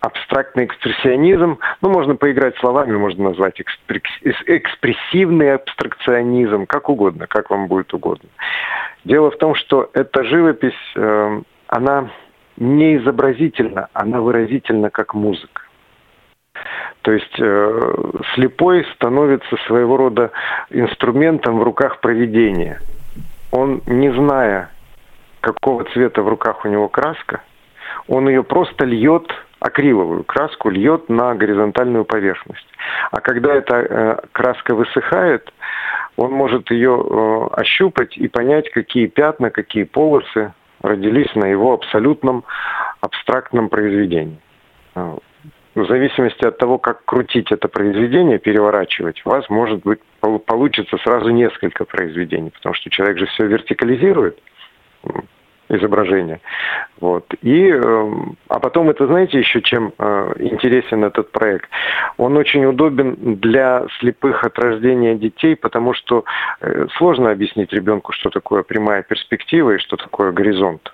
абстрактный 0.00 0.64
экспрессионизм, 0.64 1.58
ну, 1.80 1.88
можно 1.88 2.16
поиграть 2.16 2.56
словами, 2.58 2.96
можно 2.96 3.30
назвать 3.30 3.60
экспрессивный 3.60 5.54
абстракционизм, 5.54 6.66
как 6.66 6.88
угодно, 6.88 7.28
как 7.28 7.50
вам 7.50 7.68
будет 7.68 7.94
угодно. 7.94 8.28
Дело 9.04 9.30
в 9.30 9.38
том, 9.38 9.54
что 9.54 9.90
эта 9.94 10.24
живопись, 10.24 10.72
э, 10.96 11.40
она 11.68 12.10
не 12.56 12.96
изобразительна, 12.96 13.88
она 13.92 14.20
выразительна 14.20 14.90
как 14.90 15.14
музыка. 15.14 15.62
То 17.02 17.12
есть 17.12 17.38
э, 17.38 17.94
слепой 18.34 18.84
становится 18.94 19.56
своего 19.68 19.96
рода 19.96 20.32
инструментом 20.70 21.60
в 21.60 21.62
руках 21.62 22.00
проведения– 22.00 22.80
он, 23.52 23.82
не 23.86 24.12
зная, 24.12 24.70
какого 25.40 25.84
цвета 25.92 26.22
в 26.22 26.28
руках 26.28 26.64
у 26.64 26.68
него 26.68 26.88
краска, 26.88 27.42
он 28.08 28.28
ее 28.28 28.42
просто 28.42 28.84
льет, 28.84 29.30
акриловую 29.60 30.24
краску 30.24 30.70
льет 30.70 31.08
на 31.08 31.34
горизонтальную 31.34 32.04
поверхность. 32.04 32.66
А 33.12 33.20
когда 33.20 33.54
эта 33.54 33.76
э, 33.76 34.16
краска 34.32 34.74
высыхает, 34.74 35.52
он 36.16 36.32
может 36.32 36.70
ее 36.70 36.98
э, 36.98 37.54
ощупать 37.60 38.16
и 38.16 38.26
понять, 38.26 38.70
какие 38.72 39.06
пятна, 39.06 39.50
какие 39.50 39.84
полосы 39.84 40.52
родились 40.80 41.32
на 41.36 41.44
его 41.44 41.74
абсолютном 41.74 42.44
абстрактном 43.00 43.68
произведении 43.68 44.40
в 45.74 45.86
зависимости 45.86 46.44
от 46.44 46.58
того, 46.58 46.78
как 46.78 47.04
крутить 47.04 47.50
это 47.50 47.68
произведение, 47.68 48.38
переворачивать, 48.38 49.22
у 49.24 49.30
вас 49.30 49.48
может 49.48 49.80
быть 49.82 50.00
получится 50.20 50.98
сразу 50.98 51.30
несколько 51.30 51.84
произведений, 51.84 52.50
потому 52.50 52.74
что 52.74 52.90
человек 52.90 53.18
же 53.18 53.26
все 53.26 53.46
вертикализирует 53.46 54.38
изображение. 55.68 56.40
Вот. 57.00 57.32
И, 57.40 57.68
эм, 57.68 58.36
а 58.48 58.60
потом 58.60 58.90
это, 58.90 59.06
знаете, 59.06 59.38
еще 59.38 59.62
чем 59.62 59.92
э, 59.98 60.34
интересен 60.38 61.04
этот 61.04 61.32
проект? 61.32 61.70
Он 62.18 62.36
очень 62.36 62.64
удобен 62.66 63.36
для 63.36 63.86
слепых 63.98 64.44
от 64.44 64.58
рождения 64.58 65.14
детей, 65.14 65.56
потому 65.56 65.94
что 65.94 66.24
э, 66.60 66.86
сложно 66.98 67.30
объяснить 67.30 67.72
ребенку, 67.72 68.12
что 68.12 68.28
такое 68.28 68.62
прямая 68.62 69.02
перспектива 69.02 69.72
и 69.72 69.78
что 69.78 69.96
такое 69.96 70.32
горизонт. 70.32 70.92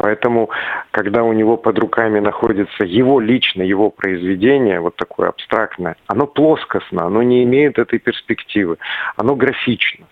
Поэтому, 0.00 0.48
когда 0.92 1.22
у 1.24 1.34
него 1.34 1.58
под 1.58 1.78
руками 1.78 2.20
находится 2.20 2.84
его 2.84 3.20
лично, 3.20 3.60
его 3.60 3.90
произведение, 3.90 4.80
вот 4.80 4.96
такое 4.96 5.28
абстрактное, 5.28 5.96
оно 6.06 6.26
плоскостно, 6.26 7.04
оно 7.04 7.22
не 7.22 7.44
имеет 7.44 7.78
этой 7.78 7.98
перспективы, 7.98 8.78
оно 9.16 9.36
графично. 9.36 10.06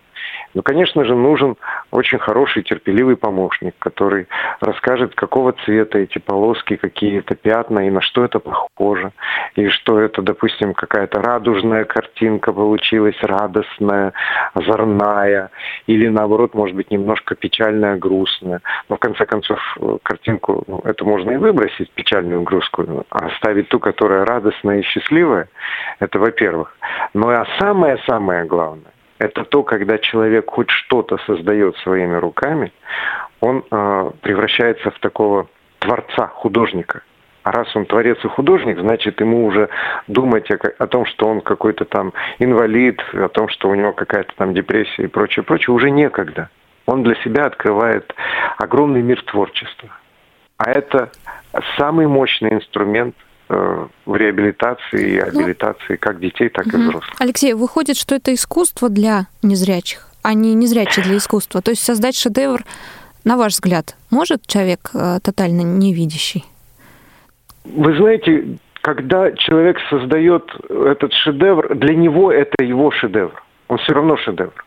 Но, 0.54 0.62
конечно 0.62 1.04
же, 1.04 1.14
нужен 1.14 1.56
очень 1.90 2.18
хороший, 2.18 2.62
терпеливый 2.62 3.16
помощник, 3.16 3.74
который 3.78 4.26
расскажет, 4.60 5.14
какого 5.14 5.52
цвета 5.64 5.98
эти 5.98 6.18
полоски, 6.18 6.76
какие 6.76 7.18
это 7.18 7.34
пятна 7.34 7.86
и 7.86 7.90
на 7.90 8.00
что 8.00 8.24
это 8.24 8.38
похоже. 8.38 9.12
И 9.54 9.68
что 9.68 10.00
это, 10.00 10.22
допустим, 10.22 10.74
какая-то 10.74 11.20
радужная 11.20 11.84
картинка 11.84 12.52
получилась, 12.52 13.16
радостная, 13.22 14.12
озорная. 14.54 15.50
Или, 15.86 16.08
наоборот, 16.08 16.54
может 16.54 16.74
быть, 16.76 16.90
немножко 16.90 17.34
печальная, 17.34 17.96
грустная. 17.96 18.60
Но, 18.88 18.96
в 18.96 18.98
конце 18.98 19.26
концов, 19.26 19.60
картинку, 20.02 20.64
ну, 20.66 20.80
это 20.84 21.04
можно 21.04 21.32
и 21.32 21.36
выбросить, 21.36 21.90
печальную, 21.92 22.42
грустную, 22.42 23.04
а 23.10 23.26
оставить 23.26 23.68
ту, 23.68 23.78
которая 23.78 24.24
радостная 24.24 24.80
и 24.80 24.82
счастливая. 24.82 25.48
Это 26.00 26.18
во-первых. 26.18 26.74
Ну 27.14 27.28
а 27.28 27.46
самое-самое 27.58 28.44
главное, 28.44 28.92
это 29.18 29.44
то, 29.44 29.62
когда 29.62 29.98
человек 29.98 30.50
хоть 30.50 30.70
что-то 30.70 31.18
создает 31.26 31.76
своими 31.78 32.16
руками, 32.16 32.72
он 33.40 33.64
э, 33.70 34.10
превращается 34.22 34.90
в 34.90 34.98
такого 35.00 35.48
творца, 35.78 36.28
художника. 36.28 37.02
А 37.42 37.52
раз 37.52 37.74
он 37.74 37.86
творец 37.86 38.18
и 38.24 38.28
художник, 38.28 38.78
значит, 38.78 39.20
ему 39.20 39.46
уже 39.46 39.68
думать 40.06 40.50
о, 40.50 40.58
о 40.78 40.86
том, 40.86 41.06
что 41.06 41.26
он 41.26 41.40
какой-то 41.40 41.84
там 41.84 42.12
инвалид, 42.38 43.00
о 43.14 43.28
том, 43.28 43.48
что 43.48 43.68
у 43.68 43.74
него 43.74 43.92
какая-то 43.92 44.32
там 44.36 44.54
депрессия 44.54 45.04
и 45.04 45.08
прочее, 45.08 45.44
прочее, 45.44 45.74
уже 45.74 45.90
некогда. 45.90 46.50
Он 46.86 47.02
для 47.02 47.14
себя 47.16 47.46
открывает 47.46 48.14
огромный 48.58 49.02
мир 49.02 49.22
творчества. 49.22 49.90
А 50.58 50.70
это 50.70 51.10
самый 51.78 52.06
мощный 52.06 52.52
инструмент 52.52 53.14
в 53.48 54.14
реабилитации 54.14 55.12
и 55.14 55.18
абилитации 55.18 55.96
как 55.96 56.20
детей, 56.20 56.48
так 56.48 56.66
и 56.66 56.76
взрослых. 56.76 57.14
Алексей, 57.18 57.54
выходит, 57.54 57.96
что 57.96 58.14
это 58.14 58.34
искусство 58.34 58.88
для 58.88 59.26
незрячих, 59.42 60.08
а 60.22 60.34
не 60.34 60.54
незрячие 60.54 61.04
для 61.04 61.16
искусства. 61.16 61.62
То 61.62 61.70
есть 61.70 61.82
создать 61.82 62.16
шедевр, 62.16 62.62
на 63.24 63.36
ваш 63.36 63.52
взгляд, 63.54 63.96
может 64.10 64.46
человек 64.46 64.90
э, 64.94 65.18
тотально 65.22 65.62
невидящий? 65.62 66.44
Вы 67.64 67.96
знаете, 67.96 68.58
когда 68.82 69.32
человек 69.32 69.78
создает 69.90 70.50
этот 70.70 71.12
шедевр, 71.12 71.74
для 71.74 71.94
него 71.94 72.32
это 72.32 72.62
его 72.62 72.90
шедевр. 72.90 73.42
Он 73.68 73.78
все 73.78 73.92
равно 73.92 74.16
шедевр. 74.16 74.64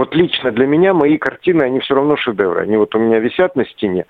Вот 0.00 0.14
лично 0.14 0.50
для 0.50 0.66
меня 0.66 0.94
мои 0.94 1.18
картины, 1.18 1.62
они 1.62 1.80
все 1.80 1.94
равно 1.94 2.16
шедевры. 2.16 2.62
Они 2.62 2.74
вот 2.78 2.94
у 2.94 2.98
меня 2.98 3.18
висят 3.18 3.54
на 3.54 3.66
стене. 3.66 4.06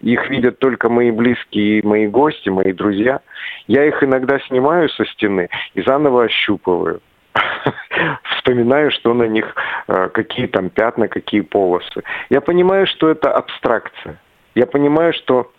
Их 0.00 0.30
видят 0.30 0.58
только 0.58 0.88
мои 0.88 1.10
близкие, 1.10 1.82
мои 1.84 2.06
гости, 2.06 2.48
мои 2.48 2.72
друзья. 2.72 3.20
Я 3.66 3.84
их 3.84 4.02
иногда 4.02 4.38
снимаю 4.48 4.88
со 4.88 5.04
стены 5.04 5.50
и 5.74 5.82
заново 5.82 6.24
ощупываю. 6.24 7.02
Вспоминаю, 8.38 8.90
что 8.90 9.12
на 9.12 9.24
них, 9.24 9.54
э, 9.86 10.08
какие 10.14 10.46
там 10.46 10.70
пятна, 10.70 11.08
какие 11.08 11.42
полосы. 11.42 12.02
Я 12.30 12.40
понимаю, 12.40 12.86
что 12.86 13.10
это 13.10 13.30
абстракция. 13.30 14.18
Я 14.54 14.64
понимаю, 14.64 15.12
что, 15.12 15.52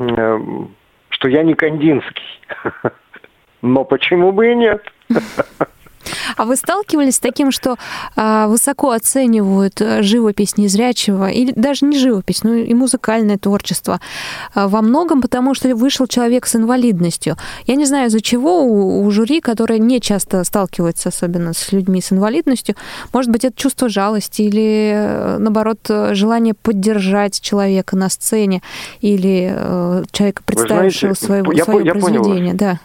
э, 0.00 0.38
что 1.10 1.28
я 1.28 1.44
не 1.44 1.54
Кандинский. 1.54 2.40
Но 3.62 3.84
почему 3.84 4.32
бы 4.32 4.50
и 4.50 4.56
нет? 4.56 4.82
А 6.36 6.44
вы 6.44 6.56
сталкивались 6.56 7.16
с 7.16 7.20
таким, 7.20 7.50
что 7.50 7.76
а, 8.16 8.48
высоко 8.48 8.90
оценивают 8.90 9.80
э, 9.80 10.02
живопись 10.02 10.56
незрячего, 10.56 11.28
или 11.28 11.52
даже 11.52 11.86
не 11.86 11.98
живопись, 11.98 12.42
но 12.42 12.54
и 12.54 12.74
музыкальное 12.74 13.38
творчество 13.38 14.00
а, 14.54 14.68
во 14.68 14.82
многом, 14.82 15.22
потому 15.22 15.54
что 15.54 15.74
вышел 15.74 16.06
человек 16.06 16.46
с 16.46 16.56
инвалидностью. 16.56 17.36
Я 17.66 17.74
не 17.76 17.84
знаю, 17.84 18.08
из-за 18.08 18.20
чего 18.20 18.62
у, 18.62 19.04
у 19.04 19.10
жюри, 19.10 19.40
которое 19.40 19.78
не 19.78 20.00
часто 20.00 20.42
сталкивается, 20.44 21.08
особенно 21.08 21.52
с 21.52 21.72
людьми 21.72 22.00
с 22.00 22.12
инвалидностью, 22.12 22.76
может 23.12 23.30
быть, 23.30 23.44
это 23.44 23.56
чувство 23.56 23.88
жалости 23.88 24.42
или, 24.42 24.92
э, 24.94 25.38
наоборот, 25.38 25.78
желание 26.12 26.54
поддержать 26.54 27.40
человека 27.40 27.96
на 27.96 28.08
сцене 28.08 28.62
или 29.00 29.52
э, 29.54 30.04
человека, 30.12 30.42
представившего 30.44 31.14
знаете, 31.14 31.26
свое, 31.26 31.56
я, 31.56 31.64
свое 31.64 31.84
я 31.84 31.92
произведение. 31.92 32.54
Понял 32.54 32.56
да. 32.56 32.80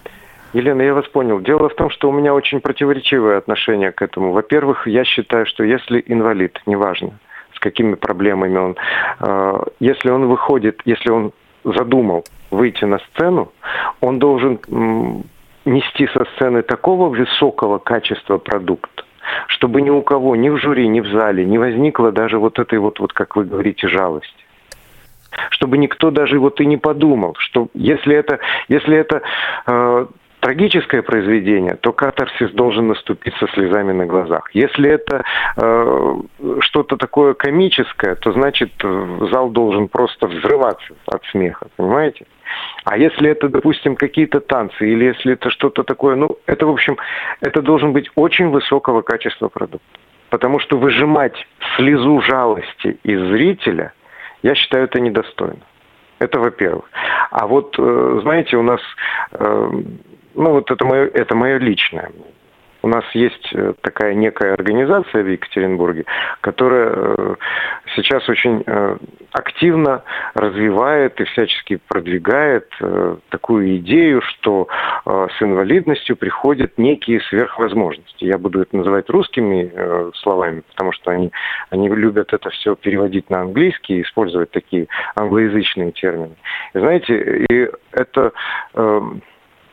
Елена, 0.53 0.81
я 0.81 0.93
вас 0.93 1.07
понял. 1.07 1.39
Дело 1.39 1.69
в 1.69 1.75
том, 1.75 1.91
что 1.91 2.09
у 2.09 2.11
меня 2.11 2.33
очень 2.33 2.59
противоречивое 2.59 3.37
отношение 3.37 3.91
к 3.91 4.01
этому. 4.01 4.31
Во-первых, 4.31 4.87
я 4.87 5.03
считаю, 5.03 5.45
что 5.45 5.63
если 5.63 6.03
инвалид, 6.07 6.59
неважно, 6.65 7.11
с 7.55 7.59
какими 7.59 7.93
проблемами 7.93 8.57
он, 8.57 8.75
э, 9.19 9.63
если 9.79 10.09
он 10.09 10.27
выходит, 10.27 10.81
если 10.85 11.11
он 11.11 11.33
задумал 11.63 12.25
выйти 12.49 12.85
на 12.85 12.97
сцену, 12.99 13.51
он 14.01 14.17
должен 14.17 14.59
м, 14.69 15.23
нести 15.65 16.07
со 16.07 16.25
сцены 16.33 16.63
такого 16.63 17.09
высокого 17.09 17.77
качества 17.77 18.39
продукт, 18.39 19.05
чтобы 19.47 19.81
ни 19.81 19.91
у 19.91 20.01
кого, 20.01 20.35
ни 20.35 20.49
в 20.49 20.57
жюри, 20.57 20.87
ни 20.87 21.01
в 21.01 21.07
зале 21.09 21.45
не 21.45 21.59
возникло 21.59 22.11
даже 22.11 22.39
вот 22.39 22.57
этой 22.57 22.79
вот, 22.79 22.99
вот 22.99 23.13
как 23.13 23.35
вы 23.35 23.45
говорите, 23.45 23.87
жалости 23.87 24.33
чтобы 25.51 25.77
никто 25.77 26.11
даже 26.11 26.39
вот 26.39 26.59
и 26.59 26.65
не 26.65 26.77
подумал, 26.77 27.35
что 27.37 27.67
если 27.73 28.15
это, 28.15 28.39
если 28.67 28.97
это 28.97 29.21
э, 29.67 30.05
трагическое 30.39 31.01
произведение, 31.01 31.75
то 31.75 31.91
катарсис 31.91 32.51
должен 32.51 32.87
наступить 32.87 33.33
со 33.39 33.47
слезами 33.49 33.91
на 33.91 34.05
глазах. 34.05 34.49
Если 34.53 34.89
это 34.89 35.23
э, 35.57 36.13
что-то 36.61 36.97
такое 36.97 37.33
комическое, 37.33 38.15
то 38.15 38.31
значит 38.31 38.71
э, 38.83 39.27
зал 39.31 39.49
должен 39.49 39.87
просто 39.87 40.27
взрываться 40.27 40.93
от 41.05 41.23
смеха, 41.25 41.67
понимаете? 41.75 42.25
А 42.85 42.97
если 42.97 43.29
это, 43.29 43.49
допустим, 43.49 43.95
какие-то 43.95 44.39
танцы, 44.39 44.89
или 44.89 45.05
если 45.05 45.33
это 45.33 45.49
что-то 45.49 45.83
такое, 45.83 46.15
ну, 46.15 46.37
это, 46.45 46.65
в 46.65 46.71
общем, 46.71 46.97
это 47.41 47.61
должен 47.61 47.93
быть 47.93 48.09
очень 48.15 48.49
высокого 48.49 49.01
качества 49.01 49.49
продукт. 49.49 49.83
Потому 50.29 50.59
что 50.59 50.77
выжимать 50.77 51.47
слезу 51.75 52.21
жалости 52.21 52.97
из 53.03 53.19
зрителя, 53.29 53.93
я 54.41 54.55
считаю, 54.55 54.85
это 54.85 54.99
недостойно. 54.99 55.59
Это 56.19 56.39
во-первых. 56.39 56.85
А 57.31 57.47
вот, 57.47 57.75
э, 57.77 58.19
знаете, 58.23 58.57
у 58.57 58.61
нас 58.61 58.81
э, 59.31 59.71
ну 60.39 60.51
вот 60.51 60.71
это 60.71 60.85
мое, 60.85 61.07
это 61.07 61.35
мое 61.35 61.57
личное 61.57 62.11
У 62.81 62.87
нас 62.87 63.03
есть 63.13 63.49
э, 63.53 63.73
такая 63.81 64.13
некая 64.13 64.53
организация 64.53 65.21
в 65.21 65.27
Екатеринбурге, 65.27 66.05
которая 66.39 66.93
э, 66.93 67.35
сейчас 67.95 68.27
очень 68.29 68.63
э, 68.65 68.97
активно 69.33 70.03
развивает 70.33 71.19
и 71.19 71.25
всячески 71.25 71.79
продвигает 71.87 72.67
такую 73.29 73.77
идею, 73.77 74.21
что 74.21 74.67
с 75.05 75.41
инвалидностью 75.41 76.15
приходят 76.15 76.77
некие 76.77 77.21
сверхвозможности. 77.21 78.25
Я 78.25 78.37
буду 78.37 78.61
это 78.61 78.75
называть 78.75 79.09
русскими 79.09 79.71
словами, 80.21 80.63
потому 80.71 80.91
что 80.93 81.11
они, 81.11 81.31
они 81.69 81.89
любят 81.89 82.33
это 82.33 82.49
все 82.49 82.75
переводить 82.75 83.29
на 83.29 83.41
английский 83.41 83.99
и 83.99 84.01
использовать 84.01 84.49
такие 84.49 84.87
англоязычные 85.15 85.91
термины. 85.91 86.35
И 86.73 86.79
знаете, 86.79 87.45
и 87.49 87.69
это 87.91 88.33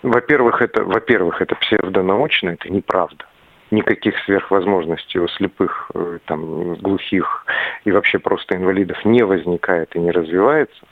во-первых, 0.03 0.63
это, 0.63 0.85
во-первых, 0.85 1.41
это 1.41 1.55
псевдонаучно, 1.57 2.51
это 2.51 2.71
неправда. 2.71 3.25
Никаких 3.71 4.17
сверхвозможностей 4.25 5.21
у 5.21 5.29
слепых, 5.29 5.91
э, 5.95 6.19
там, 6.27 6.75
глухих 6.77 7.47
и 7.85 7.91
вообще 7.91 8.19
просто 8.19 8.57
инвалидов 8.57 9.05
не 9.05 9.25
возникает 9.25 9.97
и 9.97 9.99
не 9.99 10.13
развивается. 10.13 10.87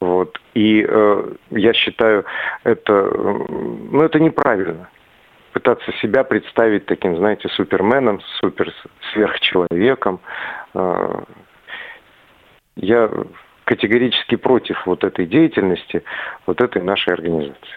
Вот. 0.00 0.40
И 0.54 0.86
э, 0.88 1.32
я 1.50 1.72
считаю, 1.72 2.24
это, 2.64 2.92
ну, 2.92 4.02
это 4.02 4.20
неправильно. 4.20 4.88
Пытаться 5.52 5.92
себя 6.00 6.24
представить 6.24 6.86
таким, 6.86 7.16
знаете, 7.16 7.48
суперменом, 7.48 8.20
супер 8.40 8.72
сверхчеловеком. 9.12 10.20
Э, 10.74 11.22
я 12.76 13.10
категорически 13.68 14.36
против 14.36 14.76
вот 14.86 15.04
этой 15.04 15.26
деятельности, 15.26 16.02
вот 16.46 16.62
этой 16.62 16.82
нашей 16.82 17.12
организации. 17.12 17.76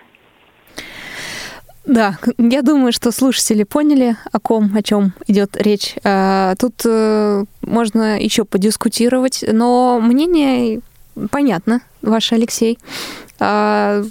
Да, 1.85 2.17
я 2.37 2.61
думаю, 2.61 2.93
что 2.93 3.11
слушатели 3.11 3.63
поняли, 3.63 4.15
о 4.31 4.39
ком, 4.39 4.71
о 4.73 4.81
чем 4.81 5.11
идет 5.27 5.57
речь. 5.57 5.95
А, 6.05 6.55
тут 6.55 6.75
э, 6.85 7.43
можно 7.61 8.21
еще 8.21 8.45
подискутировать, 8.45 9.43
но 9.51 9.99
мнение 9.99 10.79
понятно, 11.29 11.81
ваш 12.01 12.31
Алексей. 12.31 12.77
А, 13.39 14.01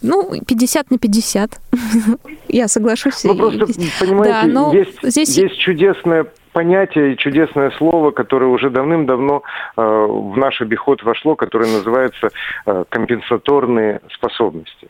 ну, 0.00 0.30
50 0.46 0.90
на 0.92 0.98
50. 0.98 1.60
Я 2.48 2.68
соглашусь. 2.68 3.24
Ну, 3.24 3.34
просто, 3.34 3.66
понимаете, 3.98 4.32
да, 4.32 4.44
но 4.44 4.72
есть, 4.72 4.98
здесь... 5.02 5.36
есть 5.36 5.58
чудесное 5.58 6.26
понятие 6.54 7.12
и 7.12 7.16
чудесное 7.18 7.70
слово, 7.72 8.12
которое 8.12 8.46
уже 8.46 8.70
давным-давно 8.70 9.42
э, 9.76 9.82
в 9.82 10.38
наш 10.38 10.62
обиход 10.62 11.02
вошло, 11.02 11.34
которое 11.36 11.70
называется 11.70 12.30
э, 12.64 12.84
компенсаторные 12.88 14.00
способности. 14.14 14.88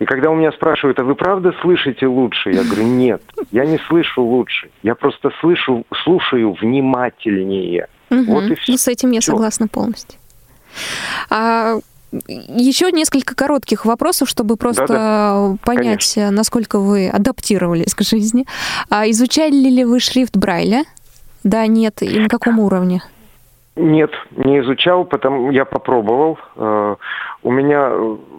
И 0.00 0.04
когда 0.04 0.30
у 0.30 0.34
меня 0.34 0.50
спрашивают, 0.50 0.98
а 0.98 1.04
вы 1.04 1.14
правда 1.14 1.54
слышите 1.62 2.06
лучше? 2.06 2.50
Я 2.50 2.64
говорю, 2.64 2.82
нет, 2.82 3.22
я 3.52 3.64
не 3.64 3.78
слышу 3.78 4.22
лучше. 4.22 4.68
Я 4.82 4.96
просто 4.96 5.30
слышу, 5.40 5.84
слушаю 6.02 6.52
внимательнее. 6.60 7.86
Угу. 8.10 8.24
Вот 8.24 8.44
и 8.50 8.54
все. 8.56 8.72
Ну, 8.72 8.78
с 8.78 8.88
этим 8.88 9.12
я 9.12 9.20
все. 9.20 9.30
согласна 9.30 9.68
полностью. 9.68 10.18
А 11.30 11.76
еще 12.28 12.92
несколько 12.92 13.34
коротких 13.34 13.84
вопросов, 13.84 14.28
чтобы 14.28 14.56
просто 14.56 14.86
Да-да. 14.86 15.56
понять, 15.64 15.84
Конечно. 16.14 16.30
насколько 16.30 16.78
вы 16.78 17.08
адаптировались 17.08 17.94
к 17.94 18.02
жизни. 18.02 18.46
А 18.90 19.08
изучали 19.10 19.68
ли 19.68 19.84
вы 19.84 20.00
шрифт 20.00 20.36
Брайля? 20.36 20.84
Да, 21.42 21.66
нет, 21.66 22.02
и 22.02 22.18
на 22.18 22.28
каком 22.28 22.58
уровне? 22.58 23.02
Нет, 23.74 24.10
не 24.32 24.60
изучал, 24.60 25.06
потому 25.06 25.50
я 25.50 25.64
попробовал. 25.64 26.38
Э, 26.56 26.96
у 27.42 27.50
меня 27.50 27.90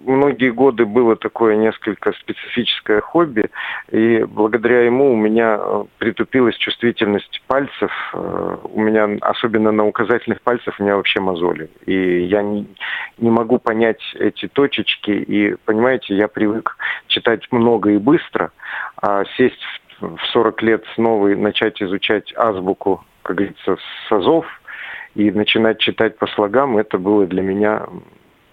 многие 0.05 0.51
годы 0.51 0.85
было 0.85 1.15
такое 1.15 1.55
несколько 1.55 2.11
специфическое 2.13 3.01
хобби, 3.01 3.49
и 3.89 4.25
благодаря 4.25 4.81
ему 4.81 5.11
у 5.11 5.15
меня 5.15 5.57
э, 5.59 5.83
притупилась 5.97 6.55
чувствительность 6.57 7.41
пальцев. 7.47 7.91
Э, 8.13 8.57
у 8.63 8.79
меня, 8.79 9.09
особенно 9.21 9.71
на 9.71 9.87
указательных 9.87 10.39
пальцах, 10.41 10.75
у 10.77 10.83
меня 10.83 10.97
вообще 10.97 11.19
мозоли. 11.19 11.67
И 11.87 12.25
я 12.25 12.43
не, 12.43 12.67
не 13.17 13.31
могу 13.31 13.57
понять 13.57 14.03
эти 14.13 14.47
точечки. 14.47 15.09
И, 15.09 15.55
понимаете, 15.65 16.15
я 16.15 16.27
привык 16.27 16.77
читать 17.07 17.51
много 17.51 17.89
и 17.89 17.97
быстро, 17.97 18.51
а 19.01 19.23
сесть 19.35 19.63
в 19.99 20.19
40 20.31 20.61
лет 20.61 20.83
снова 20.93 21.29
и 21.29 21.35
начать 21.35 21.81
изучать 21.81 22.31
азбуку, 22.37 23.03
как 23.23 23.37
говорится, 23.37 23.77
с 24.07 24.11
азов– 24.11 24.45
и 25.15 25.31
начинать 25.31 25.79
читать 25.79 26.17
по 26.17 26.27
слогам, 26.27 26.77
это 26.77 26.97
было 26.97 27.25
для 27.25 27.41
меня... 27.41 27.85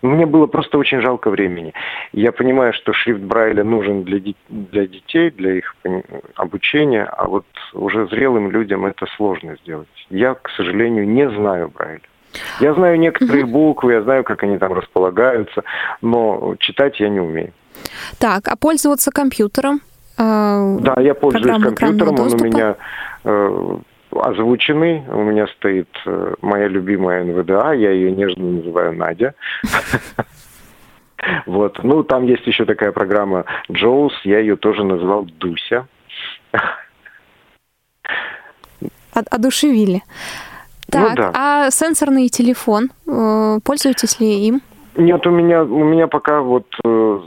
Мне 0.03 0.25
было 0.25 0.47
просто 0.47 0.79
очень 0.79 1.03
жалко 1.03 1.29
времени. 1.29 1.75
Я 2.13 2.33
понимаю, 2.33 2.73
что 2.73 2.95
шрифт 2.95 3.21
Брайля 3.21 3.65
нужен 3.65 4.03
для, 4.03 4.19
для 4.49 4.87
детей, 4.87 5.31
для 5.31 5.59
их 5.59 5.77
обучения, 6.37 7.05
а 7.05 7.27
вот 7.27 7.45
уже 7.75 8.07
зрелым 8.09 8.51
людям 8.51 8.87
это 8.87 9.07
сложно 9.17 9.57
сделать. 9.63 9.89
Я, 10.09 10.35
к 10.35 10.49
сожалению, 10.57 11.07
не 11.07 11.29
знаю 11.29 11.69
Брайля. 11.69 12.01
Я 12.61 12.75
знаю 12.75 12.99
некоторые 12.99 13.45
буквы, 13.45 13.93
я 13.93 14.03
знаю, 14.03 14.25
как 14.25 14.43
они 14.43 14.57
там 14.57 14.73
располагаются, 14.73 15.65
но 16.01 16.55
читать 16.59 16.99
я 17.01 17.09
не 17.09 17.21
умею. 17.21 17.53
Так, 18.19 18.49
а 18.49 18.57
пользоваться 18.57 19.11
компьютером? 19.11 19.81
Э, 20.19 20.79
да, 20.81 21.01
я 21.01 21.15
пользуюсь 21.15 21.63
компьютером, 21.75 22.21
он 22.21 22.33
у 22.33 22.45
меня 22.45 22.77
э, 23.25 23.79
озвученный. 24.13 25.05
У 25.09 25.23
меня 25.23 25.47
стоит 25.49 25.89
э, 26.07 26.35
моя 26.41 26.69
любимая 26.69 27.25
НВДА, 27.25 27.73
я 27.73 27.91
ее 27.91 28.11
нежно 28.11 28.45
называю 28.45 28.93
Надя. 28.95 29.35
Вот. 31.45 31.85
Ну, 31.85 32.03
там 32.03 32.25
есть 32.25 32.47
еще 32.47 32.65
такая 32.65 32.93
программа 32.93 33.45
Джоус, 33.71 34.15
я 34.25 34.39
ее 34.39 34.57
тоже 34.57 34.85
назвал 34.85 35.25
Дуся. 35.25 35.87
Одушевили. 39.13 40.03
Ну 40.03 40.03
так, 40.91 41.11
ну, 41.11 41.17
да. 41.17 41.33
а 41.35 41.71
сенсорный 41.71 42.29
телефон, 42.31 42.91
э, 43.07 43.59
пользуетесь 43.63 44.19
ли 44.19 44.47
им? 44.47 44.63
Нет, 44.97 45.27
у 45.27 45.31
меня, 45.31 45.63
у 45.63 45.85
меня 45.85 46.09
пока 46.09 46.41
вот 46.41 46.67
э, 46.85 47.21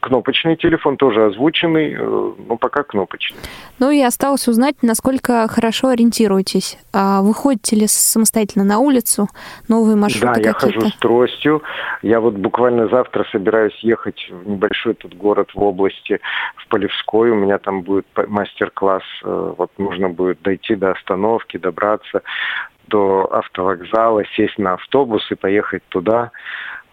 кнопочный 0.00 0.56
телефон, 0.56 0.96
тоже 0.96 1.26
озвученный, 1.26 1.92
э, 1.92 2.32
но 2.46 2.56
пока 2.56 2.82
кнопочный. 2.82 3.38
Ну 3.80 3.90
и 3.90 4.00
осталось 4.00 4.46
узнать, 4.46 4.76
насколько 4.82 5.48
хорошо 5.48 5.88
ориентируетесь. 5.88 6.78
А 6.92 7.22
выходите 7.22 7.76
ли 7.76 7.86
самостоятельно 7.88 8.64
на 8.64 8.78
улицу, 8.78 9.28
новые 9.68 9.96
маршруты 9.96 10.40
Да, 10.42 10.48
я 10.48 10.52
хожу 10.52 10.80
с 10.82 10.96
тростью. 10.96 11.62
Я 12.02 12.20
вот 12.20 12.34
буквально 12.34 12.86
завтра 12.88 13.26
собираюсь 13.32 13.76
ехать 13.80 14.28
в 14.30 14.48
небольшой 14.48 14.94
тут 14.94 15.14
город 15.14 15.50
в 15.54 15.62
области, 15.62 16.20
в 16.56 16.68
Полевской. 16.68 17.30
У 17.30 17.36
меня 17.36 17.58
там 17.58 17.82
будет 17.82 18.06
мастер-класс. 18.14 19.02
Э, 19.24 19.54
вот 19.58 19.72
нужно 19.78 20.10
будет 20.10 20.42
дойти 20.42 20.76
до 20.76 20.92
остановки, 20.92 21.56
добраться 21.56 22.22
до 22.86 23.26
автовокзала, 23.32 24.24
сесть 24.36 24.58
на 24.58 24.74
автобус 24.74 25.22
и 25.30 25.34
поехать 25.34 25.82
туда. 25.88 26.30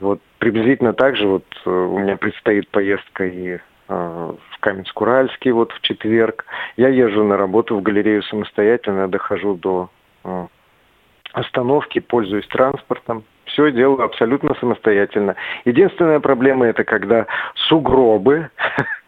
Вот 0.01 0.19
приблизительно 0.39 0.93
так 0.93 1.15
же 1.15 1.27
вот 1.27 1.45
э, 1.65 1.69
у 1.69 1.99
меня 1.99 2.17
предстоит 2.17 2.67
поездка 2.69 3.25
и 3.25 3.57
э, 3.57 3.59
в 3.87 4.59
Каменск-Уральский 4.59 5.51
вот 5.51 5.71
в 5.71 5.81
четверг. 5.81 6.45
Я 6.75 6.89
езжу 6.89 7.23
на 7.23 7.37
работу 7.37 7.77
в 7.77 7.83
галерею 7.83 8.23
самостоятельно, 8.23 9.07
дохожу 9.07 9.53
до 9.53 9.91
э, 10.23 10.47
остановки, 11.33 11.99
пользуюсь 11.99 12.47
транспортом. 12.47 13.23
Все 13.45 13.71
делаю 13.71 14.01
абсолютно 14.01 14.55
самостоятельно. 14.55 15.35
Единственная 15.65 16.19
проблема 16.19 16.65
это 16.65 16.83
когда 16.83 17.27
сугробы, 17.67 18.49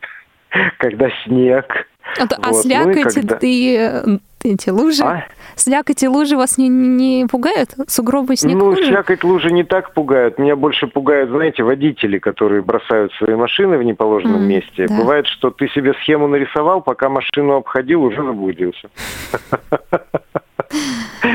когда 0.77 1.09
снег. 1.23 1.87
А, 2.19 2.27
а 2.41 2.51
вот. 2.51 2.61
слякоть 2.61 3.05
ну, 3.05 3.21
когда... 3.21 3.35
ты 3.35 4.19
эти 4.43 4.69
лужи? 4.69 5.03
А? 5.03 5.25
Слякоть 5.55 6.03
и 6.03 6.07
лужи 6.07 6.35
вас 6.35 6.57
не, 6.57 6.67
не 6.67 7.27
пугают? 7.29 7.75
Сугробы, 7.87 8.35
снег 8.35 8.57
Ну, 8.57 8.71
хуже? 8.71 8.87
слякоть, 8.87 9.23
лужи 9.23 9.51
не 9.51 9.63
так 9.63 9.93
пугают. 9.93 10.37
Меня 10.37 10.55
больше 10.55 10.87
пугают, 10.87 11.29
знаете, 11.29 11.63
водители, 11.63 12.17
которые 12.17 12.61
бросают 12.61 13.13
свои 13.13 13.35
машины 13.35 13.77
в 13.77 13.83
неположенном 13.83 14.41
mm, 14.41 14.45
месте. 14.45 14.87
Да. 14.87 14.97
Бывает, 14.97 15.27
что 15.27 15.51
ты 15.51 15.67
себе 15.69 15.93
схему 16.01 16.27
нарисовал, 16.27 16.81
пока 16.81 17.09
машину 17.09 17.53
обходил, 17.53 18.03
уже 18.03 18.23
заблудился. 18.23 18.89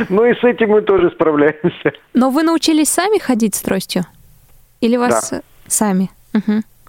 Ну 0.09 0.24
и 0.24 0.35
с 0.35 0.43
этим 0.43 0.70
мы 0.70 0.83
тоже 0.83 1.11
справляемся. 1.11 1.93
Но 2.12 2.31
вы 2.31 2.43
научились 2.43 2.89
сами 2.89 3.18
ходить 3.18 3.55
с 3.55 3.62
тростью? 3.62 4.05
Или 4.81 4.97
вас 4.97 5.33
сами? 5.68 6.11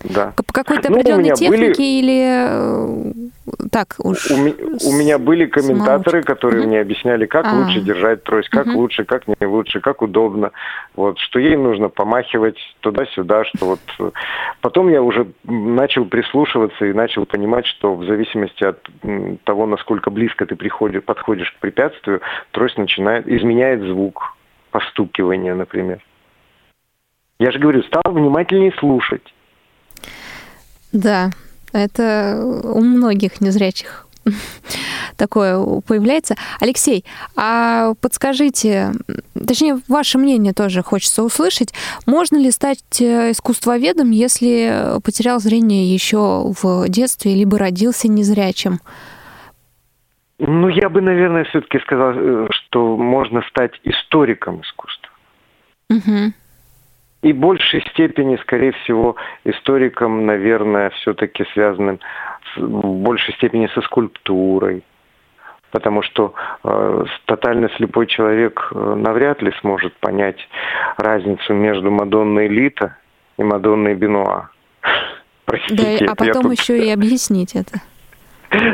Да. 0.03 0.33
По 0.35 0.53
какой-то 0.53 0.89
ну, 0.89 0.95
определенной 0.95 1.33
технике 1.35 1.67
были... 1.67 1.81
или 1.81 2.29
э, 2.47 3.67
так 3.71 3.95
уж? 3.99 4.31
У, 4.31 4.35
у 4.35 4.93
меня 4.93 5.17
были 5.17 5.45
комментаторы, 5.45 6.23
которые 6.23 6.65
мне 6.65 6.79
объясняли, 6.79 7.25
как 7.25 7.45
а. 7.45 7.55
лучше 7.55 7.81
держать 7.81 8.23
трость, 8.23 8.49
как 8.49 8.67
лучше, 8.67 9.03
как 9.03 9.27
не 9.27 9.45
лучше, 9.45 9.81
как 9.81 10.01
удобно. 10.01 10.51
Вот, 10.95 11.19
что 11.19 11.39
ей 11.39 11.57
нужно 11.57 11.89
помахивать 11.89 12.57
туда-сюда, 12.79 13.43
что 13.45 13.65
вот... 13.65 13.79
Э, 13.99 14.11
потом 14.61 14.89
я 14.89 15.01
уже 15.01 15.27
начал 15.43 16.05
прислушиваться 16.05 16.85
и 16.85 16.93
начал 16.93 17.25
понимать, 17.25 17.65
что 17.65 17.95
в 17.95 18.05
зависимости 18.05 18.63
от 18.63 18.87
того, 19.43 19.65
насколько 19.65 20.09
близко 20.09 20.45
ты 20.45 20.55
приходишь, 20.55 21.03
подходишь 21.03 21.51
к 21.51 21.59
препятствию, 21.59 22.21
трость 22.51 22.77
начинает, 22.77 23.27
изменяет 23.27 23.81
звук 23.81 24.35
постукивания, 24.71 25.55
например. 25.55 25.99
Я 27.39 27.51
же 27.51 27.59
говорю, 27.59 27.83
стал 27.83 28.11
внимательнее 28.11 28.73
слушать. 28.79 29.23
Да, 30.91 31.31
это 31.71 32.41
у 32.63 32.81
многих 32.81 33.41
незрячих 33.41 34.07
такое 35.17 35.81
появляется. 35.81 36.35
Алексей, 36.59 37.05
а 37.35 37.93
подскажите, 38.01 38.91
точнее, 39.33 39.79
ваше 39.87 40.17
мнение 40.17 40.53
тоже 40.53 40.83
хочется 40.83 41.23
услышать. 41.23 41.73
Можно 42.05 42.37
ли 42.37 42.51
стать 42.51 43.01
э, 43.01 43.31
искусствоведом, 43.31 44.11
если 44.11 44.99
потерял 45.03 45.39
зрение 45.39 45.93
еще 45.93 46.53
в 46.61 46.87
детстве, 46.89 47.35
либо 47.35 47.57
родился 47.57 48.07
незрячим? 48.07 48.79
Ну, 50.39 50.69
я 50.69 50.89
бы, 50.89 51.01
наверное, 51.01 51.43
все-таки 51.45 51.79
сказал, 51.79 52.13
э, 52.15 52.47
что 52.51 52.97
можно 52.97 53.41
стать 53.49 53.73
историком 53.83 54.61
искусства. 54.61 55.09
Угу 55.89 56.33
и 57.21 57.33
большей 57.33 57.81
степени, 57.91 58.37
скорее 58.37 58.71
всего, 58.71 59.15
историком, 59.43 60.25
наверное, 60.25 60.89
все-таки 60.91 61.45
связанным 61.53 61.99
с, 62.53 62.57
в 62.59 63.01
большей 63.01 63.33
степени 63.35 63.67
со 63.73 63.81
скульптурой. 63.81 64.83
Потому 65.71 66.01
что 66.01 66.33
э, 66.63 67.03
тотально 67.25 67.69
слепой 67.75 68.07
человек 68.07 68.69
э, 68.71 68.95
навряд 68.95 69.41
ли 69.41 69.51
сможет 69.59 69.93
понять 69.97 70.39
разницу 70.97 71.53
между 71.53 71.91
Мадонной 71.91 72.47
Лита 72.47 72.95
и 73.37 73.43
Мадонной 73.43 73.93
Бенуа. 73.93 74.49
Простите, 75.45 76.05
да, 76.05 76.13
а 76.13 76.15
потом 76.15 76.43
тут... 76.43 76.53
еще 76.53 76.79
и 76.79 76.89
объяснить 76.93 77.55
это. 77.55 77.81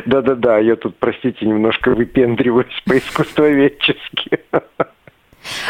Да-да-да, 0.05 0.59
я 0.59 0.77
тут, 0.77 0.95
простите, 0.99 1.45
немножко 1.45 1.91
выпендриваюсь 1.91 2.81
по-искусствоведчески. 2.85 4.39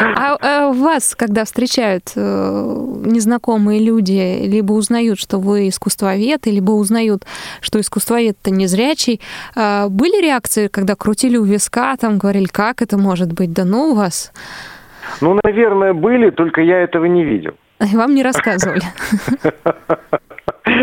А, 0.00 0.36
а 0.40 0.72
вас, 0.72 1.14
когда 1.14 1.44
встречают 1.44 2.12
э, 2.14 2.20
незнакомые 3.04 3.84
люди, 3.84 4.46
либо 4.46 4.72
узнают, 4.72 5.18
что 5.18 5.38
вы 5.38 5.68
искусствовед, 5.68 6.46
либо 6.46 6.72
узнают, 6.72 7.24
что 7.60 7.80
искусствовед-то 7.80 8.50
незрячий, 8.50 9.20
э, 9.54 9.88
были 9.88 10.22
реакции, 10.22 10.68
когда 10.68 10.94
крутили 10.94 11.36
у 11.36 11.44
виска, 11.44 11.96
там 11.96 12.18
говорили, 12.18 12.46
как 12.46 12.82
это 12.82 12.96
может 12.98 13.32
быть, 13.32 13.52
да 13.52 13.64
ну 13.64 13.90
у 13.90 13.94
вас? 13.94 14.32
Ну, 15.20 15.38
наверное, 15.42 15.92
были, 15.94 16.30
только 16.30 16.60
я 16.60 16.80
этого 16.80 17.04
не 17.04 17.24
видел. 17.24 17.54
И 17.80 17.96
вам 17.96 18.14
не 18.14 18.22
рассказывали. 18.22 18.82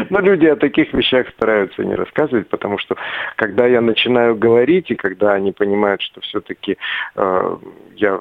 Но 0.09 0.19
люди 0.19 0.45
о 0.45 0.55
таких 0.55 0.93
вещах 0.93 1.27
стараются 1.29 1.83
не 1.83 1.95
рассказывать, 1.95 2.47
потому 2.47 2.77
что 2.77 2.95
когда 3.35 3.65
я 3.65 3.81
начинаю 3.81 4.35
говорить, 4.35 4.91
и 4.91 4.95
когда 4.95 5.33
они 5.33 5.51
понимают, 5.51 6.01
что 6.01 6.21
все-таки 6.21 6.77
э, 7.15 7.57
я 7.95 8.19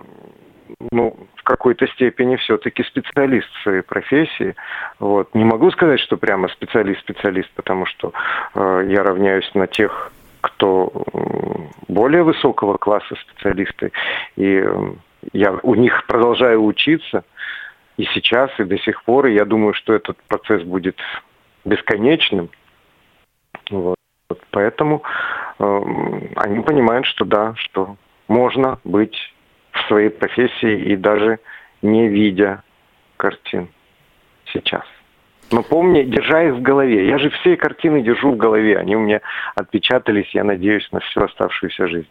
ну, 0.91 1.17
в 1.37 1.43
какой-то 1.45 1.87
степени 1.89 2.37
все-таки 2.37 2.83
специалист 2.85 3.49
в 3.49 3.63
своей 3.63 3.83
профессии. 3.83 4.55
Вот. 4.99 5.35
Не 5.35 5.45
могу 5.45 5.71
сказать, 5.71 6.01
что 6.01 6.17
прямо 6.17 6.49
специалист-специалист, 6.49 7.51
потому 7.53 7.87
что 7.87 8.13
э, 8.55 8.87
я 8.89 9.03
равняюсь 9.03 9.51
на 9.55 9.67
тех, 9.67 10.13
кто 10.41 10.93
более 11.89 12.25
высокого 12.25 12.77
класса 12.77 13.15
специалисты, 13.17 13.93
и 14.37 14.65
я 15.33 15.53
у 15.63 15.75
них 15.75 16.05
продолжаю 16.07 16.65
учиться. 16.65 17.25
и 17.97 18.05
сейчас, 18.15 18.51
и 18.59 18.65
до 18.65 18.79
сих 18.79 19.05
пор. 19.05 19.27
И 19.27 19.35
я 19.35 19.45
думаю, 19.45 19.75
что 19.75 19.93
этот 19.93 20.17
процесс 20.29 20.63
будет 20.63 20.99
бесконечным. 21.65 22.51
Вот. 23.71 23.97
Поэтому 24.51 25.03
э, 25.59 25.81
они 26.37 26.61
понимают, 26.61 27.07
что 27.07 27.25
да, 27.25 27.55
что 27.57 27.97
можно 28.29 28.79
быть 28.85 29.17
в 29.73 29.89
своей 29.89 30.11
профессии 30.11 30.93
и 30.93 30.97
даже 30.97 31.39
не 31.83 32.09
видя 32.09 32.63
картин 33.17 33.69
сейчас. 34.53 34.85
Но 35.51 35.63
помни, 35.63 36.03
держа 36.03 36.45
их 36.45 36.55
в 36.55 36.63
голове. 36.63 37.09
Я 37.09 37.19
же 37.19 37.31
все 37.31 37.57
картины 37.57 38.03
держу 38.03 38.33
в 38.33 38.37
голове. 38.37 38.79
Они 38.79 38.97
у 38.97 39.01
меня 39.01 39.21
отпечатались, 39.55 40.31
я 40.33 40.45
надеюсь, 40.45 40.89
на 40.93 41.01
всю 41.01 41.23
оставшуюся 41.23 41.89
жизнь. 41.89 42.09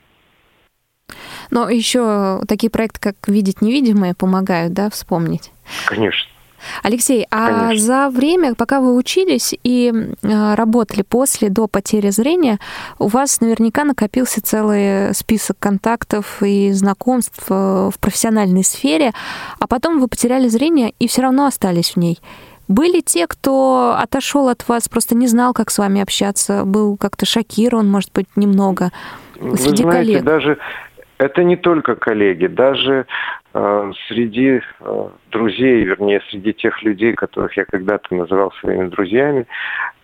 Но 1.49 1.68
еще 1.70 2.39
такие 2.47 2.70
проекты, 2.70 2.99
как 3.01 3.16
«Видеть 3.28 3.62
невидимое», 3.62 4.14
помогают, 4.14 4.74
да, 4.74 4.89
вспомнить? 4.89 5.51
Конечно. 5.86 6.30
Алексей, 6.84 7.26
а 7.32 7.47
Конечно. 7.47 7.86
за 7.86 8.09
время, 8.09 8.55
пока 8.55 8.82
вы 8.82 8.95
учились 8.95 9.53
и 9.64 9.91
э, 9.91 10.55
работали 10.55 11.01
после, 11.01 11.49
до 11.49 11.68
потери 11.68 12.09
зрения, 12.09 12.59
у 12.99 13.07
вас 13.07 13.41
наверняка 13.41 13.84
накопился 13.84 14.41
целый 14.41 15.14
список 15.14 15.57
контактов 15.59 16.41
и 16.43 16.72
знакомств 16.72 17.45
э, 17.49 17.89
в 17.93 17.99
профессиональной 17.99 18.64
сфере, 18.64 19.12
а 19.59 19.68
потом 19.68 19.99
вы 19.99 20.07
потеряли 20.07 20.47
зрение 20.47 20.93
и 20.99 21.07
все 21.07 21.22
равно 21.22 21.45
остались 21.45 21.91
в 21.91 21.97
ней. 21.97 22.20
Были 22.68 23.01
те, 23.01 23.28
кто 23.28 23.97
отошел 23.99 24.47
от 24.47 24.68
вас, 24.70 24.88
просто 24.88 25.14
не 25.14 25.28
знал, 25.28 25.53
как 25.53 25.70
с 25.72 25.78
вами 25.78 26.01
общаться, 26.01 26.64
был 26.64 26.95
как-то 26.95 27.26
шокирован, 27.26 27.89
может 27.89 28.14
быть, 28.14 28.28
немного 28.38 28.91
среди 29.34 29.49
Вы 29.49 29.57
знаете, 29.57 29.84
коллег? 29.84 30.24
даже 30.24 30.57
это 31.18 31.43
не 31.43 31.55
только 31.55 31.95
коллеги, 31.95 32.47
даже 32.47 33.05
среди 34.07 34.61
э, 34.79 35.09
друзей, 35.31 35.83
вернее, 35.83 36.21
среди 36.29 36.53
тех 36.53 36.81
людей, 36.83 37.13
которых 37.13 37.55
я 37.57 37.65
когда-то 37.65 38.15
называл 38.15 38.51
своими 38.53 38.87
друзьями, 38.87 39.45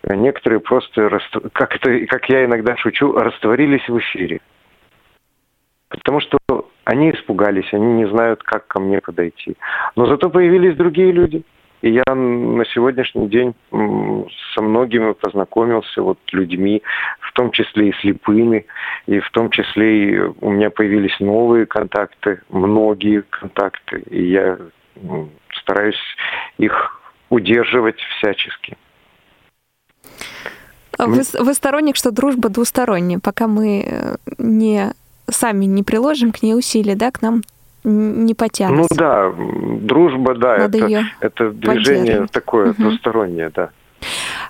э, 0.04 0.16
некоторые 0.16 0.60
просто, 0.60 1.20
как, 1.54 1.76
это, 1.76 2.06
как 2.08 2.30
я 2.30 2.46
иногда 2.46 2.76
шучу, 2.78 3.14
растворились 3.14 3.88
в 3.88 3.98
эфире. 4.00 4.42
Потому 5.90 6.20
что 6.20 6.38
они 6.84 7.12
испугались, 7.12 7.74
они 7.74 7.94
не 7.94 8.10
знают, 8.10 8.44
как 8.44 8.68
ко 8.68 8.82
мне 8.82 9.00
подойти. 9.00 9.56
Но 9.96 10.06
зато 10.06 10.30
появились 10.30 10.76
другие 10.76 11.12
люди– 11.12 11.44
и 11.82 11.92
я 11.92 12.04
на 12.16 12.66
сегодняшний 12.66 13.28
день 13.28 13.54
со 13.72 14.62
многими 14.62 15.14
познакомился, 15.14 16.02
вот 16.02 16.18
людьми, 16.32 16.82
в 17.20 17.34
том 17.34 17.52
числе 17.52 17.90
и 17.90 17.94
слепыми, 18.02 18.66
и 19.06 19.20
в 19.20 19.30
том 19.32 19.50
числе 19.52 20.10
и 20.10 20.20
у 20.20 20.52
меня 20.52 20.70
появились 20.70 21.20
новые 21.20 21.66
контакты, 21.66 22.42
многие 22.50 23.22
контакты, 23.30 24.00
и 24.10 24.32
я 24.32 24.58
стараюсь 25.62 26.00
их 26.58 27.02
удерживать 27.30 28.00
всячески. 28.18 28.78
А 30.98 31.06
вы, 31.06 31.22
вы 31.40 31.54
сторонник, 31.54 31.96
что 31.96 32.12
дружба 32.12 32.50
двусторонняя, 32.50 33.20
пока 33.20 33.48
мы 33.48 33.86
э, 33.86 34.16
не 34.40 34.94
сами 35.30 35.66
не 35.66 35.84
приложим 35.84 36.32
к 36.32 36.42
ней 36.42 36.56
усилия, 36.56 36.96
да, 36.96 37.12
к 37.12 37.22
нам 37.22 37.44
не 37.88 38.34
потянутся. 38.34 38.94
Ну 38.94 39.00
да, 39.00 39.34
дружба, 39.82 40.36
да, 40.36 40.58
Надо 40.58 40.78
это, 40.78 41.06
это 41.22 41.52
движение 41.52 42.28
такое 42.32 42.72
угу. 42.72 42.84
двустороннее, 42.84 43.52
да. 43.54 43.70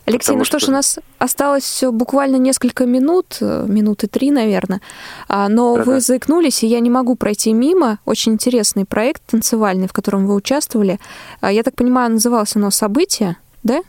Алексей, 0.06 0.28
Потому 0.28 0.40
ну 0.40 0.46
что, 0.46 0.60
что 0.60 0.68
ж, 0.68 0.70
у 0.70 0.74
нас 0.74 1.00
осталось 1.20 1.84
буквально 1.92 2.38
несколько 2.38 2.86
минут, 2.86 3.38
э, 3.42 3.66
минуты 3.68 4.08
три, 4.08 4.32
наверное. 4.32 4.82
А, 5.28 5.50
но 5.50 5.76
Да-да. 5.76 5.92
вы 5.92 6.00
заикнулись, 6.00 6.64
и 6.64 6.68
я 6.68 6.80
не 6.80 6.90
могу 6.90 7.16
пройти 7.16 7.54
мимо. 7.54 8.00
Очень 8.06 8.34
интересный 8.34 8.86
проект 8.86 9.22
танцевальный, 9.26 9.88
в 9.88 9.94
котором 9.94 10.26
вы 10.26 10.36
участвовали. 10.36 11.00
А, 11.42 11.52
я 11.52 11.64
так 11.64 11.76
понимаю, 11.76 12.12
назывался 12.12 12.60
оно 12.60 12.72
«Событие», 12.72 13.38
да? 13.64 13.82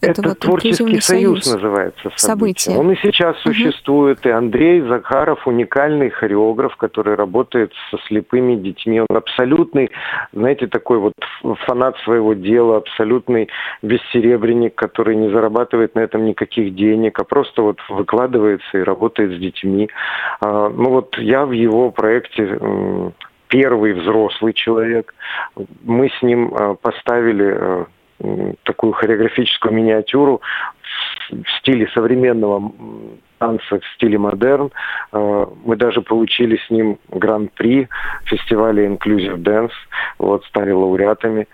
Это, 0.00 0.20
это 0.20 0.28
вот 0.30 0.38
творческий 0.38 1.00
союз, 1.00 1.44
союз 1.44 1.52
называется 1.52 2.10
событие. 2.16 2.78
Он 2.78 2.90
и 2.92 2.96
сейчас 3.02 3.36
угу. 3.44 3.52
существует. 3.52 4.24
И 4.24 4.30
Андрей 4.30 4.80
Захаров 4.82 5.46
уникальный 5.46 6.10
хореограф, 6.10 6.76
который 6.76 7.16
работает 7.16 7.72
со 7.90 7.98
слепыми 8.06 8.56
детьми. 8.56 9.00
Он 9.00 9.16
абсолютный, 9.16 9.90
знаете, 10.32 10.66
такой 10.66 10.98
вот 10.98 11.12
фанат 11.66 11.96
своего 12.04 12.34
дела, 12.34 12.78
абсолютный 12.78 13.48
бессеребренник, 13.82 14.74
который 14.74 15.16
не 15.16 15.30
зарабатывает 15.30 15.94
на 15.94 16.00
этом 16.00 16.24
никаких 16.24 16.74
денег, 16.74 17.18
а 17.18 17.24
просто 17.24 17.62
вот 17.62 17.78
выкладывается 17.88 18.78
и 18.78 18.82
работает 18.82 19.36
с 19.36 19.40
детьми. 19.40 19.90
А, 20.40 20.70
ну 20.70 20.90
вот 20.90 21.18
я 21.18 21.44
в 21.44 21.52
его 21.52 21.90
проекте 21.90 22.58
первый 23.48 23.92
взрослый 23.92 24.54
человек. 24.54 25.14
Мы 25.82 26.08
с 26.08 26.22
ним 26.22 26.54
а, 26.54 26.74
поставили 26.74 27.52
а, 27.52 27.86
такую 28.64 28.92
хореографическую 28.92 29.72
миниатюру 29.72 30.40
в 31.30 31.58
стиле 31.58 31.88
современного 31.94 32.72
танца 33.40 33.80
в 33.80 33.94
стиле 33.94 34.18
модерн. 34.18 34.70
Э, 35.12 35.46
мы 35.64 35.76
даже 35.76 36.02
получили 36.02 36.56
с 36.56 36.70
ним 36.70 36.98
гран-при 37.08 37.88
фестиваля 38.26 38.86
Inclusive 38.86 39.36
Dance, 39.36 39.72
вот, 40.18 40.44
стали 40.44 40.70
лауреатами. 40.70 41.48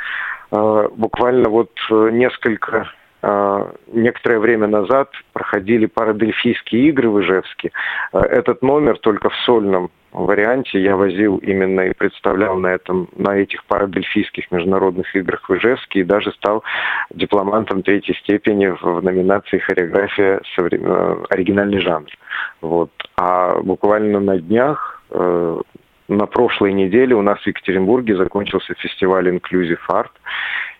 Э, 0.51 0.89
буквально 0.95 1.49
вот 1.49 1.71
несколько 1.91 2.91
э, 3.23 3.73
некоторое 3.93 4.41
время 4.41 4.67
назад 4.67 5.11
проходили 5.33 5.87
парадельфийские 5.87 6.89
игры 6.89 7.09
в 7.09 7.21
Ижевске. 7.21 7.71
Этот 8.12 8.62
номер 8.62 8.99
только 8.99 9.31
в 9.31 9.37
сольном 9.45 9.91
варианте 10.25 10.81
я 10.81 10.97
возил 10.97 11.37
именно 11.39 11.83
и 11.83 11.93
представлял 11.93 12.57
на, 12.57 12.69
этом, 12.69 13.09
на 13.17 13.37
этих 13.37 13.64
парадельфийских 13.64 14.51
международных 14.51 15.14
играх 15.14 15.49
в 15.49 15.55
Ижевске 15.57 16.01
и 16.01 16.05
даже 16.05 16.33
стал 16.33 16.64
дипломантом 17.11 17.83
третьей 17.83 18.14
степени 18.17 18.69
в 18.69 19.03
номинации 19.03 19.59
«Хореография. 19.59 20.41
Э, 20.59 21.17
оригинальный 21.29 21.81
жанр». 21.81 22.09
Вот. 22.62 22.91
А 23.17 23.61
буквально 23.61 24.21
на 24.21 24.39
днях 24.39 25.03
э, 25.11 25.61
на 26.09 26.27
прошлой 26.27 26.73
неделе 26.73 27.14
у 27.14 27.23
нас 27.23 27.39
в 27.41 27.47
Екатеринбурге 27.47 28.17
закончился 28.17 28.75
фестиваль 28.75 29.29
Inclusive 29.29 29.79
Art. 29.91 30.12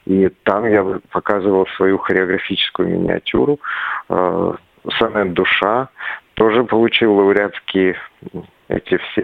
И 0.07 0.29
там 0.45 0.67
я 0.67 1.01
показывал 1.11 1.67
свою 1.77 1.99
хореографическую 1.99 2.89
миниатюру 2.89 3.59
э, 4.09 4.53
«Сонет 4.99 5.35
душа». 5.35 5.89
Тоже 6.35 6.65
получил 6.65 7.15
лауреатские 7.15 7.97
эти 8.69 8.97
все 8.97 9.23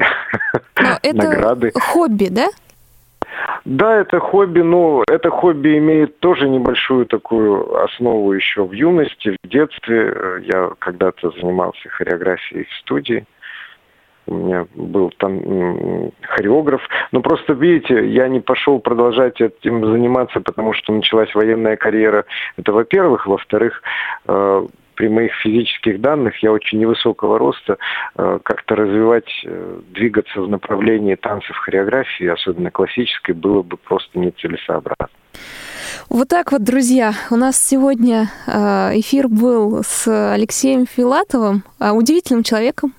но 0.80 0.98
это 1.02 1.16
награды. 1.16 1.72
хобби, 1.74 2.28
да? 2.30 2.48
Да, 3.64 4.00
это 4.00 4.18
хобби, 4.18 4.60
но 4.60 5.04
это 5.08 5.30
хобби 5.30 5.78
имеет 5.78 6.18
тоже 6.18 6.48
небольшую 6.48 7.06
такую 7.06 7.82
основу 7.82 8.32
еще 8.32 8.64
в 8.64 8.72
юности, 8.72 9.36
в 9.42 9.48
детстве. 9.48 10.42
Я 10.52 10.70
когда-то 10.78 11.30
занимался 11.30 11.88
хореографией 11.88 12.64
в 12.64 12.72
студии. 12.80 13.24
У 14.26 14.34
меня 14.34 14.66
был 14.74 15.12
там 15.18 16.12
хореограф. 16.22 16.82
Но 17.10 17.22
просто, 17.22 17.54
видите, 17.54 18.06
я 18.08 18.28
не 18.28 18.40
пошел 18.40 18.78
продолжать 18.80 19.40
этим 19.40 19.84
заниматься, 19.86 20.40
потому 20.40 20.74
что 20.74 20.92
началась 20.92 21.34
военная 21.34 21.76
карьера. 21.76 22.24
Это 22.56 22.72
во-первых. 22.72 23.26
Во-вторых, 23.26 23.82
э, 24.26 24.66
при 25.02 25.08
моих 25.08 25.32
физических 25.42 26.00
данных 26.00 26.40
я 26.44 26.52
очень 26.52 26.78
невысокого 26.78 27.36
роста, 27.36 27.76
э, 28.16 28.38
как-то 28.44 28.76
развивать, 28.76 29.28
э, 29.44 29.80
двигаться 29.92 30.40
в 30.40 30.48
направлении 30.48 31.16
танцев, 31.16 31.56
хореографии, 31.56 32.28
особенно 32.28 32.70
классической, 32.70 33.32
было 33.32 33.62
бы 33.62 33.78
просто 33.78 34.16
нецелесообразно. 34.16 35.08
Вот 36.08 36.28
так 36.28 36.52
вот, 36.52 36.62
друзья, 36.62 37.14
у 37.32 37.36
нас 37.36 37.60
сегодня 37.60 38.28
э, 38.46 39.00
эфир 39.00 39.26
был 39.26 39.82
с 39.82 40.06
Алексеем 40.06 40.86
Филатовым, 40.86 41.64
удивительным 41.80 42.44
человеком, 42.44 42.94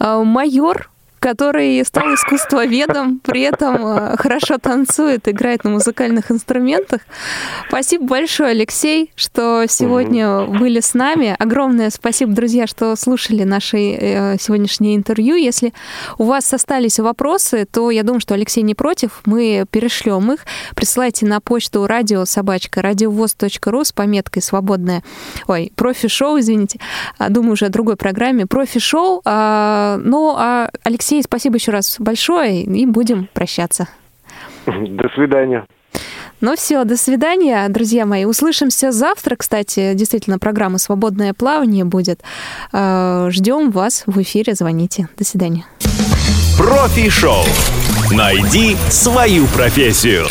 майор 0.00 0.88
который 1.18 1.84
стал 1.84 2.14
искусствоведом, 2.14 3.20
при 3.20 3.42
этом 3.42 3.86
э, 3.86 4.16
хорошо 4.16 4.58
танцует, 4.58 5.28
играет 5.28 5.64
на 5.64 5.70
музыкальных 5.70 6.30
инструментах. 6.30 7.02
Спасибо 7.68 8.06
большое, 8.06 8.50
Алексей, 8.50 9.12
что 9.14 9.64
сегодня 9.68 10.44
были 10.44 10.80
с 10.80 10.94
нами. 10.94 11.34
Огромное 11.38 11.90
спасибо, 11.90 12.32
друзья, 12.32 12.66
что 12.66 12.94
слушали 12.96 13.44
наше 13.44 13.78
э, 13.78 14.36
сегодняшнее 14.38 14.96
интервью. 14.96 15.36
Если 15.36 15.72
у 16.18 16.24
вас 16.24 16.52
остались 16.52 16.98
вопросы, 16.98 17.66
то 17.70 17.90
я 17.90 18.02
думаю, 18.02 18.20
что 18.20 18.34
Алексей 18.34 18.62
не 18.62 18.74
против. 18.74 19.20
Мы 19.24 19.64
перешлем 19.70 20.32
их. 20.32 20.40
Присылайте 20.74 21.26
на 21.26 21.40
почту 21.40 21.86
радио 21.86 22.24
собачка 22.24 22.82
радиовоз.ру 22.82 23.84
с 23.84 23.92
пометкой 23.92 24.42
свободная. 24.42 25.02
Ой, 25.46 25.72
профи-шоу, 25.74 26.38
извините. 26.40 26.78
А, 27.18 27.28
думаю, 27.28 27.52
уже 27.52 27.66
о 27.66 27.70
другой 27.70 27.96
программе. 27.96 28.46
Профи-шоу. 28.46 29.22
А, 29.24 29.98
ну, 30.02 30.34
а 30.36 30.70
Алексей 30.84 31.07
Алексей, 31.08 31.22
спасибо 31.22 31.56
еще 31.56 31.72
раз 31.72 31.96
большое, 31.98 32.64
и 32.64 32.84
будем 32.84 33.30
прощаться. 33.32 33.88
До 34.66 35.08
свидания. 35.14 35.64
Ну 36.42 36.54
все, 36.54 36.84
до 36.84 36.98
свидания, 36.98 37.66
друзья 37.70 38.04
мои. 38.04 38.26
Услышимся 38.26 38.92
завтра, 38.92 39.36
кстати. 39.36 39.94
Действительно, 39.94 40.38
программа 40.38 40.76
«Свободное 40.76 41.32
плавание» 41.32 41.86
будет. 41.86 42.20
Э, 42.74 43.28
ждем 43.30 43.70
вас 43.70 44.02
в 44.04 44.20
эфире. 44.20 44.54
Звоните. 44.54 45.08
До 45.16 45.24
свидания. 45.24 45.64
Профи-шоу. 46.58 47.44
Найди 48.12 48.76
свою 48.90 49.46
профессию. 49.46 50.26